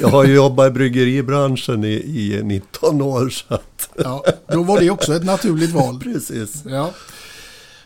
Jag 0.00 0.08
har 0.08 0.24
ju 0.24 0.34
jobbat 0.34 0.68
i 0.68 0.70
bryggeribranschen 0.70 1.84
i, 1.84 1.94
i 1.94 2.40
19 2.42 3.02
år. 3.02 3.28
Så 3.28 3.54
att... 3.54 3.90
Ja, 3.96 4.24
då 4.46 4.62
var 4.62 4.80
det 4.80 4.90
också 4.90 5.14
ett 5.14 5.24
naturligt 5.24 5.70
val. 5.70 6.00
Precis. 6.00 6.62
Ja. 6.66 6.90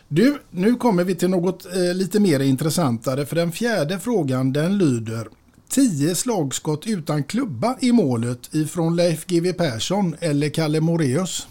Du, 0.07 0.37
nu 0.49 0.75
kommer 0.75 1.03
vi 1.03 1.15
till 1.15 1.29
något 1.29 1.65
eh, 1.65 1.93
lite 1.93 2.19
mer 2.19 2.39
intressantare 2.39 3.25
för 3.25 3.35
den 3.35 3.51
fjärde 3.51 3.99
frågan 3.99 4.53
den 4.53 4.77
lyder 4.77 5.27
10 5.69 6.15
slagskott 6.15 6.87
utan 6.87 7.23
klubba 7.23 7.77
i 7.79 7.91
målet 7.91 8.55
ifrån 8.55 8.95
Leif 8.95 9.25
GW 9.25 9.53
Persson 9.53 10.15
eller 10.19 10.49
Kalle 10.49 10.81
Moreus. 10.81 11.47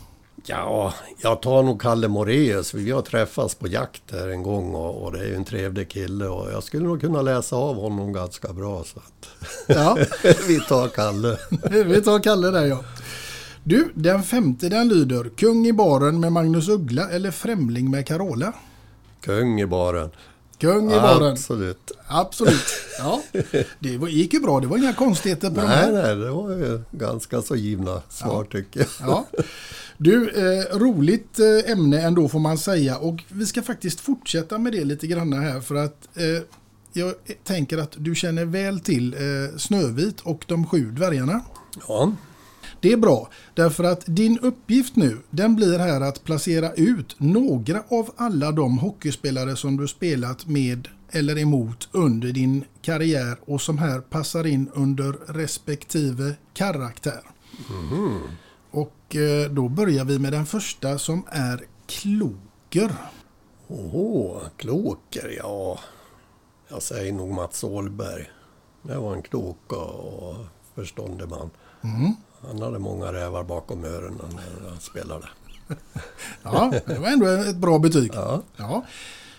Ja, 0.49 0.95
jag 1.23 1.43
tar 1.43 1.63
nog 1.63 1.81
Kalle 1.83 2.09
Moreus. 2.09 2.75
Vi 2.75 2.91
har 2.91 3.03
träffats 3.03 3.55
på 3.55 3.69
jakt 3.69 4.03
här 4.13 4.29
en 4.29 4.43
gång 4.43 4.75
och, 4.75 5.03
och 5.05 5.13
det 5.13 5.19
är 5.19 5.25
ju 5.25 5.35
en 5.35 5.45
trevlig 5.45 5.89
kille 5.89 6.27
och 6.27 6.53
jag 6.53 6.63
skulle 6.63 6.85
nog 6.85 7.01
kunna 7.01 7.23
läsa 7.23 7.57
av 7.57 7.77
honom 7.77 8.13
ganska 8.13 8.53
bra. 8.53 8.85
Så 8.85 8.99
att 8.99 9.29
Ja, 9.67 9.97
vi 10.49 10.61
tar 10.61 10.89
Kalle. 10.89 11.39
vi 11.85 12.03
tar 12.03 12.19
Kalle 12.23 12.51
där 12.51 12.65
ja. 12.67 12.85
Du, 13.65 13.89
den 13.95 14.23
femte 14.23 14.69
den 14.69 14.89
lyder 14.89 15.31
Kung 15.37 15.67
i 15.67 15.73
baren 15.73 16.21
med 16.21 16.33
Magnus 16.33 16.69
Uggla 16.69 17.09
eller 17.11 17.31
Främling 17.31 17.91
med 17.91 18.07
Carola. 18.07 18.53
Kung 19.21 19.61
i 19.61 19.67
baren. 19.67 20.11
Kung 20.59 20.93
i 20.93 20.97
baren. 20.97 21.33
Absolut. 21.33 21.93
Absolut. 22.09 22.65
Ja, 22.99 23.23
det 23.79 23.99
var- 23.99 24.09
gick 24.09 24.33
ju 24.33 24.41
bra. 24.41 24.61
Det 24.61 24.67
var 24.67 24.79
inga 24.79 24.93
konstigheter 24.95 25.49
på 25.51 25.55
de 25.61 25.67
Nej, 25.67 25.77
här. 25.77 25.93
nej, 25.93 26.17
det 26.17 26.31
var 26.31 26.51
ju 26.51 26.81
ganska 26.91 27.43
så 27.43 27.57
givna 27.57 28.03
svar 28.09 28.45
tycker 28.45 28.81
jag. 28.81 28.89
Ja. 29.09 29.27
Du, 29.99 30.31
eh, 30.31 30.79
roligt 30.79 31.39
eh, 31.39 31.73
ämne 31.73 32.01
ändå 32.01 32.29
får 32.29 32.39
man 32.39 32.59
säga 32.59 32.99
och 32.99 33.25
vi 33.29 33.47
ska 33.47 33.63
faktiskt 33.63 34.01
fortsätta 34.01 34.59
med 34.59 34.73
det 34.73 34.85
lite 34.85 35.07
grann 35.07 35.33
här 35.33 35.61
för 35.61 35.75
att 35.75 36.09
eh, 36.17 36.43
jag 36.93 37.15
tänker 37.45 37.79
att 37.79 37.95
du 37.97 38.15
känner 38.15 38.45
väl 38.45 38.81
till 38.81 39.15
eh, 39.15 39.57
Snövit 39.59 40.21
och 40.21 40.45
de 40.49 40.67
sju 40.67 40.91
dvärgarna. 40.91 41.41
Ja, 41.89 42.13
Det 42.81 42.93
är 42.93 42.97
bra 42.97 43.31
därför 43.55 43.85
att 43.85 44.03
din 44.07 44.39
uppgift 44.39 44.97
nu 44.97 45.19
den 45.31 45.57
blir 45.57 45.79
här 45.79 46.01
att 46.01 46.25
placera 46.25 46.73
ut 46.73 47.17
några 47.19 47.83
av 47.89 48.11
alla 48.17 48.53
de 48.53 48.79
hockeyspelare 48.79 49.57
som 49.57 49.77
du 49.77 49.89
spelat 49.89 50.47
med 50.47 50.89
eller 51.11 51.39
emot 51.39 51.89
under 51.93 52.33
din 52.33 52.65
karriär 52.83 53.37
och 53.45 53.61
som 53.61 53.79
här 53.79 54.01
passar 54.01 54.47
in 54.47 54.69
under 54.75 55.13
respektive 55.13 56.35
karaktär. 56.55 57.21
Och 58.77 59.17
eh, 59.17 59.51
då 59.51 59.69
börjar 59.69 60.05
vi 60.05 60.19
med 60.19 60.33
den 60.33 60.47
första 60.47 60.99
som 60.99 61.25
är 61.31 61.65
Kloker. 61.87 62.95
Åh, 63.69 64.39
Kloker, 64.57 65.35
ja. 65.39 65.79
Jag 66.69 66.83
säger 66.83 67.13
nog 67.13 67.33
Mats 67.33 67.65
Åhlberg. 67.65 68.31
Det 68.83 68.97
var 68.97 69.15
en 69.15 69.23
klok 69.23 69.73
och 69.73 70.37
förståndig 70.75 71.29
man. 71.29 71.51
Han 72.41 72.63
hade 72.63 72.79
många 72.79 73.13
rävar 73.13 73.45
bakom 73.45 73.85
öronen 73.85 74.41
när 74.61 74.69
han 74.69 74.81
spelade. 74.81 75.29
Ja, 76.43 76.73
det 76.87 76.99
var 76.99 77.09
ändå 77.09 77.27
ett 77.27 77.57
bra 77.57 77.79
betyg. 77.79 78.11
Ja. 78.15 78.43
Ja. 78.57 78.85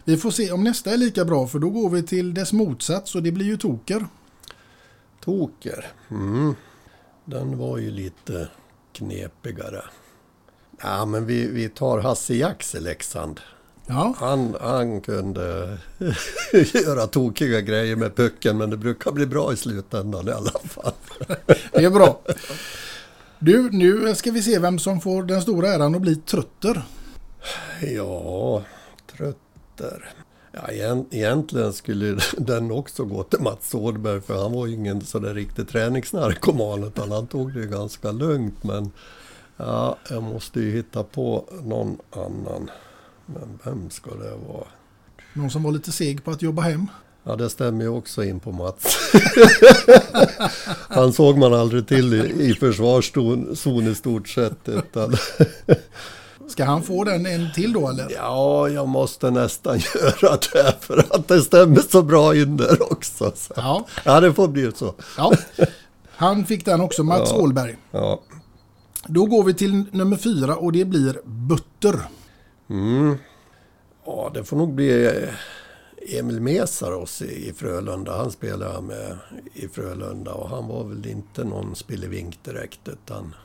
Vi 0.04 0.18
får 0.18 0.32
se 0.32 0.52
om 0.52 0.64
nästa 0.64 0.92
är 0.92 0.98
lika 0.98 1.26
bra 1.26 1.48
för 1.48 1.60
då 1.60 1.70
går 1.70 1.90
vi 1.90 2.04
till 2.04 2.34
dess 2.34 2.54
motsats 2.54 3.16
och 3.16 3.24
det 3.24 3.32
blir 3.32 3.46
ju 3.46 3.58
Toker. 3.58 4.08
Toker. 5.20 5.92
Mm. 6.10 6.56
Den 7.26 7.58
var 7.58 7.78
ju 7.78 7.92
lite 7.92 8.50
knepigare. 8.98 9.84
Ja, 10.82 11.06
men 11.06 11.26
vi, 11.26 11.48
vi 11.48 11.70
tar 11.70 12.00
Hasse 12.00 12.34
Jacks 12.34 12.76
i 12.76 12.80
Leksand. 12.80 13.40
Ja, 13.86 14.14
Han, 14.18 14.56
han 14.62 15.02
kunde 15.02 15.78
göra 16.74 17.08
tokiga 17.08 17.62
grejer 17.62 17.96
med 17.96 18.16
pucken, 18.16 18.58
men 18.58 18.70
det 18.70 18.78
brukar 18.78 19.12
bli 19.12 19.26
bra 19.26 19.54
i 19.54 19.58
slutändan 19.58 20.28
i 20.28 20.32
alla 20.32 20.52
fall. 20.64 20.94
det 21.72 21.84
är 21.84 21.90
bra. 21.90 22.22
Du, 23.40 23.70
nu 23.72 24.16
ska 24.16 24.32
vi 24.32 24.44
se 24.44 24.60
vem 24.60 24.80
som 24.80 25.02
får 25.02 25.24
den 25.24 25.42
stora 25.42 25.70
äran 25.70 25.96
att 25.96 26.02
bli 26.02 26.16
Trutter. 26.16 26.82
Ja, 27.82 28.64
trötter. 29.18 30.14
Ja, 30.62 30.68
egent- 30.74 31.08
egentligen 31.14 31.74
skulle 31.74 32.20
den 32.38 32.72
också 32.72 33.06
gå 33.06 33.24
till 33.24 33.40
Mats 33.40 33.76
Åhlberg 33.76 34.22
för 34.22 34.42
han 34.44 34.52
var 34.54 34.66
ju 34.68 34.74
ingen 34.74 35.02
sådär 35.02 35.34
riktig 35.34 35.68
träningsnarkoman 35.70 36.84
utan 36.84 37.12
han 37.12 37.28
tog 37.28 37.54
det 37.54 37.66
ganska 37.66 38.12
lugnt. 38.12 38.64
Men 38.64 38.92
ja, 39.58 39.98
jag 40.10 40.24
måste 40.24 40.60
ju 40.60 40.72
hitta 40.72 41.04
på 41.04 41.46
någon 41.64 41.98
annan. 42.12 42.70
Men 43.26 43.60
vem 43.64 43.90
ska 43.90 44.10
det 44.12 44.36
vara? 44.48 44.68
Någon 45.34 45.50
som 45.52 45.64
var 45.64 45.72
lite 45.72 45.92
seg 45.92 46.24
på 46.24 46.32
att 46.32 46.42
jobba 46.42 46.62
hem. 46.62 46.88
Ja, 47.24 47.36
det 47.36 47.50
stämmer 47.50 47.82
ju 47.84 47.90
också 47.90 48.24
in 48.24 48.40
på 48.40 48.52
Mats. 48.52 48.98
Han 50.90 51.14
såg 51.14 51.38
man 51.38 51.54
aldrig 51.54 51.88
till 51.88 52.14
i, 52.14 52.50
i 52.50 52.54
försvarszon 52.54 53.88
i 53.92 53.96
stort 53.96 54.28
sett. 54.28 54.70
Utan, 54.70 55.16
Ska 56.48 56.66
han 56.66 56.84
få 56.84 57.04
den 57.04 57.26
en 57.26 57.54
till 57.54 57.74
då 57.74 57.90
eller? 57.90 58.12
ja, 58.12 58.70
jag 58.70 58.88
måste 58.88 59.32
nästan 59.32 59.80
göra 60.22 60.38
det 60.54 60.76
för 60.80 60.98
att 61.10 61.28
det 61.28 61.42
stämmer 61.42 61.80
så 61.80 62.02
bra 62.04 62.36
in 62.36 62.58
där 62.58 62.92
också. 62.92 63.32
Så. 63.36 63.54
Ja, 63.56 63.86
Ja, 64.06 64.20
det 64.20 64.34
får 64.34 64.48
bli 64.48 64.72
så. 64.76 64.94
ja. 65.18 65.34
Han 66.16 66.46
fick 66.46 66.66
den 66.66 66.82
också, 66.82 67.04
Mats 67.04 67.30
Ja. 67.34 67.38
Åhlberg. 67.42 67.78
Ja. 67.92 68.22
Då 69.08 69.26
går 69.26 69.44
vi 69.44 69.54
till 69.54 69.84
nummer 69.92 70.18
fyra 70.18 70.56
och 70.56 70.72
det 70.72 70.86
blir 70.86 71.20
Butter. 71.26 72.00
Mm. 72.70 73.18
Ja, 74.06 74.32
det 74.34 74.44
får 74.44 74.58
nog 74.58 74.74
bli 74.74 75.06
eh, 75.06 76.20
Emil 76.20 76.42
Mesaros 76.42 77.22
i 77.22 77.54
Frölunda. 77.58 78.18
Han 78.18 78.32
spelade 78.32 78.82
med 78.82 79.18
i 79.54 79.68
Frölunda 79.68 80.32
och 80.34 80.50
han 80.50 80.68
var 80.68 80.84
väl 80.84 81.08
inte 81.08 81.44
någon 81.44 81.76
spillevink 81.76 82.40
direkt 82.44 82.88
utan... 82.88 83.36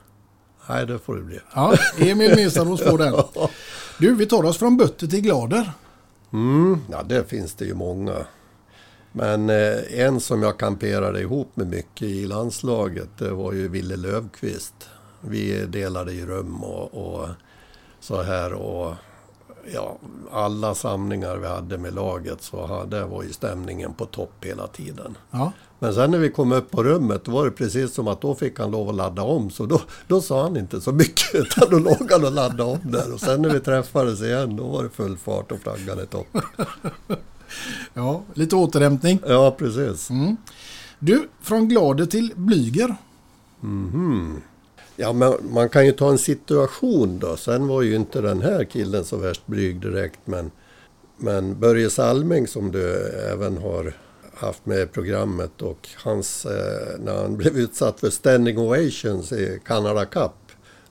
Nej, 0.68 0.86
det 0.86 0.98
får 0.98 1.16
det 1.16 1.22
bli. 1.22 1.40
Ja, 1.54 1.76
Emil 1.98 2.36
Mesaros 2.36 2.82
får 2.82 2.98
den. 2.98 3.14
Du, 3.98 4.14
vi 4.14 4.26
tar 4.26 4.44
oss 4.44 4.58
från 4.58 4.76
Butter 4.76 5.06
till 5.06 5.20
Glader. 5.20 5.72
Mm, 6.32 6.80
ja, 6.90 7.02
det 7.02 7.24
finns 7.24 7.54
det 7.54 7.64
ju 7.64 7.74
många. 7.74 8.26
Men 9.12 9.50
eh, 9.50 10.00
en 10.00 10.20
som 10.20 10.42
jag 10.42 10.58
kamperade 10.58 11.20
ihop 11.20 11.56
med 11.56 11.66
mycket 11.66 12.02
i 12.02 12.26
landslaget, 12.26 13.08
det 13.18 13.30
var 13.30 13.52
ju 13.52 13.68
Ville 13.68 13.96
Löfqvist. 13.96 14.74
Vi 15.20 15.66
delade 15.66 16.12
ju 16.12 16.26
rum 16.26 16.64
och, 16.64 16.94
och 16.94 17.28
så 18.00 18.22
här 18.22 18.52
och 18.52 18.94
ja, 19.74 19.98
alla 20.32 20.74
samlingar 20.74 21.36
vi 21.36 21.46
hade 21.46 21.78
med 21.78 21.94
laget 21.94 22.42
så 22.42 22.66
hade, 22.66 23.04
var 23.04 23.22
ju 23.22 23.32
stämningen 23.32 23.94
på 23.94 24.06
topp 24.06 24.32
hela 24.40 24.66
tiden. 24.66 25.18
Ja. 25.30 25.52
Men 25.78 25.94
sen 25.94 26.10
när 26.10 26.18
vi 26.18 26.30
kom 26.30 26.52
upp 26.52 26.70
på 26.70 26.82
rummet 26.84 27.24
då 27.24 27.32
var 27.32 27.44
det 27.44 27.50
precis 27.50 27.94
som 27.94 28.08
att 28.08 28.20
då 28.20 28.34
fick 28.34 28.58
han 28.58 28.70
lov 28.70 28.88
att 28.88 28.94
ladda 28.94 29.22
om. 29.22 29.50
Så 29.50 29.66
då, 29.66 29.80
då 30.06 30.20
sa 30.20 30.42
han 30.42 30.56
inte 30.56 30.80
så 30.80 30.92
mycket 30.92 31.34
utan 31.34 31.70
då 31.70 31.78
låg 31.78 32.10
han 32.10 32.24
och 32.24 32.32
laddade 32.32 32.62
om 32.62 32.78
där. 32.82 33.14
Och 33.14 33.20
sen 33.20 33.42
när 33.42 33.48
vi 33.48 33.60
träffades 33.60 34.20
igen 34.22 34.56
då 34.56 34.68
var 34.68 34.82
det 34.82 34.90
full 34.90 35.16
fart 35.16 35.52
och 35.52 35.60
flaggan 35.60 36.00
i 36.00 36.06
topp. 36.06 36.26
Ja, 37.94 38.22
lite 38.34 38.56
återhämtning. 38.56 39.20
Ja, 39.26 39.54
precis. 39.58 40.10
Mm. 40.10 40.36
Du, 40.98 41.28
från 41.40 41.68
Glader 41.68 42.06
till 42.06 42.32
Blyger. 42.36 42.96
Mhm. 43.60 44.42
Ja, 45.03 45.12
men 45.12 45.34
man 45.50 45.68
kan 45.68 45.86
ju 45.86 45.92
ta 45.92 46.11
en 46.11 46.18
situation 46.18 47.18
då. 47.18 47.36
Sen 47.36 47.66
var 47.68 47.82
ju 47.82 47.96
inte 47.96 48.20
den 48.20 48.42
här 48.42 48.64
killen 48.64 49.05
så 49.05 49.16
värst 49.16 49.46
blyg 49.46 49.80
direkt. 49.80 50.20
Men, 50.24 50.50
men 51.16 51.61
Börje 51.61 51.90
Salming 51.90 52.46
som 52.46 52.72
du 52.72 52.94
även 53.32 53.57
har 53.57 53.96
haft 54.34 54.66
med 54.66 54.78
i 54.82 54.86
programmet 54.86 55.62
och 55.62 55.88
hans, 55.96 56.46
eh, 56.46 56.98
när 57.05 57.22
han 57.22 57.36
blev 57.36 57.59
utsatt 57.59 58.00
för 58.00 58.11
standing 58.11 58.59
ovations 58.59 59.32
i 59.32 59.61
Canada 59.64 60.05
Cup. 60.05 60.32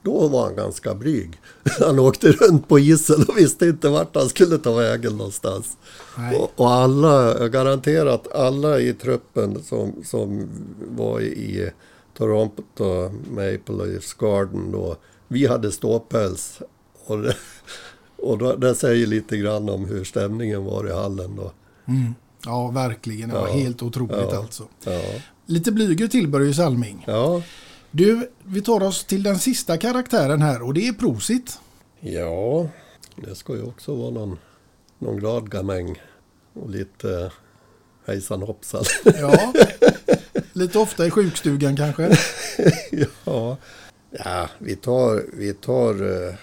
Då 0.04 0.28
var 0.28 0.44
han 0.44 0.56
ganska 0.56 0.94
blyg. 0.94 1.40
Han 1.80 2.00
åkte 2.00 2.32
runt 2.32 2.68
på 2.68 2.80
isen 2.80 3.26
och 3.28 3.38
visste 3.38 3.66
inte 3.66 3.90
vart 3.90 4.16
han 4.16 4.30
skulle 4.30 4.58
ta 4.58 4.74
vägen 4.74 5.18
någonstans. 5.18 5.78
Och, 6.40 6.52
och 6.56 6.72
alla, 6.72 7.48
garanterat 7.48 8.32
alla 8.32 8.80
i 8.80 8.94
truppen 8.94 9.64
som, 9.64 9.94
som 10.04 10.50
var 10.98 11.22
i 11.22 11.72
Toronto 12.26 13.10
Maple 13.30 13.86
Leafs 13.86 14.14
Garden 14.14 14.72
då, 14.72 14.96
vi 15.28 15.48
hade 15.48 15.72
ståpäls. 15.72 16.60
Och, 17.06 17.22
det, 17.22 17.36
och 18.18 18.38
då, 18.38 18.56
det 18.56 18.76
säger 18.76 19.08
lite 19.08 19.38
grann 19.38 19.70
om 19.70 19.86
hur 19.86 20.04
stämningen 20.04 20.64
var 20.66 20.88
i 20.88 20.94
hallen 20.94 21.36
då. 21.36 21.52
Mm. 21.88 22.16
Ja, 22.46 22.68
verkligen. 22.72 23.30
Det 23.30 23.36
var 23.36 23.48
Ja. 23.48 23.54
helt 23.54 23.84
otroligt 23.84 24.12
Ja. 24.32 24.38
alltså. 24.38 24.64
Ja. 24.84 25.02
Lite 25.46 25.72
Blyger 25.72 26.08
till 26.08 26.28
Börje 26.28 26.54
Salming. 26.54 27.04
Ja. 27.08 27.42
Du, 27.92 28.30
vi 28.44 28.62
tar 28.62 28.84
oss 28.84 29.04
till 29.06 29.24
den 29.24 29.40
sista 29.40 29.78
karaktären 29.78 30.42
här 30.42 30.62
och 30.62 30.74
det 30.74 30.88
är 30.88 30.94
Prosit. 30.94 31.60
ja, 32.00 32.68
det 33.16 33.36
ska 33.36 33.56
ju 33.56 33.64
också 33.64 33.96
vara 33.96 34.10
någon, 34.12 34.38
någon 35.00 35.18
glad 35.18 35.50
gamäng. 35.52 36.02
Och 36.54 36.70
lite 36.70 37.32
hejsan 38.08 38.42
hoppsan. 38.42 38.84
Ja, 39.06 39.54
lite 40.54 40.80
ofta 40.80 41.06
i 41.06 41.12
sjukstugan 41.12 41.78
kanske. 41.78 42.04
ja. 43.26 43.58
ja, 44.12 44.50
vi 44.58 44.76
tar, 44.76 45.24
vi 45.34 45.54
tar 45.54 46.04
uh, 46.04 46.34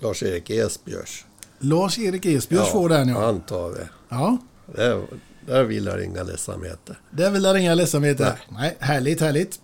Lars-Erik 0.00 0.50
Esbjörs. 0.50 1.24
Lars-Erik 1.58 2.26
Esbjörs 2.26 2.68
får 2.68 2.88
den 2.88 3.08
ja. 3.08 3.24
Han 3.26 3.40
tar 3.40 3.70
vi. 3.70 3.80
Ja, 4.08 4.38
Där, 4.76 5.02
där 5.46 5.64
vilar 5.64 6.00
inga 6.00 6.22
ledsamheter. 6.22 7.00
det 7.10 7.30
vill 7.30 7.44
jag 7.44 7.60
inga 7.60 7.74
ledsamheter. 7.74 8.24
Nej. 8.24 8.58
Nej, 8.60 8.76
härligt, 8.80 9.20
härligt. 9.20 9.60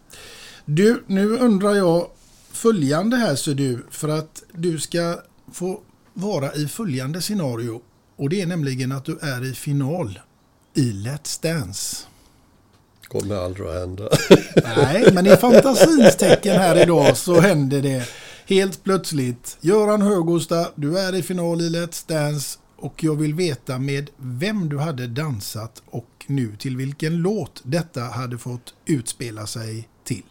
Du, 0.65 1.03
nu 1.07 1.39
undrar 1.39 1.75
jag 1.75 2.07
följande 2.53 3.17
här 3.17 3.35
så 3.35 3.53
du, 3.53 3.87
för 3.91 4.09
att 4.09 4.43
du 4.53 4.79
ska 4.79 5.21
få 5.53 5.81
vara 6.13 6.55
i 6.55 6.67
följande 6.67 7.21
scenario. 7.23 7.81
Och 8.17 8.29
det 8.29 8.41
är 8.41 8.47
nämligen 8.47 8.93
att 8.93 9.05
du 9.05 9.19
är 9.23 9.45
i 9.45 9.55
final 9.55 10.21
i 10.75 10.93
Let's 10.93 11.43
Dance. 11.43 11.97
Kommer 13.13 13.37
aldrig 13.37 13.69
att 13.69 13.75
hända. 13.75 14.09
Nej, 14.77 15.09
men 15.13 15.27
i 15.27 15.37
fantasins 15.37 16.17
tecken 16.17 16.57
här 16.57 16.83
idag 16.83 17.17
så 17.17 17.41
händer 17.41 17.83
det 17.83 18.09
helt 18.47 18.85
plötsligt. 18.85 19.59
Göran 19.61 20.03
Högåsta, 20.03 20.67
du 20.75 20.99
är 20.99 21.15
i 21.15 21.23
final 21.23 21.61
i 21.61 21.69
Let's 21.69 22.09
Dance 22.09 22.59
och 22.77 23.05
jag 23.05 23.15
vill 23.15 23.35
veta 23.35 23.79
med 23.79 24.11
vem 24.17 24.69
du 24.69 24.79
hade 24.79 25.07
dansat 25.07 25.83
och 25.87 26.25
nu 26.27 26.57
till 26.57 26.77
vilken 26.77 27.17
låt 27.17 27.63
detta 27.65 28.01
hade 28.01 28.39
fått 28.39 28.75
utspela 28.87 29.47
sig 29.47 29.89
till. 30.05 30.25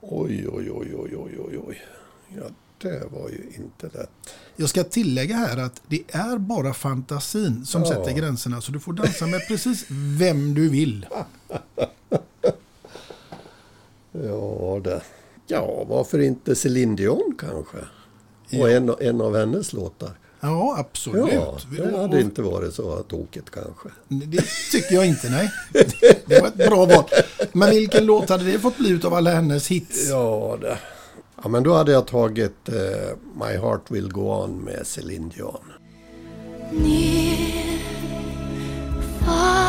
Oj, 0.00 0.48
oj, 0.48 0.70
oj, 0.72 0.94
oj, 0.96 1.16
oj, 1.16 1.38
oj, 1.38 1.58
oj. 1.66 1.82
Ja, 2.84 2.90
det 2.90 3.06
var 3.20 3.28
ju 3.28 3.42
inte 3.56 3.98
lätt. 3.98 4.10
Jag 4.56 4.68
ska 4.68 4.84
tillägga 4.84 5.36
här 5.36 5.56
att 5.56 5.80
det 5.88 6.02
är 6.08 6.38
bara 6.38 6.74
fantasin 6.74 7.64
som 7.66 7.82
Ja. 7.82 7.88
sätter 7.88 8.12
gränserna 8.12 8.60
så 8.60 8.72
du 8.72 8.80
får 8.80 8.92
dansa 8.92 9.26
med 9.26 9.48
precis 9.48 9.84
vem 10.18 10.54
du 10.54 10.68
vill. 10.68 11.06
Ja, 14.12 14.80
det. 14.84 15.02
Ja, 15.46 15.84
varför 15.88 16.18
inte 16.20 16.54
Céline 16.54 16.96
Dion 16.96 17.34
kanske? 17.38 17.76
Och 18.60 18.70
en, 18.70 18.94
en 19.00 19.20
av 19.20 19.36
hennes 19.36 19.72
låtar. 19.72 20.10
Ja, 20.40 20.76
absolut. 20.78 21.32
Ja, 21.32 21.58
det 21.78 21.96
hade 21.98 22.20
inte 22.20 22.42
varit 22.42 22.74
så 22.74 23.02
tokigt 23.02 23.50
kanske. 23.50 23.88
Det 24.08 24.44
tycker 24.72 24.94
jag 24.94 25.06
inte, 25.06 25.30
nej. 25.30 25.50
Det 26.26 26.40
var 26.40 26.48
ett 26.48 26.56
bra 26.56 26.86
val. 26.86 27.04
Men 27.52 27.70
vilken 27.70 28.06
låt 28.06 28.28
hade 28.28 28.44
det 28.52 28.58
fått 28.58 28.76
bli 28.78 28.90
utav 28.90 29.14
alla 29.14 29.30
hennes 29.30 29.68
hits? 29.68 30.08
Ja, 30.08 30.58
det. 30.60 30.78
Ja, 31.44 31.48
men 31.48 31.62
då 31.62 31.74
hade 31.74 31.92
jag 31.92 32.06
tagit 32.06 32.68
eh, 32.68 33.16
My 33.34 33.56
Heart 33.56 33.90
Will 33.90 34.12
Go 34.12 34.20
On 34.20 34.56
med 34.56 34.86
Céline 34.86 35.28
Dion. 35.28 35.72
Near, 36.72 37.78
far, 39.20 39.64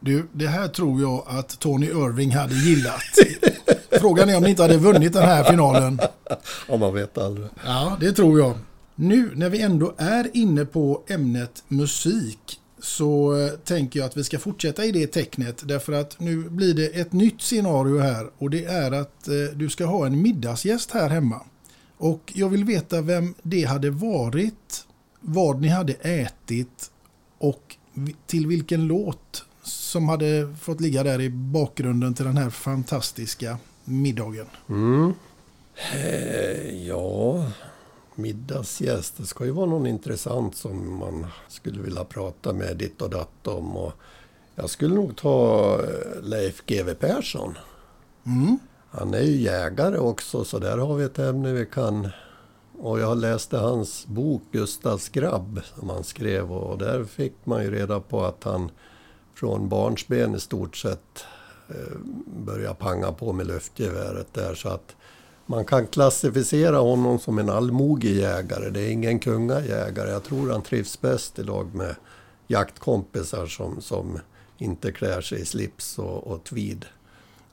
Du, 0.00 0.28
det 0.32 0.46
här 0.46 0.68
tror 0.68 1.00
jag 1.00 1.24
att 1.26 1.58
Tony 1.58 1.86
Irving 1.86 2.30
hade 2.30 2.54
gillat. 2.54 3.02
Frågan 3.90 4.28
är 4.28 4.36
om 4.36 4.42
ni 4.42 4.50
inte 4.50 4.62
hade 4.62 4.76
vunnit 4.76 5.12
den 5.12 5.22
här 5.22 5.44
finalen. 5.44 6.00
Om 6.68 6.80
man 6.80 6.94
vet 6.94 7.18
aldrig. 7.18 7.48
Ja, 7.64 7.96
det 8.00 8.12
tror 8.12 8.38
jag. 8.38 8.54
Nu 8.94 9.30
när 9.34 9.48
vi 9.48 9.62
ändå 9.62 9.94
är 9.96 10.30
inne 10.36 10.64
på 10.64 11.02
ämnet 11.08 11.64
musik 11.68 12.60
så 12.80 13.36
eh, 13.36 13.50
tänker 13.50 14.00
jag 14.00 14.06
att 14.06 14.16
vi 14.16 14.24
ska 14.24 14.38
fortsätta 14.38 14.84
i 14.84 14.92
det 14.92 15.06
tecknet 15.06 15.68
därför 15.68 15.92
att 15.92 16.20
nu 16.20 16.36
blir 16.36 16.74
det 16.74 16.86
ett 16.86 17.12
nytt 17.12 17.42
scenario 17.42 17.98
här 17.98 18.30
och 18.38 18.50
det 18.50 18.64
är 18.64 18.92
att 18.92 19.28
eh, 19.28 19.34
du 19.54 19.68
ska 19.68 19.84
ha 19.84 20.06
en 20.06 20.22
middagsgäst 20.22 20.90
här 20.90 21.08
hemma. 21.08 21.40
Och 21.96 22.32
jag 22.34 22.48
vill 22.48 22.64
veta 22.64 23.00
vem 23.00 23.34
det 23.42 23.64
hade 23.64 23.90
varit, 23.90 24.86
vad 25.20 25.60
ni 25.60 25.68
hade 25.68 25.92
ätit 25.92 26.90
och 27.38 27.76
till 28.26 28.46
vilken 28.46 28.86
låt 28.86 29.44
som 29.88 30.08
hade 30.08 30.54
fått 30.60 30.80
ligga 30.80 31.02
där 31.02 31.20
i 31.20 31.30
bakgrunden 31.30 32.14
till 32.14 32.24
den 32.24 32.36
här 32.36 32.50
fantastiska 32.50 33.58
middagen. 33.84 34.46
Mm. 34.68 35.12
Eh, 35.94 36.86
ja, 36.86 37.44
middagsgäst. 38.14 39.14
Det 39.16 39.26
ska 39.26 39.44
ju 39.44 39.50
vara 39.50 39.66
någon 39.66 39.86
intressant 39.86 40.56
som 40.56 40.98
man 40.98 41.26
skulle 41.48 41.82
vilja 41.82 42.04
prata 42.04 42.52
med 42.52 42.76
ditt 42.76 43.02
och 43.02 43.10
datt 43.10 43.46
om. 43.46 43.76
Och 43.76 43.92
jag 44.54 44.70
skulle 44.70 44.94
nog 44.94 45.16
ta 45.16 45.74
eh, 45.82 46.22
Leif 46.22 46.62
GW 46.66 46.94
Persson. 46.94 47.58
Mm. 48.26 48.58
Han 48.90 49.14
är 49.14 49.22
ju 49.22 49.36
jägare 49.36 49.98
också, 49.98 50.44
så 50.44 50.58
där 50.58 50.78
har 50.78 50.94
vi 50.94 51.04
ett 51.04 51.18
ämne 51.18 51.52
vi 51.52 51.66
kan... 51.66 52.08
Och 52.80 53.00
jag 53.00 53.18
läste 53.18 53.56
hans 53.56 54.06
bok 54.06 54.42
Gustavs 54.52 55.08
grabb 55.08 55.60
som 55.64 55.88
han 55.88 56.04
skrev 56.04 56.52
och 56.52 56.78
där 56.78 57.04
fick 57.04 57.34
man 57.44 57.62
ju 57.62 57.70
reda 57.70 58.00
på 58.00 58.24
att 58.24 58.44
han 58.44 58.70
från 59.38 59.68
barnsben 59.68 60.34
i 60.34 60.40
stort 60.40 60.76
sett 60.76 61.24
eh, 61.68 61.98
började 62.26 62.74
panga 62.74 63.12
på 63.12 63.32
med 63.32 63.46
luftgeväret 63.46 64.34
där 64.34 64.54
så 64.54 64.68
att 64.68 64.96
man 65.46 65.64
kan 65.64 65.86
klassificera 65.86 66.78
honom 66.78 67.18
som 67.18 67.38
en 67.38 67.50
allmodig 67.50 68.16
jägare. 68.16 68.70
Det 68.70 68.80
är 68.80 68.90
ingen 68.90 69.18
kungajägare. 69.18 70.10
Jag 70.10 70.24
tror 70.24 70.50
han 70.50 70.62
trivs 70.62 71.00
bäst 71.00 71.38
i 71.38 71.42
lag 71.42 71.74
med 71.74 71.94
jaktkompisar 72.46 73.46
som, 73.46 73.80
som 73.80 74.18
inte 74.58 74.92
klär 74.92 75.20
sig 75.20 75.40
i 75.40 75.44
slips 75.44 75.98
och, 75.98 76.26
och 76.26 76.44
tweed. 76.44 76.84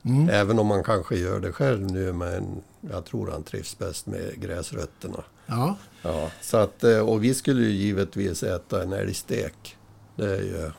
Mm. 0.06 0.30
Även 0.30 0.60
om 0.60 0.68
man 0.68 0.84
kanske 0.84 1.16
gör 1.16 1.40
det 1.40 1.52
själv 1.52 1.92
nu 1.92 2.14
men 2.14 2.62
jag 2.82 3.06
tror 3.06 3.32
han 3.32 3.44
trivs 3.44 3.78
bäst 3.78 4.06
med 4.06 4.42
gräsrötterna. 4.42 5.24
Ja. 5.46 5.78
Ja, 6.02 6.32
så 6.42 6.58
att, 6.58 6.84
eh, 6.84 7.00
och 7.00 7.24
vi 7.24 7.34
skulle 7.34 7.62
ju 7.62 7.70
givetvis 7.70 8.44
äta 8.44 8.84
en 8.84 8.94
älgstek. 8.94 9.78
Det, 10.16 10.26
är 10.26 10.42
ju, 10.42 10.72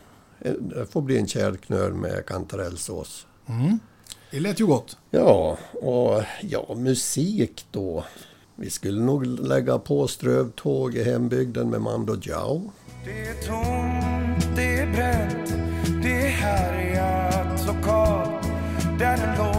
det 0.60 0.86
får 0.86 1.02
bli 1.02 1.18
en 1.18 1.26
kärlknöl 1.26 1.94
med 1.94 2.26
kantarellsås. 2.26 3.26
Mm. 3.48 3.78
Det 4.30 4.40
lät 4.40 4.60
ju 4.60 4.66
gott. 4.66 4.96
Ja, 5.10 5.58
och 5.72 6.22
ja, 6.42 6.74
musik 6.76 7.66
då. 7.70 8.04
Vi 8.54 8.70
skulle 8.70 9.00
nog 9.00 9.26
lägga 9.26 9.78
på 9.78 10.08
Strövtåg 10.08 10.94
i 10.94 11.04
hembygden 11.04 11.70
med 11.70 11.80
Mando 11.80 12.14
Diao. 12.14 12.70
Det 13.04 13.28
är 13.28 13.34
tomt, 13.34 14.56
det 14.56 14.78
är 14.78 14.92
bränt, 14.92 15.54
det 16.02 16.26
är 16.26 16.30
härjat 16.30 17.66
lokalt. 17.66 18.46
Där 18.98 19.16
den 19.16 19.38
låg 19.38 19.55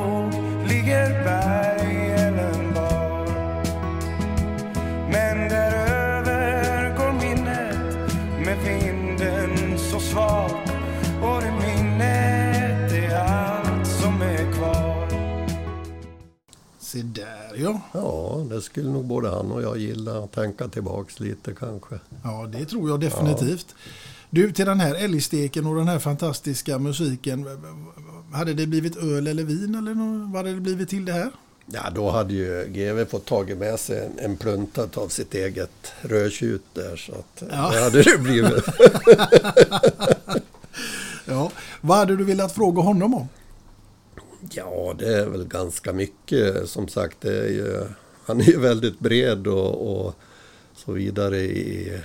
ja. 17.60 17.82
Ja, 17.92 18.46
det 18.50 18.62
skulle 18.62 18.90
nog 18.90 19.06
både 19.06 19.30
han 19.30 19.52
och 19.52 19.62
jag 19.62 19.78
gilla 19.78 20.28
tänka 20.28 20.68
tillbaks 20.68 21.20
lite 21.20 21.54
kanske. 21.60 22.00
Ja, 22.24 22.50
det 22.52 22.66
tror 22.66 22.90
jag 22.90 23.00
definitivt. 23.00 23.76
Du, 24.30 24.52
till 24.52 24.66
den 24.66 24.80
här 24.80 24.96
älgsteken 24.96 25.68
och 25.68 25.76
den 25.76 25.88
här 25.88 26.00
fantastiska 26.00 26.80
musiken. 26.80 27.46
Hade 28.34 28.54
det 28.54 28.68
blivit 28.68 28.98
öl 28.98 29.28
eller 29.28 29.44
vin 29.44 29.76
eller 29.76 29.94
vad 30.34 30.36
hade 30.46 30.54
det 30.56 30.62
blivit 30.62 30.90
till 30.90 31.06
det 31.06 31.14
här? 31.14 31.32
Ja, 31.72 31.82
då 31.96 32.10
hade 32.12 32.34
ju 32.34 32.66
GV 32.70 33.06
fått 33.10 33.26
tagit 33.26 33.58
med 33.58 33.80
sig 33.80 34.06
en, 34.06 34.32
en 34.32 34.38
pluntat 34.38 34.98
av 34.98 35.08
sitt 35.08 35.34
eget 35.34 35.92
rödtjut 36.02 36.64
där. 36.74 36.96
Så 36.96 37.12
att 37.12 37.44
Ja. 37.52 37.70
det 37.74 37.84
hade 37.84 38.02
det 38.04 38.18
blivit. 38.18 38.64
Ja, 41.26 41.52
vad 41.82 41.98
hade 41.98 42.16
du 42.16 42.24
velat 42.24 42.52
fråga 42.56 42.82
honom 42.82 43.14
om? 43.14 43.28
Ja, 44.52 44.96
det 45.00 45.18
är 45.18 45.26
väl 45.26 45.48
ganska 45.48 45.94
mycket. 45.94 46.70
Som 46.70 46.88
sagt, 46.88 47.22
det 47.22 47.40
är 47.40 47.50
ju, 47.50 47.84
han 48.26 48.42
är 48.42 48.46
ju 48.46 48.60
väldigt 48.60 49.00
bred 49.00 49.48
och, 49.48 50.06
och 50.06 50.16
så 50.76 50.92
vidare. 50.92 51.38
I, 51.38 52.02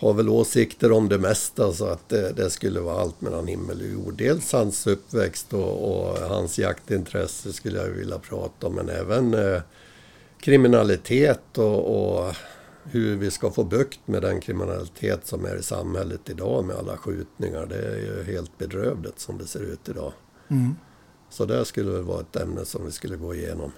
har 0.00 0.14
väl 0.14 0.28
åsikter 0.28 0.92
om 0.92 1.08
det 1.08 1.18
mesta 1.18 1.72
så 1.72 1.86
att 1.86 2.08
det, 2.08 2.32
det 2.32 2.50
skulle 2.50 2.80
vara 2.80 3.00
allt 3.00 3.20
mellan 3.20 3.46
himmel 3.46 3.80
och 3.80 3.86
jord. 3.86 4.14
Dels 4.16 4.52
hans 4.52 4.86
uppväxt 4.86 5.52
och, 5.52 5.90
och 5.90 6.18
hans 6.18 6.58
jaktintresse 6.58 7.52
skulle 7.52 7.78
jag 7.78 7.86
vilja 7.86 8.18
prata 8.18 8.66
om. 8.66 8.74
Men 8.74 8.88
även 8.88 9.34
eh, 9.34 9.60
kriminalitet 10.40 11.58
och, 11.58 12.18
och 12.18 12.34
hur 12.84 13.16
vi 13.16 13.30
ska 13.30 13.50
få 13.50 13.64
bukt 13.64 14.00
med 14.04 14.22
den 14.22 14.40
kriminalitet 14.40 15.26
som 15.26 15.44
är 15.44 15.56
i 15.56 15.62
samhället 15.62 16.20
idag 16.30 16.64
med 16.64 16.76
alla 16.76 16.96
skjutningar. 16.96 17.66
Det 17.66 17.78
är 17.78 17.96
ju 17.96 18.32
helt 18.32 18.58
bedrövligt 18.58 19.20
som 19.20 19.38
det 19.38 19.46
ser 19.46 19.60
ut 19.60 19.88
idag. 19.88 20.12
Mm. 20.48 20.74
Så 21.30 21.46
det 21.46 21.64
skulle 21.64 21.90
väl 21.90 22.02
vara 22.02 22.20
ett 22.20 22.36
ämne 22.36 22.64
som 22.64 22.84
vi 22.84 22.92
skulle 22.92 23.16
gå 23.16 23.34
igenom. 23.34 23.72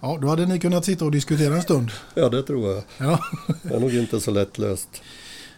Ja, 0.00 0.18
då 0.22 0.28
hade 0.28 0.46
ni 0.46 0.58
kunnat 0.58 0.84
sitta 0.84 1.04
och 1.04 1.10
diskutera 1.10 1.54
en 1.54 1.62
stund. 1.62 1.90
Ja, 2.14 2.28
det 2.28 2.42
tror 2.42 2.74
jag. 2.74 2.82
Ja. 2.98 3.20
Det 3.62 3.74
är 3.74 3.80
nog 3.80 3.94
inte 3.94 4.20
så 4.20 4.30
lättlöst. 4.30 5.02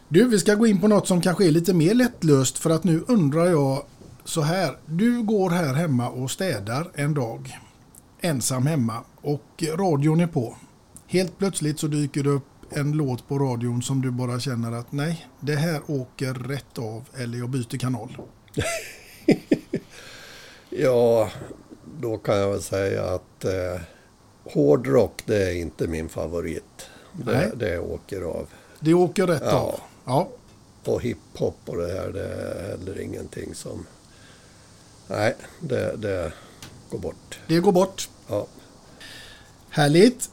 Du, 0.08 0.28
vi 0.28 0.38
ska 0.38 0.54
gå 0.54 0.66
in 0.66 0.80
på 0.80 0.88
något 0.88 1.08
som 1.08 1.20
kanske 1.20 1.46
är 1.46 1.50
lite 1.50 1.74
mer 1.74 1.94
lättlöst 1.94 2.58
för 2.58 2.70
att 2.70 2.84
nu 2.84 3.04
undrar 3.08 3.46
jag 3.46 3.84
så 4.24 4.40
här. 4.40 4.76
Du 4.86 5.22
går 5.22 5.50
här 5.50 5.74
hemma 5.74 6.08
och 6.08 6.30
städar 6.30 6.90
en 6.94 7.14
dag. 7.14 7.58
Ensam 8.20 8.66
hemma 8.66 9.04
och 9.22 9.64
radion 9.74 10.20
är 10.20 10.26
på. 10.26 10.56
Helt 11.06 11.38
plötsligt 11.38 11.78
så 11.78 11.86
dyker 11.86 12.22
det 12.22 12.30
upp 12.30 12.46
en 12.70 12.92
låt 12.92 13.28
på 13.28 13.38
radion 13.38 13.82
som 13.82 14.02
du 14.02 14.10
bara 14.10 14.40
känner 14.40 14.72
att 14.72 14.92
nej, 14.92 15.26
det 15.40 15.56
här 15.56 15.80
åker 15.86 16.34
rätt 16.34 16.78
av 16.78 17.04
eller 17.16 17.38
jag 17.38 17.48
byter 17.48 17.78
kanal. 17.78 18.16
Ja, 20.70 21.30
då 22.00 22.18
kan 22.18 22.36
jag 22.36 22.50
väl 22.50 22.62
säga 22.62 23.04
att 23.04 23.44
eh, 23.44 23.80
hårdrock 24.44 25.22
det 25.26 25.42
är 25.50 25.54
inte 25.54 25.86
min 25.86 26.08
favorit. 26.08 26.86
Nej. 27.12 27.50
Det, 27.54 27.66
det 27.66 27.78
åker 27.78 28.20
av. 28.22 28.48
Det 28.80 28.94
åker 28.94 29.26
rätt 29.26 29.42
Ja. 29.44 29.50
av. 29.52 29.80
Ja, 30.04 30.28
Och 30.92 31.02
hiphop 31.02 31.56
och 31.66 31.76
det 31.76 31.92
här 31.92 32.08
det 32.08 32.24
är 32.34 32.68
heller 32.70 33.00
ingenting 33.00 33.54
som... 33.54 33.86
Nej, 35.08 35.36
det, 35.60 35.96
det 35.96 36.32
går 36.90 36.98
bort. 36.98 37.38
det 37.46 37.58
går 37.58 37.72
bort. 37.72 38.08
Ja. 38.28 38.46
Härligt. 39.70 40.30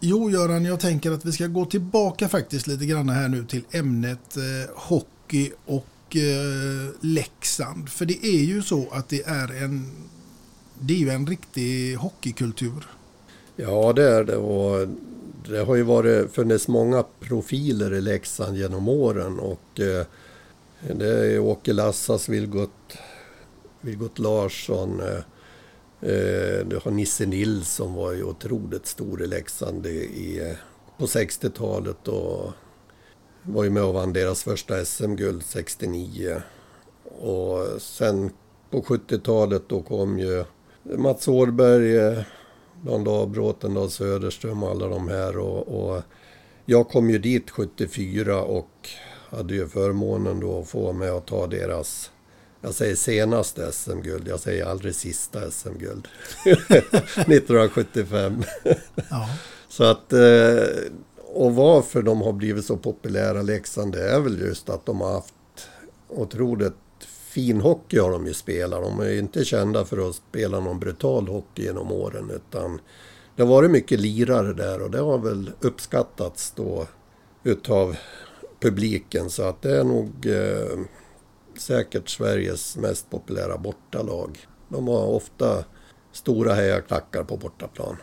Jo, 0.00 0.30
Göran, 0.30 0.64
jag 0.64 0.80
tänker 0.80 1.10
att 1.10 1.24
vi 1.24 1.32
ska 1.32 1.46
gå 1.46 1.64
tillbaka 1.64 2.28
faktiskt 2.28 2.66
lite 2.66 2.86
grann 2.86 3.08
här 3.08 3.28
nu 3.28 3.44
till 3.44 3.64
ämnet 3.70 4.36
eh, 4.36 4.74
hockey 4.76 5.52
och 5.66 5.86
eh, 6.16 6.90
Leksand. 7.00 7.88
För 7.88 8.04
det 8.04 8.26
är 8.26 8.44
ju 8.44 8.62
så 8.62 8.88
att 8.92 9.08
det 9.08 9.22
är 9.22 9.62
en, 9.64 9.90
det 10.80 10.94
är 10.94 10.98
ju 10.98 11.10
en 11.10 11.26
riktig 11.26 11.96
hockeykultur. 11.96 12.86
Ja, 13.56 13.92
det 13.92 14.10
är 14.10 14.24
det. 14.24 14.36
Och 14.36 14.88
det 15.48 15.58
har 15.58 15.74
ju 15.74 15.82
varit, 15.82 16.32
funnits 16.32 16.68
många 16.68 17.04
profiler 17.20 17.94
i 17.94 18.00
Leksand 18.00 18.56
genom 18.56 18.88
åren. 18.88 19.38
Och 19.38 19.80
eh, 19.80 20.06
det 20.96 21.34
är 21.34 21.38
Åke 21.38 21.72
Lassas, 21.72 22.28
Vilgot, 22.28 22.96
Vilgot 23.80 24.18
Larsson. 24.18 25.00
Eh, 25.00 25.16
eh 26.10 26.66
du 26.66 26.80
har 26.84 26.90
Nisse 26.90 27.26
Nilsson 27.26 27.94
var 27.94 28.12
ju 28.12 28.24
otroligt 28.24 28.86
stor 28.86 29.22
i 29.22 29.26
Leksand 29.26 29.86
i, 29.86 29.90
i, 29.90 30.50
eh, 30.50 30.56
på 30.98 31.06
60-talet. 31.06 32.08
Och 32.08 32.52
var 33.46 33.64
ju 33.64 33.70
med 33.70 33.82
och 33.82 33.94
vann 33.94 34.12
deras 34.12 34.42
första 34.42 34.84
SM-guld 34.84 35.42
69. 35.44 36.42
Och 37.04 37.82
sen 37.82 38.30
på 38.70 38.82
70-talet 38.82 39.62
då 39.68 39.82
kom 39.82 40.18
ju 40.18 40.44
Mats 40.82 41.28
Årberg, 41.28 41.96
eh, 41.96 42.18
Dan 42.82 43.04
Labråten, 43.04 43.74
Dan 43.74 43.90
Söderström 43.90 44.62
och 44.62 44.70
alla 44.70 44.88
de 44.88 45.08
här. 45.08 45.38
Och, 45.38 45.68
och 45.68 46.02
jag 46.64 46.88
kom 46.88 47.10
ju 47.10 47.18
dit 47.18 47.50
74 47.50 48.42
och 48.42 48.88
hade 49.30 49.54
ju 49.54 49.68
förmånen 49.68 50.40
då 50.40 50.60
att 50.60 50.68
få 50.68 50.92
med 50.92 51.12
och 51.12 51.26
ta 51.26 51.46
deras, 51.46 52.10
jag 52.60 52.74
säger 52.74 52.94
senaste 52.94 53.72
SM-guld, 53.72 54.28
jag 54.28 54.40
säger 54.40 54.66
aldrig 54.66 54.94
sista 54.94 55.50
SM-guld. 55.50 56.08
1975. 56.44 58.42
Ja. 59.10 59.28
Så 59.68 59.84
att, 59.84 60.12
eh, 60.12 60.18
och 61.34 61.54
varför 61.54 62.02
de 62.02 62.22
har 62.22 62.32
blivit 62.32 62.64
så 62.64 62.76
populära 62.76 63.42
Leksand, 63.42 63.92
det 63.92 64.10
är 64.10 64.20
väl 64.20 64.40
just 64.40 64.68
att 64.70 64.86
de 64.86 65.00
har 65.00 65.12
haft 65.12 65.34
otroligt 66.08 66.74
fin 67.04 67.60
hockey 67.60 67.98
har 67.98 68.10
de 68.10 68.26
ju 68.26 68.34
spelat. 68.34 68.82
De 68.82 69.00
är 69.00 69.08
ju 69.08 69.18
inte 69.18 69.44
kända 69.44 69.84
för 69.84 70.08
att 70.08 70.14
spela 70.14 70.60
någon 70.60 70.78
brutal 70.78 71.28
hockey 71.28 71.62
genom 71.62 71.92
åren 71.92 72.30
utan 72.30 72.80
det 73.36 73.42
har 73.42 73.50
varit 73.50 73.70
mycket 73.70 74.00
lirare 74.00 74.52
där 74.52 74.82
och 74.82 74.90
det 74.90 75.00
har 75.00 75.18
väl 75.18 75.50
uppskattats 75.60 76.52
då 76.56 76.86
utav 77.44 77.96
publiken 78.60 79.30
så 79.30 79.42
att 79.42 79.62
det 79.62 79.80
är 79.80 79.84
nog 79.84 80.26
eh, 80.26 80.78
säkert 81.58 82.08
Sveriges 82.08 82.76
mest 82.76 83.10
populära 83.10 83.58
bortalag. 83.58 84.38
De 84.68 84.88
har 84.88 85.06
ofta 85.06 85.64
stora 86.12 86.54
hejarklackar 86.54 87.24
på 87.24 87.36
bortaplan. 87.36 87.96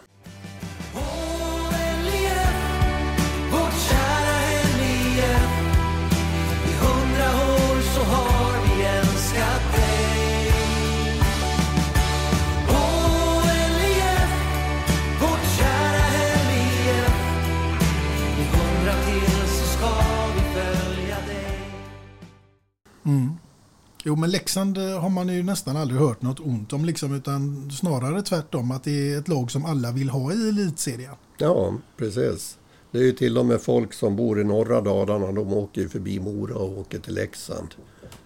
Jo, 24.03 24.15
men 24.15 24.31
Leksand 24.31 24.77
eh, 24.77 24.99
har 24.99 25.09
man 25.09 25.27
ju 25.27 25.43
nästan 25.43 25.77
aldrig 25.77 25.99
hört 25.99 26.21
något 26.21 26.39
ont 26.39 26.73
om, 26.73 26.85
liksom, 26.85 27.15
utan 27.15 27.71
snarare 27.71 28.21
tvärtom 28.21 28.71
att 28.71 28.83
det 28.83 29.13
är 29.13 29.19
ett 29.19 29.27
lag 29.27 29.51
som 29.51 29.65
alla 29.65 29.91
vill 29.91 30.09
ha 30.09 30.33
i 30.33 30.49
elitserien. 30.49 31.15
Ja, 31.37 31.73
precis. 31.97 32.57
Det 32.91 32.99
är 32.99 33.03
ju 33.03 33.11
till 33.11 33.37
och 33.37 33.45
med 33.45 33.61
folk 33.61 33.93
som 33.93 34.15
bor 34.15 34.41
i 34.41 34.43
norra 34.43 34.81
Dalarna, 34.81 35.31
de 35.31 35.53
åker 35.53 35.81
ju 35.81 35.89
förbi 35.89 36.19
Mora 36.19 36.55
och 36.55 36.79
åker 36.79 36.99
till 36.99 37.13
Leksand. 37.13 37.67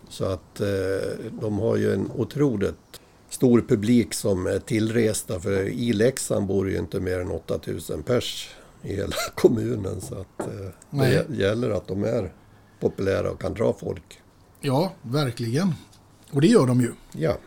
Så 0.09 0.25
att 0.25 0.59
eh, 0.59 0.67
de 1.41 1.59
har 1.59 1.75
ju 1.75 1.93
en 1.93 2.11
otroligt 2.15 3.01
stor 3.29 3.61
publik 3.67 4.13
som 4.13 4.47
är 4.47 4.59
tillresta, 4.59 5.39
för 5.39 5.67
i 5.67 5.93
Leksand 5.93 6.47
bor 6.47 6.69
ju 6.69 6.77
inte 6.77 6.99
mer 6.99 7.19
än 7.19 7.31
8000 7.31 8.03
pers 8.03 8.49
i 8.83 8.95
hela 8.95 9.15
kommunen. 9.35 10.01
Så 10.01 10.15
att 10.15 10.39
eh, 10.39 10.69
det 10.89 11.25
gäller 11.29 11.69
att 11.69 11.87
de 11.87 12.03
är 12.03 12.33
populära 12.79 13.31
och 13.31 13.41
kan 13.41 13.53
dra 13.53 13.73
folk. 13.73 14.21
Ja, 14.65 14.93
verkligen. 15.01 15.73
Och 16.31 16.41
det 16.41 16.47
gör 16.47 16.67
de 16.67 16.81
ju. 16.81 16.93
Ja. 17.11 17.37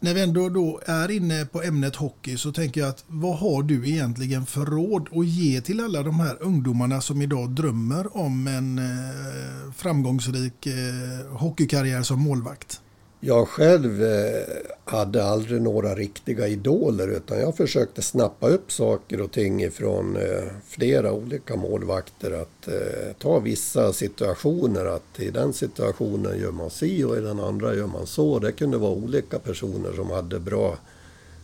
När 0.00 0.14
vi 0.14 0.22
ändå 0.22 0.48
då 0.48 0.80
är 0.86 1.10
inne 1.10 1.44
på 1.44 1.62
ämnet 1.62 1.96
hockey 1.96 2.36
så 2.36 2.52
tänker 2.52 2.80
jag 2.80 2.90
att 2.90 3.04
vad 3.06 3.38
har 3.38 3.62
du 3.62 3.88
egentligen 3.88 4.46
för 4.46 4.66
råd 4.66 5.08
att 5.12 5.26
ge 5.26 5.60
till 5.60 5.80
alla 5.80 6.02
de 6.02 6.20
här 6.20 6.42
ungdomarna 6.42 7.00
som 7.00 7.22
idag 7.22 7.50
drömmer 7.50 8.16
om 8.16 8.46
en 8.46 8.78
eh, 8.78 9.72
framgångsrik 9.72 10.66
eh, 10.66 11.36
hockeykarriär 11.36 12.02
som 12.02 12.20
målvakt? 12.20 12.80
Jag 13.20 13.48
själv 13.48 14.02
eh, 14.02 14.42
hade 14.84 15.24
aldrig 15.24 15.62
några 15.62 15.94
riktiga 15.94 16.48
idoler 16.48 17.08
utan 17.08 17.40
jag 17.40 17.56
försökte 17.56 18.02
snappa 18.02 18.48
upp 18.48 18.72
saker 18.72 19.20
och 19.20 19.32
ting 19.32 19.62
ifrån 19.62 20.16
eh, 20.16 20.44
flera 20.68 21.12
olika 21.12 21.56
målvakter. 21.56 22.42
Att 22.42 22.68
eh, 22.68 23.12
ta 23.18 23.38
vissa 23.38 23.92
situationer, 23.92 24.84
att 24.84 25.20
i 25.20 25.30
den 25.30 25.52
situationen 25.52 26.38
gör 26.38 26.52
man 26.52 26.70
si 26.70 27.04
och 27.04 27.16
i 27.16 27.20
den 27.20 27.40
andra 27.40 27.74
gör 27.74 27.86
man 27.86 28.06
så. 28.06 28.38
Det 28.38 28.52
kunde 28.52 28.78
vara 28.78 28.92
olika 28.92 29.38
personer 29.38 29.92
som 29.92 30.10
hade 30.10 30.40
bra 30.40 30.78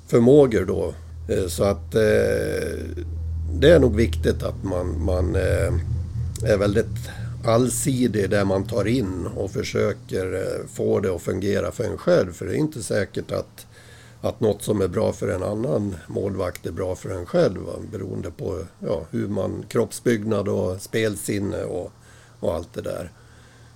förmågor 0.06 0.64
då. 0.64 0.94
Så 1.48 1.64
att 1.64 1.92
det 3.52 3.70
är 3.70 3.78
nog 3.78 3.96
viktigt 3.96 4.42
att 4.42 4.64
man, 4.64 5.04
man 5.04 5.34
är 6.44 6.56
väldigt 6.58 7.08
allsidig 7.44 8.30
där 8.30 8.44
man 8.44 8.64
tar 8.64 8.84
in 8.84 9.26
och 9.26 9.50
försöker 9.50 10.34
eh, 10.34 10.66
få 10.66 11.00
det 11.00 11.14
att 11.14 11.22
fungera 11.22 11.72
för 11.72 11.84
en 11.84 11.98
själv. 11.98 12.32
För 12.32 12.46
det 12.46 12.52
är 12.52 12.56
inte 12.56 12.82
säkert 12.82 13.32
att, 13.32 13.66
att 14.20 14.40
något 14.40 14.62
som 14.62 14.80
är 14.80 14.88
bra 14.88 15.12
för 15.12 15.28
en 15.28 15.42
annan 15.42 15.96
målvakt 16.06 16.66
är 16.66 16.72
bra 16.72 16.94
för 16.94 17.10
en 17.10 17.26
själv. 17.26 17.60
va, 17.60 17.72
Beroende 17.92 18.30
på 18.30 18.64
ja, 18.78 19.06
hur 19.10 19.28
man 19.28 19.64
kroppsbyggnad 19.68 20.48
och 20.48 20.82
spelsinne 20.82 21.64
och, 21.64 21.92
och 22.40 22.54
allt 22.54 22.74
det 22.74 22.82
där. 22.82 23.12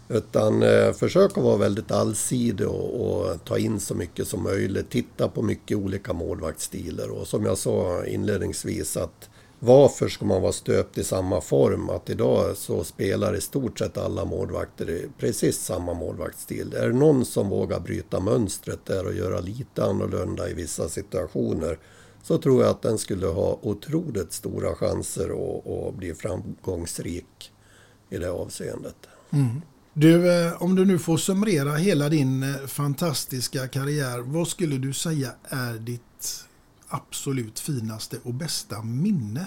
Utan 0.08 0.62
eh, 0.62 0.92
försök 0.92 1.38
att 1.38 1.44
vara 1.44 1.56
väldigt 1.56 1.90
allsidig 1.90 2.66
och, 2.68 3.00
och 3.00 3.44
ta 3.44 3.58
in 3.58 3.80
så 3.80 3.94
mycket 3.94 4.28
som 4.28 4.42
möjligt. 4.42 4.90
Titta 4.90 5.28
på 5.28 5.42
mycket 5.42 5.76
olika 5.76 6.12
målvaktsstilar 6.12 7.08
och 7.08 7.26
som 7.26 7.44
jag 7.44 7.58
sa 7.58 8.04
inledningsvis 8.06 8.96
att 8.96 9.28
varför 9.60 10.08
ska 10.08 10.24
man 10.24 10.42
vara 10.42 10.52
stöpt 10.52 10.98
i 10.98 11.04
samma 11.04 11.40
form? 11.40 11.90
Att 11.90 12.10
idag 12.10 12.56
så 12.56 12.84
spelar 12.84 13.36
i 13.36 13.40
stort 13.40 13.78
sett 13.78 13.98
alla 13.98 14.24
målvakter 14.24 14.90
i 14.90 15.08
precis 15.18 15.58
samma 15.58 15.94
målvaktsstil. 15.94 16.74
Är 16.74 16.88
det 16.88 16.94
någon 16.94 17.24
som 17.24 17.48
vågar 17.48 17.80
bryta 17.80 18.20
mönstret 18.20 18.84
där 18.84 19.06
och 19.06 19.14
göra 19.14 19.40
lite 19.40 19.84
annorlunda 19.84 20.50
i 20.50 20.54
vissa 20.54 20.88
situationer 20.88 21.78
så 22.22 22.38
tror 22.38 22.62
jag 22.62 22.70
att 22.70 22.82
den 22.82 22.98
skulle 22.98 23.26
ha 23.26 23.58
otroligt 23.62 24.32
stora 24.32 24.74
chanser 24.74 25.24
att, 25.24 25.66
att 25.66 25.94
bli 25.94 26.14
framgångsrik 26.14 27.52
i 28.10 28.16
det 28.16 28.30
avseendet. 28.30 28.96
Mm. 29.30 29.62
Du, 29.92 30.32
eh, 30.32 30.62
om 30.62 30.74
du 30.74 30.84
nu 30.84 30.98
får 30.98 31.16
summera 31.16 31.74
hela 31.74 32.08
din 32.08 32.42
eh, 32.42 32.66
fantastiska 32.66 33.68
karriär, 33.68 34.18
vad 34.18 34.48
skulle 34.48 34.78
du 34.78 34.92
säga 34.92 35.30
är 35.48 35.72
ditt 35.72 36.47
absolut 36.88 37.58
finaste 37.58 38.16
och 38.22 38.34
bästa 38.34 38.82
minne? 38.82 39.46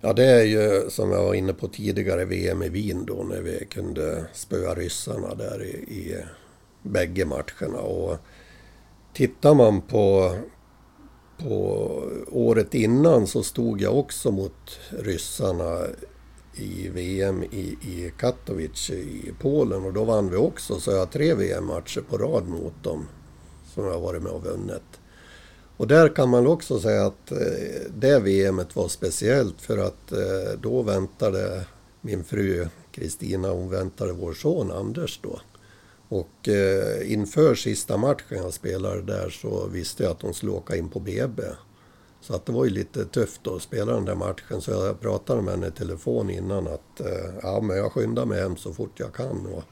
Ja, 0.00 0.12
det 0.12 0.24
är 0.24 0.44
ju 0.44 0.90
som 0.90 1.10
jag 1.10 1.22
var 1.22 1.34
inne 1.34 1.52
på 1.52 1.68
tidigare 1.68 2.24
VM 2.24 2.62
i 2.62 2.68
Wien 2.68 3.04
då 3.06 3.26
när 3.28 3.40
vi 3.40 3.66
kunde 3.70 4.26
spöa 4.32 4.74
ryssarna 4.74 5.34
där 5.34 5.62
i, 5.62 5.68
i 5.70 6.24
bägge 6.82 7.24
matcherna. 7.24 7.78
Och 7.78 8.16
tittar 9.12 9.54
man 9.54 9.80
på, 9.80 10.36
på 11.38 12.02
året 12.30 12.74
innan 12.74 13.26
så 13.26 13.42
stod 13.42 13.80
jag 13.80 13.98
också 13.98 14.30
mot 14.30 14.80
ryssarna 14.90 15.78
i 16.54 16.88
VM 16.88 17.42
i, 17.42 17.76
i 17.82 18.12
Katowice 18.18 18.90
i 18.94 19.32
Polen 19.40 19.84
och 19.84 19.92
då 19.92 20.04
vann 20.04 20.30
vi 20.30 20.36
också. 20.36 20.80
Så 20.80 20.90
jag 20.90 20.98
har 20.98 21.06
tre 21.06 21.34
VM-matcher 21.34 22.00
på 22.00 22.18
rad 22.18 22.48
mot 22.48 22.84
dem 22.84 23.06
som 23.74 23.84
jag 23.84 23.92
har 23.92 24.00
varit 24.00 24.22
med 24.22 24.32
och 24.32 24.44
vunnit. 24.44 24.97
Och 25.78 25.86
där 25.86 26.08
kan 26.08 26.28
man 26.28 26.46
också 26.46 26.80
säga 26.80 27.06
att 27.06 27.32
eh, 27.32 27.38
det 27.94 28.18
VMet 28.18 28.76
var 28.76 28.88
speciellt 28.88 29.60
för 29.60 29.78
att 29.78 30.12
eh, 30.12 30.60
då 30.62 30.82
väntade 30.82 31.64
min 32.00 32.24
fru 32.24 32.68
Kristina, 32.92 33.48
hon 33.48 33.70
väntade 33.70 34.12
vår 34.12 34.32
son 34.32 34.70
Anders 34.70 35.20
då. 35.22 35.40
Och 36.08 36.48
eh, 36.48 37.12
inför 37.12 37.54
sista 37.54 37.96
matchen 37.96 38.38
jag 38.38 38.54
spelade 38.54 39.02
där 39.02 39.30
så 39.30 39.66
visste 39.66 40.02
jag 40.02 40.12
att 40.12 40.22
hon 40.22 40.34
skulle 40.34 40.52
åka 40.52 40.76
in 40.76 40.88
på 40.88 41.00
BB. 41.00 41.42
Så 42.20 42.34
att 42.34 42.46
det 42.46 42.52
var 42.52 42.64
ju 42.64 42.70
lite 42.70 43.04
tufft 43.04 43.46
att 43.46 43.62
spela 43.62 43.92
den 43.92 44.04
där 44.04 44.14
matchen 44.14 44.60
så 44.60 44.70
jag 44.70 45.00
pratade 45.00 45.42
med 45.42 45.54
henne 45.54 45.66
i 45.66 45.70
telefon 45.70 46.30
innan 46.30 46.68
att 46.68 47.00
ja, 47.42 47.60
men 47.60 47.76
jag 47.76 47.92
skyndar 47.92 48.26
mig 48.26 48.40
hem 48.40 48.56
så 48.56 48.72
fort 48.72 49.00
jag 49.00 49.14
kan. 49.14 49.46
Och 49.46 49.64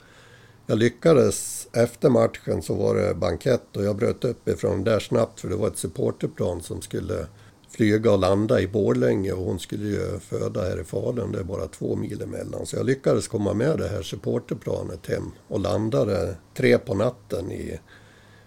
jag 0.66 0.78
lyckades, 0.78 1.68
efter 1.72 2.10
matchen 2.10 2.62
så 2.62 2.74
var 2.74 2.94
det 2.94 3.14
bankett 3.14 3.76
och 3.76 3.84
jag 3.84 3.96
bröt 3.96 4.24
upp 4.24 4.48
ifrån 4.48 4.84
där 4.84 5.00
snabbt 5.00 5.40
för 5.40 5.48
det 5.48 5.56
var 5.56 5.68
ett 5.68 5.78
supporterplan 5.78 6.60
som 6.60 6.82
skulle 6.82 7.26
flyga 7.70 8.12
och 8.12 8.18
landa 8.18 8.60
i 8.60 8.68
Borlänge 8.68 9.32
och 9.32 9.44
hon 9.44 9.58
skulle 9.58 9.86
ju 9.86 10.18
föda 10.18 10.62
här 10.62 10.80
i 10.80 10.84
Falun, 10.84 11.32
det 11.32 11.38
är 11.38 11.44
bara 11.44 11.66
två 11.66 11.96
mil 11.96 12.22
emellan. 12.22 12.66
Så 12.66 12.76
jag 12.76 12.86
lyckades 12.86 13.28
komma 13.28 13.54
med 13.54 13.78
det 13.78 13.88
här 13.88 14.02
supporterplanet 14.02 15.06
hem 15.06 15.30
och 15.48 15.60
landade 15.60 16.36
tre 16.54 16.78
på 16.78 16.94
natten 16.94 17.52
i, 17.52 17.80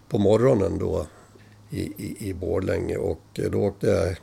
på 0.09 0.17
morgonen 0.17 0.79
då 0.79 1.07
i, 1.69 1.81
i, 1.81 2.29
i 2.29 2.33
Borlänge. 2.33 2.97
Och 2.97 3.39
då 3.51 3.59
åkte 3.59 3.87
jag, 3.87 4.17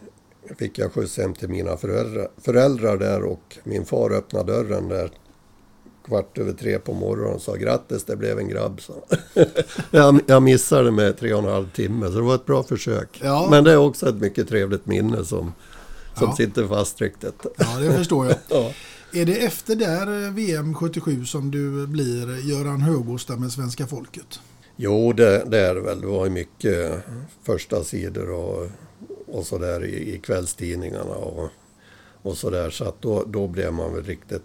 fick 0.58 0.78
jag 0.78 0.92
skjuts 0.92 1.18
hem 1.18 1.34
till 1.34 1.48
mina 1.48 1.76
föräldrar, 1.76 2.28
föräldrar 2.38 2.96
där 2.96 3.22
och 3.22 3.58
min 3.64 3.84
far 3.84 4.10
öppnade 4.10 4.52
dörren 4.52 4.88
där 4.88 5.10
kvart 6.06 6.38
över 6.38 6.52
tre 6.52 6.78
på 6.78 6.94
morgonen 6.94 7.34
och 7.34 7.42
sa 7.42 7.54
grattis, 7.54 8.04
det 8.04 8.16
blev 8.16 8.38
en 8.38 8.48
grabb. 8.48 8.80
Så. 8.80 9.04
jag, 9.90 10.20
jag 10.26 10.42
missade 10.42 10.90
med 10.90 11.18
tre 11.18 11.32
och 11.34 11.42
en 11.44 11.50
halv 11.50 11.70
timme, 11.70 12.06
så 12.06 12.12
det 12.12 12.20
var 12.22 12.34
ett 12.34 12.46
bra 12.46 12.62
försök. 12.62 13.20
Ja. 13.22 13.48
Men 13.50 13.64
det 13.64 13.72
är 13.72 13.76
också 13.76 14.08
ett 14.08 14.14
mycket 14.14 14.48
trevligt 14.48 14.86
minne 14.86 15.24
som, 15.24 15.52
som 16.18 16.28
Ja. 16.28 16.36
sitter 16.36 16.66
fast 16.66 17.00
riktigt. 17.00 17.46
Ja, 17.56 17.78
det 17.80 17.92
förstår 17.92 18.26
jag. 18.26 18.36
ja. 18.48 18.72
Är 19.12 19.24
det 19.26 19.36
efter 19.36 19.76
där 19.76 20.30
VM 20.30 20.74
77 20.74 21.24
som 21.24 21.50
du 21.50 21.86
blir 21.86 22.48
Göran 22.50 22.80
Högåsta 22.80 23.36
med 23.36 23.52
svenska 23.52 23.86
folket? 23.86 24.40
Jo, 24.76 25.12
det, 25.12 25.44
det 25.46 25.58
är 25.58 25.74
det 25.74 25.80
väl. 25.80 26.00
Det 26.00 26.06
var 26.06 26.24
ju 26.24 26.30
mycket 26.30 26.92
första 27.42 27.84
sidor 27.84 28.30
och, 28.30 28.66
och 29.26 29.46
så 29.46 29.58
där 29.58 29.84
i, 29.84 30.14
i 30.14 30.18
kvällstidningarna 30.18 31.14
och, 31.14 31.48
och 32.22 32.36
så 32.36 32.50
där. 32.50 32.70
Så 32.70 32.84
att 32.84 33.02
då, 33.02 33.24
då 33.26 33.46
blev 33.48 33.72
man 33.72 33.94
väl 33.94 34.04
riktigt 34.04 34.42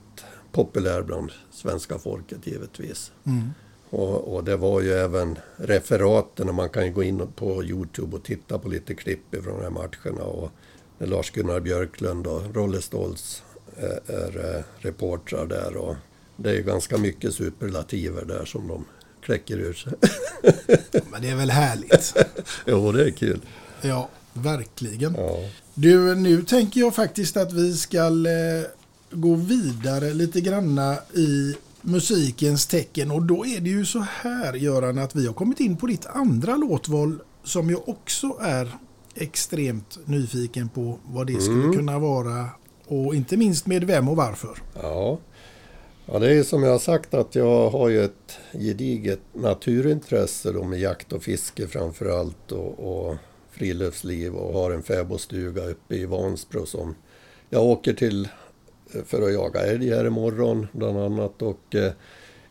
populär 0.52 1.02
bland 1.02 1.32
svenska 1.52 2.00
folket 2.00 2.48
givetvis. 2.48 3.12
Mm. 3.26 3.50
Och, 3.90 4.36
och 4.36 4.44
det 4.44 4.58
var 4.58 4.82
ju 4.82 4.92
även 4.92 5.40
referaten 5.56 6.50
och 6.50 6.56
man 6.56 6.70
kan 6.70 6.86
ju 6.86 6.92
gå 6.92 7.04
in 7.04 7.28
på 7.36 7.64
Youtube 7.64 8.16
och 8.16 8.24
titta 8.24 8.60
på 8.60 8.70
lite 8.70 8.96
klipp 8.96 9.34
ifrån 9.34 9.58
de 9.58 9.64
här 9.64 9.70
matcherna. 9.70 10.24
Och 10.24 10.52
när 10.98 11.08
Lars-Gunnar 11.08 11.60
Björklund 11.60 12.28
och 12.28 12.56
Rolle 12.56 12.82
Stoltz 12.82 13.44
är, 13.78 14.12
är 14.12 14.56
eh, 14.58 14.64
reportrar 14.78 15.46
där. 15.46 15.78
Och 15.78 15.96
det 16.36 16.50
är 16.50 16.54
ju 16.54 16.64
ganska 16.64 16.98
mycket 16.98 17.34
superlativer 17.34 18.26
där 18.26 18.46
som 18.46 18.68
de 18.68 18.86
kläcker 19.22 19.58
ur 19.58 19.74
sig. 19.74 19.94
Men 21.12 21.22
det 21.22 21.30
är 21.30 21.36
väl 21.36 21.50
härligt? 21.50 22.14
jo, 22.66 22.92
det 22.92 23.04
är 23.04 23.12
kul. 23.12 23.42
Ja, 23.82 24.10
verkligen. 24.34 25.16
Ja. 25.16 25.50
Du, 25.74 26.16
nu 26.16 26.42
tänker 26.42 26.80
jag 26.80 26.96
faktiskt 26.96 27.38
att 27.38 27.54
vi 27.54 27.74
ska 27.74 28.06
eh, 28.08 28.66
gå 29.12 29.36
vidare 29.36 30.14
lite 30.14 30.42
granna 30.42 30.96
i 31.16 31.56
musikens 31.82 32.66
tecken. 32.68 33.12
Och 33.12 33.22
då 33.22 33.46
är 33.46 33.60
det 33.60 33.70
ju 33.70 33.86
så 33.86 34.00
här, 34.00 34.54
Göran, 34.54 34.98
att 34.98 35.16
vi 35.16 35.28
har 35.28 35.34
kommit 35.34 35.60
in 35.60 35.78
på 35.78 35.88
ditt 35.88 36.06
andra 36.06 36.58
låtval 36.58 37.22
som 37.44 37.70
jag 37.70 37.90
också 37.90 38.38
är 38.42 38.72
extremt 39.16 40.00
nyfiken 40.06 40.70
på 40.70 41.00
vad 41.06 41.28
det 41.28 41.42
skulle 41.42 41.64
Mm. 41.64 41.74
kunna 41.78 42.00
vara. 42.00 42.46
Och 42.88 43.16
inte 43.16 43.38
minst 43.38 43.66
med 43.68 43.84
vem 43.84 44.08
och 44.10 44.16
varför. 44.16 44.58
Ja. 44.82 45.20
ja, 46.06 46.20
det 46.20 46.34
är 46.34 46.44
som 46.44 46.64
jag 46.64 46.72
har 46.72 46.80
sagt 46.80 47.14
att 47.14 47.36
jag 47.36 47.70
har 47.70 47.90
ju 47.90 48.04
ett 48.04 48.38
gediget 48.54 49.20
naturintresse 49.34 50.52
då 50.52 50.64
med 50.64 50.80
jakt 50.80 51.14
och 51.14 51.24
fiske 51.24 51.68
framför 51.68 52.20
allt 52.20 52.52
och, 52.52 52.80
och 53.08 53.16
friluftsliv 53.52 54.34
och 54.34 54.54
har 54.54 54.72
en 54.72 54.84
fäbodstuga 54.84 55.66
uppe 55.66 55.96
i 55.96 56.06
Vansbro 56.06 56.66
som 56.66 56.96
jag 57.50 57.64
åker 57.64 57.94
till 57.94 58.28
för 59.06 59.22
att 59.22 59.34
jaga 59.34 59.60
älg 59.60 59.90
här 59.90 60.06
imorgon 60.06 60.68
bland 60.72 60.98
annat. 60.98 61.42
Och 61.42 61.76
eh, 61.76 61.92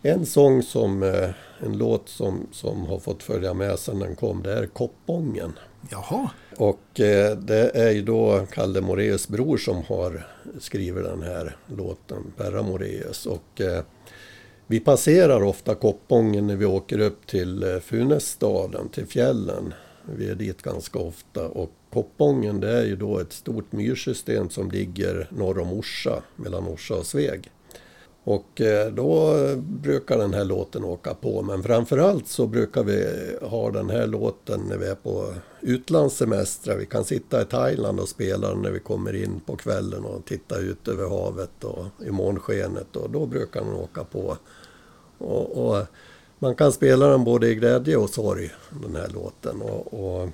en 0.02 0.26
sång 0.26 0.62
som, 0.62 1.02
eh, 1.02 1.30
en 1.60 1.78
låt 1.78 2.08
som, 2.08 2.46
som 2.52 2.86
har 2.86 2.98
fått 2.98 3.22
följa 3.22 3.54
med 3.54 3.78
sedan 3.78 3.98
den 3.98 4.16
kom, 4.16 4.42
det 4.42 4.52
är 4.52 4.66
Koppången. 4.66 5.52
Jaha. 5.90 6.30
Och 6.56 7.00
eh, 7.00 7.36
det 7.36 7.70
är 7.74 7.90
ju 7.90 8.02
då 8.02 8.46
Kalle 8.52 8.80
Moreus 8.80 9.28
bror 9.28 9.56
som 9.56 9.82
har 9.82 10.26
skrivit 10.58 11.04
den 11.04 11.22
här 11.22 11.56
låten, 11.66 12.32
Perra 12.36 12.62
Moreus. 12.62 13.26
Och 13.26 13.60
vi 14.66 14.80
passerar 14.80 15.42
ofta 15.42 15.74
Koppången 15.74 16.46
när 16.46 16.56
vi 16.56 16.66
åker 16.66 16.98
upp 16.98 17.26
till 17.26 17.80
Funässtaden, 17.84 18.88
till 18.88 19.06
fjällen. 19.06 19.74
Vi 20.16 20.28
är 20.30 20.34
dit 20.34 20.62
ganska 20.62 20.98
ofta. 20.98 21.48
Och 21.48 21.70
Koppången 21.92 22.60
det 22.60 22.70
är 22.70 22.84
ju 22.84 22.96
då 22.96 23.18
ett 23.18 23.32
stort 23.32 23.72
myrsystem 23.72 24.50
som 24.50 24.70
ligger 24.70 25.28
norr 25.30 25.58
om 25.58 25.72
Orsa, 25.72 26.22
mellan 26.36 26.68
Orsa 26.68 26.94
och 26.94 27.06
Sveg. 27.06 27.50
Och 28.24 28.60
eh, 28.60 28.92
då 28.92 29.36
brukar 29.62 30.18
den 30.18 30.34
här 30.34 30.44
låten 30.44 30.84
åka 30.84 31.14
på. 31.14 31.42
Men 31.42 31.62
framförallt 31.62 32.28
så 32.28 32.46
brukar 32.46 32.84
vi 32.84 33.06
ha 33.42 33.70
den 33.70 33.90
här 33.90 34.06
låten 34.06 34.60
när 34.68 34.76
vi 34.76 34.86
är 34.86 34.94
på 34.94 35.34
utlandssemestrar. 35.60 36.76
Vi 36.76 36.86
kan 36.86 37.04
sitta 37.04 37.42
i 37.42 37.44
Thailand 37.44 38.00
och 38.00 38.08
spela 38.08 38.48
den 38.48 38.62
när 38.62 38.70
vi 38.70 38.80
kommer 38.80 39.24
in 39.24 39.40
på 39.46 39.56
kvällen 39.56 40.04
och 40.04 40.24
titta 40.24 40.58
ut 40.58 40.88
över 40.88 41.08
havet 41.08 41.64
och 41.64 41.84
i 42.06 42.10
månskenet. 42.10 42.96
Och 42.96 43.10
då 43.10 43.26
brukar 43.26 43.60
den 43.60 43.74
åka 43.74 44.04
på. 44.04 44.36
Och, 45.18 45.66
och 45.66 45.86
man 46.38 46.54
kan 46.54 46.72
spela 46.72 47.06
den 47.06 47.24
både 47.24 47.48
i 47.48 47.54
glädje 47.54 47.96
och 47.96 48.10
sorg, 48.10 48.50
den 48.82 48.96
här 48.96 49.08
låten. 49.08 49.62
Och, 49.62 49.94
och 49.94 50.28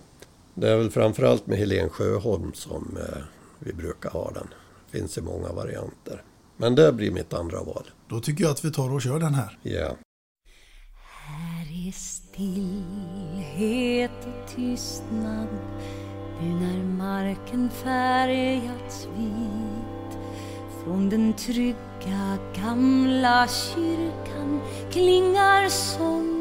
det 0.56 0.70
är 0.70 0.76
väl 0.76 0.90
framförallt 0.90 1.46
med 1.46 1.58
Helen 1.58 1.88
Sjöholm 1.88 2.52
som 2.54 2.98
eh, 3.00 3.22
vi 3.58 3.72
brukar 3.72 4.10
ha 4.10 4.30
den. 4.30 4.46
Det 4.86 4.98
finns 4.98 5.18
i 5.18 5.20
många 5.20 5.52
varianter. 5.52 6.22
Men 6.56 6.74
det 6.74 6.92
blir 6.92 7.10
mitt 7.10 7.34
andra 7.34 7.62
val. 7.62 7.90
Då 8.08 8.20
tycker 8.20 8.44
jag 8.44 8.50
att 8.50 8.64
vi 8.64 8.72
tar 8.72 8.92
och 8.94 9.02
kör 9.02 9.18
den 9.18 9.34
här. 9.34 9.58
Ja. 9.62 9.96
Här 11.26 11.88
är 11.88 11.92
stillhet 11.92 13.46
och 14.26 14.48
tystnad 14.56 15.48
nu 16.40 16.48
när 16.48 16.84
marken 16.84 17.70
färgats 17.70 19.08
vit. 19.18 20.18
Från 20.84 21.08
den 21.08 21.32
trygga 21.32 22.38
gamla 22.54 23.48
kyrkan 23.48 24.60
klingar 24.90 25.68
sången 25.68 26.35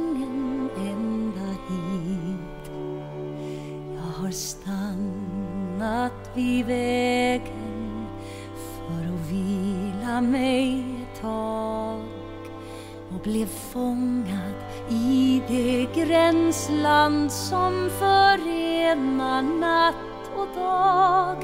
stannat 6.36 6.38
vid 6.38 6.65
vägen 6.65 8.07
för 8.55 9.13
att 9.13 9.31
vila 9.31 10.21
mig 10.21 10.86
ett 11.01 11.21
tag 11.21 12.01
och 13.15 13.21
blev 13.23 13.45
fångad 13.45 14.55
i 14.89 15.41
det 15.47 15.88
gränsland 15.95 17.31
som 17.31 17.89
förenar 17.99 19.41
natt 19.41 20.31
och 20.38 20.61
dag. 20.61 21.38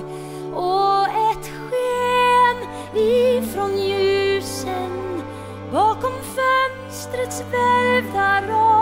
Och 0.53 1.03
ett 1.05 1.47
sken 1.47 2.57
ifrån 2.95 3.77
ljusen 3.77 5.21
bakom 5.71 6.11
fönstrets 6.11 7.43
välvda 7.51 8.41
rad 8.47 8.80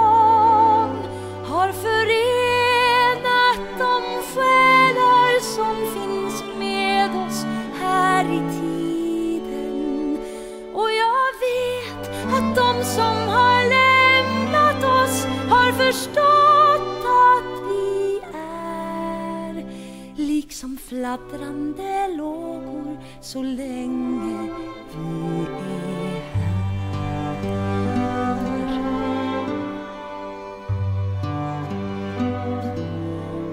fladdrande 20.89 22.07
lågor 22.17 22.97
så 23.21 23.43
länge 23.43 24.49
vi 24.91 25.41
är 25.41 26.21
här. 26.33 26.59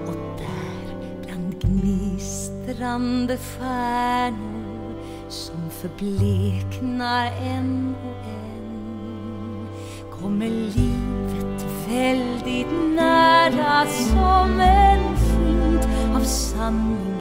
Och 0.07 0.39
där 0.39 0.89
bland 1.27 1.61
gnistrande 1.61 3.37
stjärnor 3.37 4.95
som 5.29 5.71
förbleknar 5.71 7.27
en 7.27 7.95
och 8.05 8.27
en 8.27 9.69
kommer 10.21 10.49
livet 10.49 11.67
väldigt 11.89 12.95
nära 12.95 13.87
som 13.87 14.61
en 14.61 15.17
skymt 15.17 15.89
av 16.17 16.25
sanning 16.25 17.16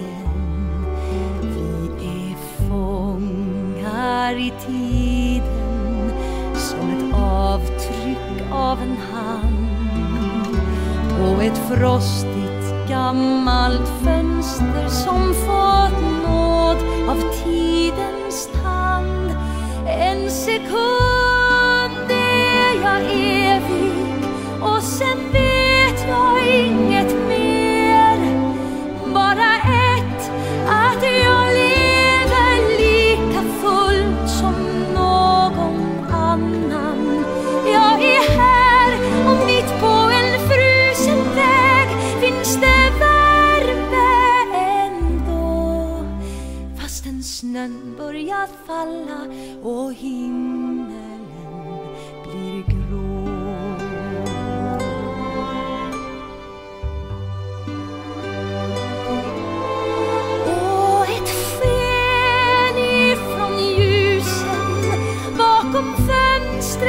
fångar 4.26 4.38
i 4.40 4.54
tiden 4.68 6.12
som 6.56 6.90
ett 6.90 7.16
avtryck 7.16 8.52
av 8.52 8.82
en 8.82 8.98
hand 9.14 9.68
på 11.18 11.42
ett 11.42 11.58
frostigt 11.58 12.90
gammalt 12.90 13.90
fönster 14.04 14.88
som 14.88 15.34
fått 15.34 16.02
nåd 16.24 16.78
av 17.10 17.22
tidens 17.44 18.50
tand. 18.64 19.32
En 19.88 20.32
sekund 20.32 21.05
annan. 36.72 37.26
Jag 37.66 38.04
är 38.04 38.30
här 38.38 38.92
och 39.30 39.46
mitt 39.46 39.80
på 39.80 39.94
en 40.20 40.40
frusen 40.50 41.36
väg 41.36 41.90
finns 42.22 42.56
det 42.56 42.92
värme 43.00 44.08
ändå. 44.86 46.06
Fastän 46.82 47.24
snön 47.24 47.96
börjat 47.98 48.50
falla 48.68 49.22
och 49.64 49.94
himlen 49.94 50.65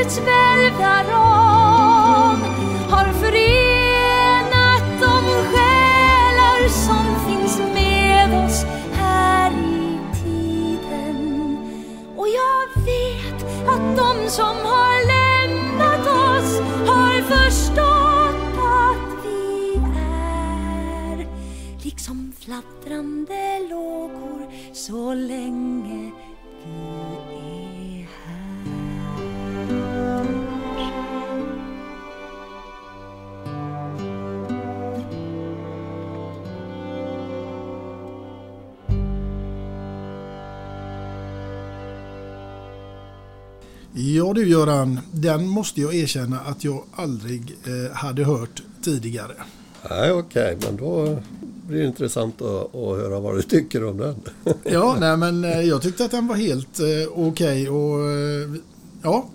fönstrets 0.07 0.19
välvda 0.19 1.05
ram 1.09 1.36
Göran, 44.57 45.01
den 45.11 45.49
måste 45.49 45.81
jag 45.81 45.95
erkänna 45.95 46.41
att 46.41 46.65
jag 46.65 46.83
aldrig 46.95 47.57
eh, 47.65 47.97
hade 47.97 48.25
hört 48.25 48.63
tidigare. 48.83 49.33
Nej, 49.91 50.13
okej, 50.13 50.59
men 50.63 50.77
då 50.77 51.19
blir 51.67 51.79
det 51.79 51.87
intressant 51.87 52.43
att, 52.43 52.75
att 52.75 52.97
höra 52.97 53.21
vad 53.21 53.37
du 53.37 53.43
tycker 53.43 53.85
om 53.85 53.97
den. 53.97 54.17
Ja, 54.65 54.97
nej 55.01 55.17
men 55.17 55.45
eh, 55.45 55.61
jag 55.61 55.83
tyckte 55.83 56.05
att 56.05 56.11
den 56.11 56.27
var 56.27 56.37
helt 56.37 56.81
eh, 56.81 56.87
okej 57.15 57.69
och 57.69 58.11
eh, 58.11 58.51
ja, 59.03 59.27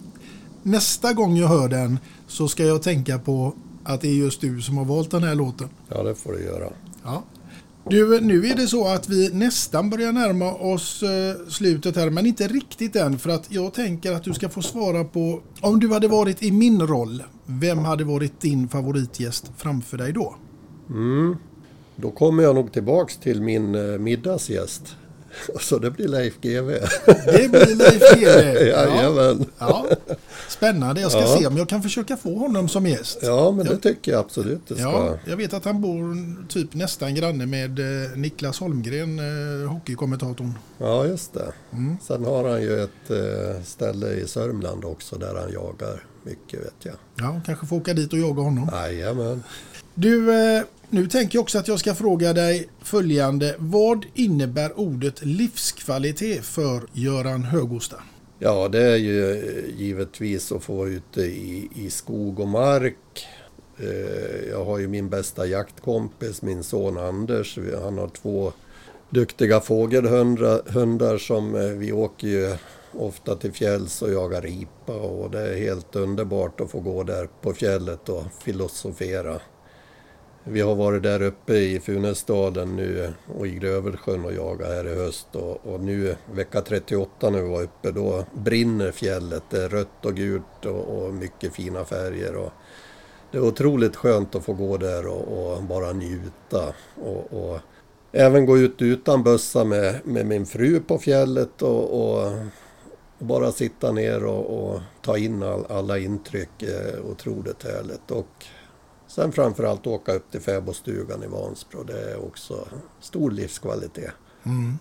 nästa 0.64 1.14
gång 1.14 1.38
jag 1.38 1.48
hör 1.48 1.70
den 1.70 2.00
så 2.28 2.48
ska 2.48 2.66
jag 2.66 2.84
tänka 2.84 3.20
på 3.20 3.54
att 3.84 4.02
det 4.02 4.08
är 4.08 4.14
just 4.14 4.42
du 4.42 4.62
som 4.62 4.78
har 4.78 4.86
valt 4.86 5.12
den 5.12 5.24
här 5.24 5.36
låten. 5.36 5.70
Ja, 5.90 6.04
det 6.04 6.16
får 6.16 6.34
du 6.34 6.44
göra. 6.44 6.70
Ja. 7.04 7.24
Du, 7.90 8.22
nu 8.22 8.48
är 8.48 8.56
det 8.56 8.68
så 8.68 8.88
att 8.88 9.10
vi 9.10 9.30
nästan 9.34 9.90
börjar 9.90 10.12
närma 10.12 10.54
oss 10.54 11.04
eh, 11.04 11.48
slutet 11.48 11.96
här, 11.96 12.10
men 12.10 12.26
inte 12.26 12.48
riktigt 12.48 12.96
än. 12.96 13.20
För 13.20 13.30
att 13.30 13.52
jag 13.52 13.74
tänker 13.74 14.12
att 14.12 14.24
du 14.24 14.34
ska 14.34 14.50
få 14.50 14.62
svara 14.62 15.04
på, 15.04 15.42
om 15.62 15.80
du 15.80 15.94
hade 15.94 16.08
varit 16.08 16.44
i 16.44 16.52
min 16.52 16.82
roll, 16.82 17.24
vem 17.46 17.78
hade 17.78 18.04
varit 18.04 18.42
din 18.42 18.68
favoritgäst 18.68 19.52
framför 19.58 19.98
dig 19.98 20.14
då? 20.14 20.36
Mm. 20.90 21.36
Då 21.96 22.12
kommer 22.12 22.44
jag 22.44 22.56
nog 22.56 22.72
tillbaks 22.72 23.18
till 23.18 23.42
min 23.42 23.76
eh, 23.76 24.00
middagsgäst 24.00 24.96
Så 25.62 25.78
det 25.80 25.92
blir 25.92 26.08
Leif 26.08 26.34
GW. 26.42 26.80
Det 27.26 27.52
blir 27.52 27.76
Leif 27.76 28.02
GW. 28.20 28.66
Jajamän. 28.70 29.46
Ja. 29.60 29.86
Spännande. 30.50 31.02
Jag 31.02 31.12
ska 31.12 31.22
Ja. 31.22 31.38
se 31.40 31.48
om 31.48 31.58
jag 31.58 31.70
kan 31.70 31.82
försöka 31.84 32.18
få 32.18 32.38
honom 32.38 32.70
som 32.70 32.86
gäst. 32.88 33.20
Ja, 33.22 33.52
men 33.52 33.66
det 33.66 33.78
tycker 33.78 34.12
jag 34.12 34.20
absolut 34.20 34.62
det 34.68 34.74
ska. 34.76 34.84
Ja, 34.84 35.18
jag 35.26 35.38
vet 35.38 35.54
att 35.54 35.66
han 35.66 35.82
bor 35.82 36.16
typ 36.48 36.74
nästan 36.74 37.16
granne 37.16 37.46
med 37.46 37.80
eh, 37.80 38.12
Niklas 38.18 38.60
Holmgren, 38.60 39.20
eh, 39.64 39.70
hockeykommentatorn. 39.72 40.54
Ja, 40.78 41.06
just 41.06 41.34
det. 41.34 41.52
Mm. 41.74 41.98
Sen 42.08 42.26
har 42.26 42.50
han 42.50 42.62
ju 42.62 42.84
ett 42.84 43.10
eh, 43.10 43.64
ställe 43.64 44.08
i 44.14 44.28
Sörmland 44.28 44.86
också 44.86 45.16
där 45.16 45.36
han 45.36 45.52
jagar 45.54 46.04
mycket 46.24 46.60
vet 46.60 46.74
jag. 46.84 46.94
Ja, 47.16 47.42
kanske 47.46 47.66
får 47.68 47.76
åka 47.76 47.94
dit 47.94 48.14
och 48.14 48.20
jaga 48.20 48.42
honom. 48.42 48.70
Jajamän. 48.74 49.44
Du, 49.96 50.34
eh, 50.34 50.64
nu 50.90 51.08
tänker 51.08 51.38
jag 51.38 51.42
också 51.44 51.60
att 51.60 51.68
jag 51.68 51.80
ska 51.80 51.96
fråga 51.96 52.34
dig 52.34 52.70
följande. 52.84 53.56
Vad 53.58 54.06
innebär 54.14 54.80
ordet 54.80 55.26
livskvalitet 55.26 56.46
för 56.46 56.82
Göran 56.94 57.44
Högosta? 57.44 57.96
Ja, 58.40 58.68
det 58.68 58.82
är 58.82 58.96
ju 58.96 59.32
eh, 59.32 59.80
givetvis 59.80 60.52
att 60.52 60.64
få 60.64 60.76
vara 60.76 60.90
ute 60.90 61.22
i, 61.22 61.70
i 61.76 61.90
skog 61.90 62.40
och 62.40 62.48
mark. 62.48 63.28
Eh, 63.78 64.50
jag 64.50 64.66
har 64.66 64.80
ju 64.80 64.88
min 64.88 65.10
bästa 65.10 65.46
jaktkompis, 65.46 66.42
min 66.42 66.64
son 66.64 66.98
Anders. 66.98 67.58
Han 67.84 67.98
har 67.98 68.08
två 68.08 68.54
duktiga 69.10 69.60
fågelhundar 69.60 71.18
som 71.18 71.80
vi 71.80 71.92
åker 71.92 72.28
ju 72.28 72.56
ofta 72.92 73.36
till 73.36 73.52
fjälls 73.52 74.02
och 74.02 74.12
jagar 74.12 74.42
ripa 74.42 74.94
och 74.94 75.32
det 75.32 75.40
är 75.40 75.58
helt 75.58 75.96
underbart 75.96 76.62
att 76.62 76.72
få 76.72 76.80
gå 76.80 77.04
där 77.04 77.30
på 77.42 77.54
fjället 77.54 78.10
och 78.10 78.24
filosofera. 78.44 79.40
Vi 80.44 80.62
har 80.62 80.76
varit 80.76 81.04
där 81.04 81.22
uppe 81.22 81.54
i 81.54 81.80
Funäsdalen 81.80 82.76
nu 82.76 83.14
och 83.38 83.48
i 83.48 83.52
Grövelsjön 83.52 84.26
och 84.26 84.34
jagat 84.34 84.68
här 84.68 84.88
i 84.88 84.96
höst 84.96 85.28
och, 85.36 85.68
och 85.68 85.80
nu 85.80 86.16
vecka 86.34 86.62
38 86.62 87.30
när 87.30 87.42
vi 87.42 87.50
var 87.50 87.64
uppe 87.64 87.92
då 87.92 88.26
brinner 88.34 88.92
fjället. 88.92 89.44
Det 89.50 89.64
är 89.64 89.70
rött 89.70 90.06
och 90.06 90.16
gult 90.16 90.66
och, 90.66 90.98
och 90.98 91.14
mycket 91.14 91.54
fina 91.54 91.86
färger. 91.86 92.36
Och 92.36 92.52
det 93.32 93.38
är 93.38 93.42
otroligt 93.44 93.96
skönt 93.96 94.36
att 94.36 94.46
få 94.46 94.54
gå 94.54 94.78
där 94.78 95.08
och, 95.08 95.54
och 95.54 95.64
bara 95.64 95.94
njuta. 95.94 96.74
Och, 97.02 97.34
och 97.34 97.60
även 98.12 98.46
gå 98.46 98.58
ut 98.58 98.82
utan 98.82 99.24
bössa 99.24 99.64
med, 99.64 100.00
med 100.04 100.26
min 100.26 100.46
fru 100.46 100.80
på 100.80 100.98
fjället 100.98 101.62
och, 101.62 102.02
och, 102.02 102.32
bara 103.20 103.52
sitta 103.52 103.92
ner 103.92 104.26
och, 104.26 104.64
och 104.64 104.80
ta 105.02 105.18
in 105.18 105.44
all, 105.44 105.66
alla 105.70 105.98
intryck. 105.98 106.64
Eh, 106.64 107.06
otroligt 107.12 107.64
härligt. 107.64 108.12
Och 108.12 108.46
Sen 109.16 109.32
framförallt 109.32 109.88
åka 109.88 110.14
upp 110.14 110.32
till 110.32 110.42
fäbodstugan 110.42 111.24
i 111.24 111.28
Vansbro. 111.28 111.84
Det 111.84 112.12
är 112.12 112.26
också 112.26 112.68
stor 113.00 113.32
livskvalitet. 113.32 114.12
Mm. 114.46 114.78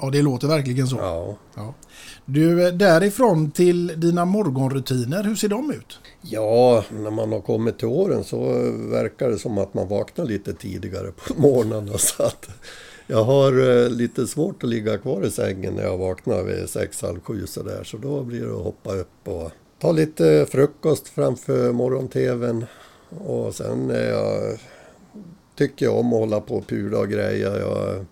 Ja, 0.00 0.10
det 0.10 0.22
låter 0.22 0.48
verkligen 0.48 0.86
så. 0.86 0.96
Ja. 0.96 1.36
Ja. 1.54 1.74
Du, 2.24 2.66
eh, 2.66 2.74
därifrån 2.74 3.50
till 3.50 4.00
dina 4.00 4.24
morgonrutiner, 4.24 5.24
hur 5.24 5.34
ser 5.34 5.48
de 5.48 5.70
ut? 5.70 5.98
Ja, 6.20 6.84
när 6.90 7.10
man 7.10 7.32
har 7.32 7.40
kommit 7.40 7.78
till 7.78 7.88
åren 7.88 8.24
så 8.24 8.52
verkar 8.90 9.30
det 9.30 9.38
som 9.38 9.58
att 9.58 9.74
man 9.74 9.88
vaknar 9.88 10.24
lite 10.24 10.54
tidigare 10.54 11.12
på 11.12 11.34
morgnarna. 11.40 11.98
Så 11.98 12.22
att 12.22 12.48
jag 13.06 13.24
har 13.24 13.82
eh, 13.82 13.90
lite 13.90 14.26
svårt 14.26 14.64
att 14.64 14.70
ligga 14.70 14.98
kvar 14.98 15.26
i 15.26 15.30
sängen 15.30 15.74
när 15.74 15.82
jag 15.82 15.98
vaknar 15.98 16.42
vid 16.42 16.68
sex, 16.68 17.02
halv 17.02 17.20
sju 17.20 17.46
sådär. 17.46 17.84
Så 17.84 17.96
då 17.96 18.22
blir 18.22 18.44
det 18.46 18.56
att 18.56 18.64
hoppa 18.64 18.94
upp 18.94 19.28
och 19.28 19.50
ta 19.78 19.92
lite 19.92 20.46
frukost 20.50 21.08
framför 21.08 21.72
morgon-tvn. 21.72 22.66
Och 23.10 23.54
sen 23.54 23.88
jag, 23.88 24.58
tycker 25.54 25.86
jag 25.86 25.96
om 25.96 26.12
att 26.12 26.18
hålla 26.18 26.40
på 26.40 26.56
och 26.56 26.66
pula 26.66 26.98
och 26.98 27.08
greja. 27.08 27.58
Jag 27.58 28.04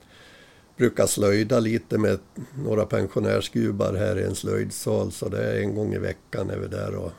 brukar 0.77 1.07
slöjda 1.07 1.61
lite 1.61 1.99
med 1.99 2.19
några 2.65 2.87
pensionärsgubbar 2.87 3.95
här 3.95 4.19
i 4.19 4.25
en 4.25 4.35
slöjdsal. 4.35 5.13
Så 5.13 5.29
det 5.29 5.45
är 5.45 5.61
en 5.61 5.75
gång 5.75 5.95
i 5.95 5.99
veckan 5.99 6.51
är 6.51 6.59
vi 6.59 6.67
där 6.67 6.95
och 6.95 7.13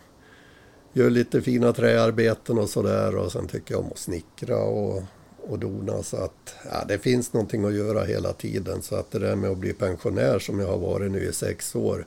gör 0.94 1.10
lite 1.10 1.42
fina 1.42 1.74
träarbeten 1.74 2.58
och 2.58 2.70
sådär. 2.70 3.16
Och 3.16 3.32
sen 3.32 3.48
tycker 3.48 3.74
jag 3.74 3.84
om 3.84 3.92
att 3.92 3.98
snickra 3.98 4.58
och, 4.58 5.04
och 5.38 5.60
dona. 5.60 6.04
Så 6.04 6.18
att 6.18 6.56
ja, 6.72 6.86
det 6.88 6.98
finns 6.98 7.34
någonting 7.34 7.66
att 7.66 7.74
göra 7.74 8.04
hela 8.04 8.34
tiden. 8.34 8.82
Så 8.82 8.96
att 8.96 9.12
det 9.12 9.20
där 9.20 9.36
med 9.36 9.50
att 9.50 9.58
bli 9.58 9.74
pensionär 9.74 10.40
som 10.40 10.60
jag 10.60 10.68
har 10.68 10.78
varit 10.78 11.12
nu 11.12 11.24
i 11.24 11.34
sex 11.34 11.76
år. 11.76 12.06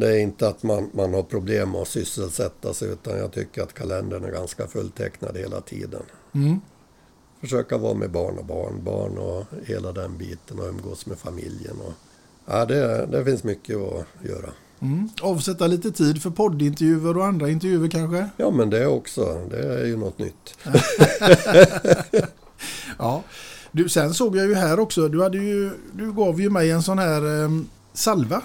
Det 0.00 0.08
är 0.08 0.18
inte 0.18 0.48
att 0.48 0.62
man, 0.62 0.90
man 0.92 1.14
har 1.14 1.22
problem 1.22 1.70
med 1.70 1.80
att 1.80 1.88
sysselsätta 1.88 2.74
sig 2.74 2.88
utan 2.88 3.18
jag 3.18 3.32
tycker 3.32 3.62
att 3.62 3.74
kalendern 3.74 4.24
är 4.24 4.30
ganska 4.30 4.66
fulltecknad 4.66 5.36
hela 5.36 5.60
tiden. 5.60 6.02
Mm. 6.32 6.60
Försöka 7.40 7.78
vara 7.78 7.94
med 7.94 8.10
barn 8.10 8.38
och 8.38 8.44
barnbarn 8.44 9.18
och 9.18 9.44
hela 9.66 9.92
den 9.92 10.18
biten 10.18 10.58
och 10.58 10.68
umgås 10.68 11.06
med 11.06 11.18
familjen. 11.18 11.76
Och, 11.86 11.92
ja, 12.46 12.64
det, 12.64 13.06
det 13.06 13.24
finns 13.24 13.44
mycket 13.44 13.76
att 13.76 14.06
göra. 14.28 14.50
Mm. 14.80 15.08
Avsätta 15.22 15.66
lite 15.66 15.92
tid 15.92 16.22
för 16.22 16.30
poddintervjuer 16.30 17.16
och 17.16 17.26
andra 17.26 17.48
intervjuer 17.48 17.88
kanske? 17.88 18.28
Ja 18.36 18.50
men 18.50 18.70
det 18.70 18.86
också, 18.86 19.46
det 19.50 19.80
är 19.80 19.86
ju 19.86 19.96
något 19.96 20.18
nytt. 20.18 20.54
Ja. 22.98 23.22
Du, 23.72 23.88
sen 23.88 24.14
såg 24.14 24.36
jag 24.36 24.46
ju 24.46 24.54
här 24.54 24.80
också, 24.80 25.08
du, 25.08 25.22
hade 25.22 25.38
ju, 25.38 25.70
du 25.92 26.12
gav 26.12 26.40
ju 26.40 26.50
mig 26.50 26.70
en 26.70 26.82
sån 26.82 26.98
här 26.98 27.24
um, 27.24 27.68
salva. 27.92 28.42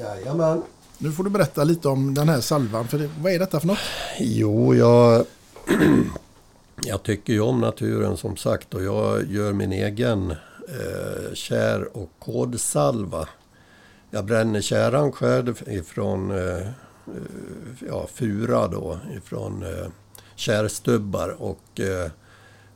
Jajamän. 0.00 0.62
Nu 0.98 1.12
får 1.12 1.24
du 1.24 1.30
berätta 1.30 1.64
lite 1.64 1.88
om 1.88 2.14
den 2.14 2.28
här 2.28 2.40
salvan. 2.40 2.88
För 2.88 2.98
det, 2.98 3.10
vad 3.20 3.32
är 3.32 3.38
detta 3.38 3.60
för 3.60 3.66
något? 3.66 3.78
Jo, 4.18 4.74
jag, 4.74 5.26
jag 6.84 7.02
tycker 7.02 7.32
ju 7.32 7.40
om 7.40 7.60
naturen 7.60 8.16
som 8.16 8.36
sagt 8.36 8.74
och 8.74 8.82
jag 8.82 9.30
gör 9.30 9.52
min 9.52 9.72
egen 9.72 10.30
eh, 10.68 11.34
kär 11.34 11.96
och 11.96 12.10
kodsalva. 12.18 13.28
Jag 14.10 14.24
bränner 14.24 14.60
käran 14.60 15.12
själv 15.12 15.62
ifrån 15.66 16.30
eh, 16.30 16.58
eh 16.58 16.68
ja, 17.88 18.06
fura 18.14 18.68
då, 18.68 18.98
ifrån 19.16 19.62
eh, 19.62 19.86
kärstubbar 20.34 21.28
och 21.38 21.80
eh, 21.80 22.10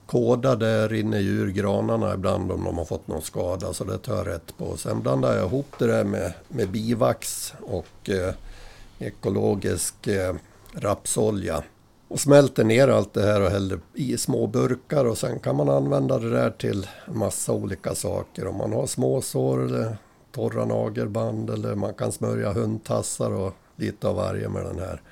kåda 0.09 0.57
där 0.57 0.89
rinner 0.89 1.19
ju 1.19 1.31
ur 1.31 1.51
granarna 1.51 2.15
ibland 2.15 2.53
om 2.53 2.65
de 2.65 2.79
har 2.79 2.85
fått 2.85 3.09
någon 3.09 3.23
skada 3.23 3.73
så 3.73 3.85
det 3.85 3.99
tar 3.99 4.17
jag 4.17 4.27
rätt 4.27 4.59
på. 4.59 4.77
Sen 4.77 5.03
blandar 5.03 5.37
jag 5.37 5.47
ihop 5.47 5.67
det 5.79 5.87
där 5.87 6.05
med, 6.05 6.33
med 6.49 6.71
bivax 6.71 7.55
och 7.61 8.11
eh, 8.11 8.35
ekologisk 8.99 10.07
eh, 10.07 10.35
rapsolja. 10.73 11.63
Och 12.09 12.21
smälter 12.21 12.65
ner 12.65 12.89
allt 12.89 13.15
det 13.15 13.23
här 13.23 13.41
och 13.41 13.51
häller 13.51 13.81
i 13.95 14.19
små 14.19 14.47
burkar 14.47 15.05
och 15.05 15.19
sen 15.19 15.39
kan 15.39 15.57
man 15.57 15.69
använda 15.69 16.19
det 16.19 16.31
där 16.31 16.51
till 16.51 16.87
massa 17.07 17.53
olika 17.53 17.95
saker. 17.95 18.47
Om 18.47 18.57
man 18.57 18.73
har 18.73 18.87
småsår 18.87 19.65
eller 19.65 19.97
torra 20.33 20.65
nagelband 20.65 21.51
eller 21.51 21.75
man 21.75 21.95
kan 21.95 22.13
smörja 22.13 22.53
hundtassar 22.53 23.31
och 23.31 23.55
lite 23.77 24.09
av 24.09 24.17
varje 24.17 24.49
med 24.49 24.65
den 24.65 24.79
här. 24.79 25.03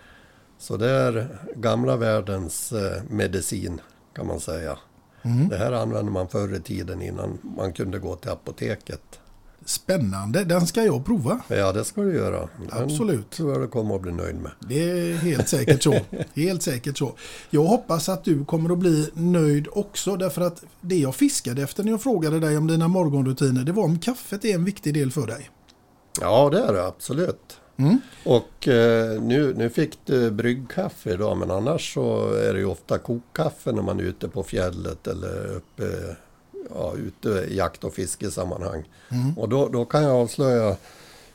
Så 0.58 0.76
det 0.76 0.90
är 0.90 1.28
gamla 1.54 1.96
världens 1.96 2.72
eh, 2.72 3.02
medicin 3.10 3.80
kan 4.14 4.26
man 4.26 4.40
säga. 4.40 4.78
Mm. 5.26 5.48
Det 5.48 5.56
här 5.56 5.72
använde 5.72 6.10
man 6.10 6.28
förr 6.28 6.54
i 6.54 6.60
tiden 6.60 7.02
innan 7.02 7.38
man 7.56 7.72
kunde 7.72 7.98
gå 7.98 8.16
till 8.16 8.30
apoteket. 8.30 9.20
Spännande, 9.64 10.44
den 10.44 10.66
ska 10.66 10.82
jag 10.84 11.04
prova. 11.04 11.40
Ja, 11.48 11.72
det 11.72 11.84
ska 11.84 12.00
du 12.00 12.14
göra. 12.14 12.38
Den 12.38 12.82
Absolut. 12.84 13.30
tror 13.30 13.52
jag 13.52 13.60
du 13.60 13.68
kommer 13.68 13.94
att 13.94 14.02
bli 14.02 14.12
nöjd 14.12 14.36
med. 14.36 14.52
Det 14.68 14.90
är 14.90 15.14
helt 15.14 15.48
säkert 15.48 15.82
så. 15.82 15.94
Helt 16.34 16.62
säkert 16.62 16.98
så. 16.98 17.14
Jag 17.50 17.64
hoppas 17.64 18.08
att 18.08 18.24
du 18.24 18.44
kommer 18.44 18.72
att 18.72 18.78
bli 18.78 19.10
nöjd 19.14 19.68
också 19.72 20.16
därför 20.16 20.42
att 20.42 20.64
det 20.80 20.96
jag 20.96 21.14
fiskade 21.14 21.62
efter 21.62 21.84
när 21.84 21.90
jag 21.90 22.02
frågade 22.02 22.40
dig 22.40 22.56
om 22.56 22.66
dina 22.66 22.88
morgonrutiner 22.88 23.64
det 23.64 23.72
var 23.72 23.84
om 23.84 23.98
kaffet 23.98 24.44
är 24.44 24.54
en 24.54 24.64
viktig 24.64 24.94
del 24.94 25.10
för 25.10 25.26
dig. 25.26 25.50
Ja, 26.20 26.50
det 26.50 26.60
är 26.60 26.72
det 26.72 26.86
absolut. 26.86 27.60
Mm. 27.76 28.00
Och 28.24 28.68
eh, 28.68 29.22
nu, 29.22 29.54
nu 29.56 29.70
fick 29.70 29.98
du 30.04 30.30
bryggkaffe 30.30 31.10
idag, 31.10 31.36
men 31.36 31.50
annars 31.50 31.94
så 31.94 32.32
är 32.32 32.52
det 32.52 32.58
ju 32.58 32.66
ofta 32.66 32.98
kokkaffe 32.98 33.72
när 33.72 33.82
man 33.82 34.00
är 34.00 34.04
ute 34.04 34.28
på 34.28 34.42
fjället 34.42 35.06
eller 35.06 35.54
uppe, 35.56 36.16
ja, 36.74 36.94
ute 36.96 37.28
i 37.28 37.56
jakt 37.56 37.84
och 37.84 37.94
fiskesammanhang. 37.94 38.84
Mm. 39.08 39.38
Och 39.38 39.48
då, 39.48 39.68
då 39.68 39.84
kan 39.84 40.02
jag 40.02 40.16
avslöja 40.16 40.76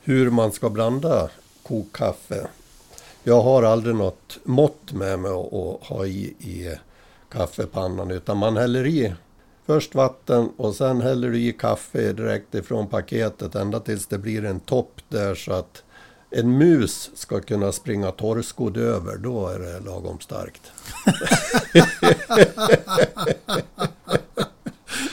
hur 0.04 0.30
man 0.30 0.52
ska 0.52 0.70
blanda 0.70 1.30
kokkaffe. 1.64 2.48
Jag 3.24 3.42
har 3.42 3.64
aldrig 3.64 3.96
något 3.96 4.40
mått 4.44 4.94
med 4.94 5.20
mig 5.20 5.32
att 5.32 5.88
ha 5.88 6.06
i, 6.06 6.36
i 6.40 6.76
kaffepannan 7.30 8.12
utan 8.12 8.38
man 8.38 8.58
häller 8.58 8.88
i 8.88 9.14
först 9.66 9.96
vatten 9.96 10.50
och 10.58 10.76
sen 10.76 11.02
häller 11.02 11.30
du 11.30 11.40
i 11.40 11.54
kaffe 11.54 12.14
direkt 12.14 12.56
ifrån 12.56 12.88
paketet 12.88 13.56
ända 13.56 13.80
tills 13.80 14.08
det 14.08 14.18
blir 14.18 14.46
en 14.46 14.60
topp 14.60 15.02
där 15.10 15.36
så 15.36 15.54
att 15.54 15.84
en 16.32 16.58
mus 16.58 17.10
ska 17.16 17.42
kunna 17.42 17.72
springa 17.72 18.12
torrskodd 18.12 18.78
över, 18.78 19.18
då 19.24 19.48
är 19.48 19.60
det 19.60 19.80
lagom 19.80 20.20
starkt. 20.20 20.62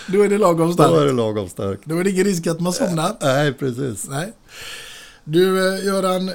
Då 0.07 0.23
är 0.23 0.28
det 0.28 0.39
lagom 0.39 0.77
Då 0.77 0.82
är 0.85 0.89
starkt. 0.89 1.07
det 1.07 1.12
lagom 1.12 1.49
starkt. 1.49 1.82
Då 1.85 1.99
är 1.99 2.05
det 2.05 2.11
ingen 2.11 2.24
risk 2.24 2.47
att 2.47 2.61
man 2.61 2.73
somnar. 2.73 3.16
Nej, 3.20 3.53
precis. 3.53 4.09
Nej. 4.09 4.32
Du 5.24 5.74
eh, 5.74 5.85
Göran, 5.86 6.31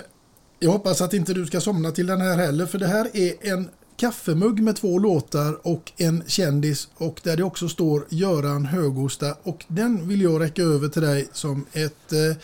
jag 0.59 0.71
hoppas 0.71 1.01
att 1.01 1.13
inte 1.13 1.33
du 1.33 1.45
ska 1.45 1.61
somna 1.61 1.91
till 1.91 2.07
den 2.07 2.21
här 2.21 2.37
heller 2.37 2.65
för 2.65 2.79
det 2.79 2.87
här 2.87 3.07
är 3.13 3.53
en 3.53 3.69
kaffemugg 3.97 4.59
med 4.63 4.75
två 4.75 4.99
låtar 4.99 5.67
och 5.67 5.91
en 5.97 6.23
kändis 6.27 6.87
och 6.97 7.19
där 7.23 7.37
det 7.37 7.43
också 7.43 7.69
står 7.69 8.05
Göran 8.09 8.65
Högosta 8.65 9.35
och 9.43 9.65
den 9.67 10.07
vill 10.07 10.21
jag 10.21 10.41
räcka 10.41 10.61
över 10.61 10.87
till 10.87 11.01
dig 11.01 11.27
som 11.33 11.65
ett 11.73 12.13
eh, 12.13 12.37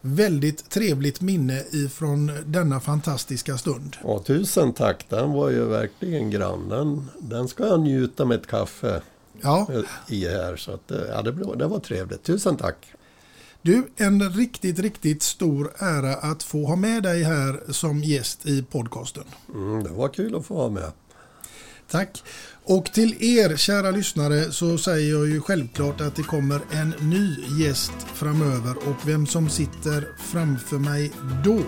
väldigt 0.00 0.70
trevligt 0.70 1.20
minne 1.20 1.64
ifrån 1.72 2.32
denna 2.46 2.80
fantastiska 2.80 3.58
stund. 3.58 3.96
Ja, 4.02 4.22
tusen 4.26 4.72
tack, 4.72 5.06
den 5.08 5.32
var 5.32 5.50
ju 5.50 5.64
verkligen 5.64 6.30
grann. 6.30 6.68
Den, 6.68 7.10
den 7.18 7.48
ska 7.48 7.66
jag 7.66 7.80
njuta 7.80 8.24
med 8.24 8.40
ett 8.40 8.46
kaffe 8.46 9.02
Ja, 9.42 9.66
i 10.08 10.28
här. 10.28 10.56
Så 10.56 10.72
att, 10.72 10.90
eh, 10.90 10.98
ja, 11.08 11.22
det, 11.22 11.32
blev, 11.32 11.58
det 11.58 11.66
var 11.66 11.80
trevligt. 11.80 12.22
Tusen 12.22 12.56
tack. 12.56 12.92
du, 13.62 13.90
en 13.96 14.30
riktigt, 14.30 14.78
riktigt 14.78 15.22
stor 15.22 15.72
ära 15.78 16.14
att 16.14 16.42
få 16.42 16.66
ha 16.66 16.76
med 16.76 17.02
dig 17.02 17.22
här 17.22 17.72
som 17.72 17.98
gäst 17.98 18.46
i 18.46 18.62
podcasten. 18.62 19.24
Mm, 19.54 19.84
det 19.84 19.90
var 19.90 20.08
kul 20.08 20.36
att 20.36 20.46
få 20.46 20.54
vara 20.54 20.70
med. 20.70 20.92
Tack. 21.90 22.22
Och 22.70 22.84
till 22.84 23.38
er 23.38 23.56
kära 23.56 23.90
lyssnare 23.90 24.52
så 24.52 24.78
säger 24.78 25.14
jag 25.14 25.28
ju 25.28 25.40
självklart 25.40 26.00
att 26.00 26.16
det 26.16 26.22
kommer 26.22 26.60
en 26.70 26.94
ny 27.00 27.36
gäst 27.64 27.92
framöver 28.14 28.76
och 28.76 29.08
vem 29.08 29.26
som 29.26 29.48
sitter 29.48 30.08
framför 30.18 30.78
mig 30.78 31.12
då, 31.44 31.60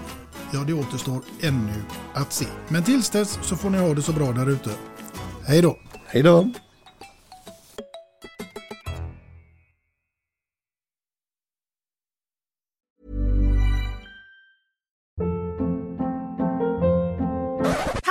ja 0.52 0.64
det 0.66 0.72
återstår 0.72 1.22
ännu 1.40 1.82
att 2.14 2.32
se. 2.32 2.46
Men 2.68 2.84
tills 2.84 3.10
dess 3.10 3.38
så 3.42 3.56
får 3.56 3.70
ni 3.70 3.78
ha 3.78 3.94
det 3.94 4.02
så 4.02 4.12
bra 4.12 4.32
där 4.32 4.50
ute. 4.50 4.70
Hej 5.46 5.62
då! 5.62 5.78
Hej 6.06 6.22
då! 6.22 6.52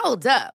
Hold 0.03 0.25
up. 0.25 0.58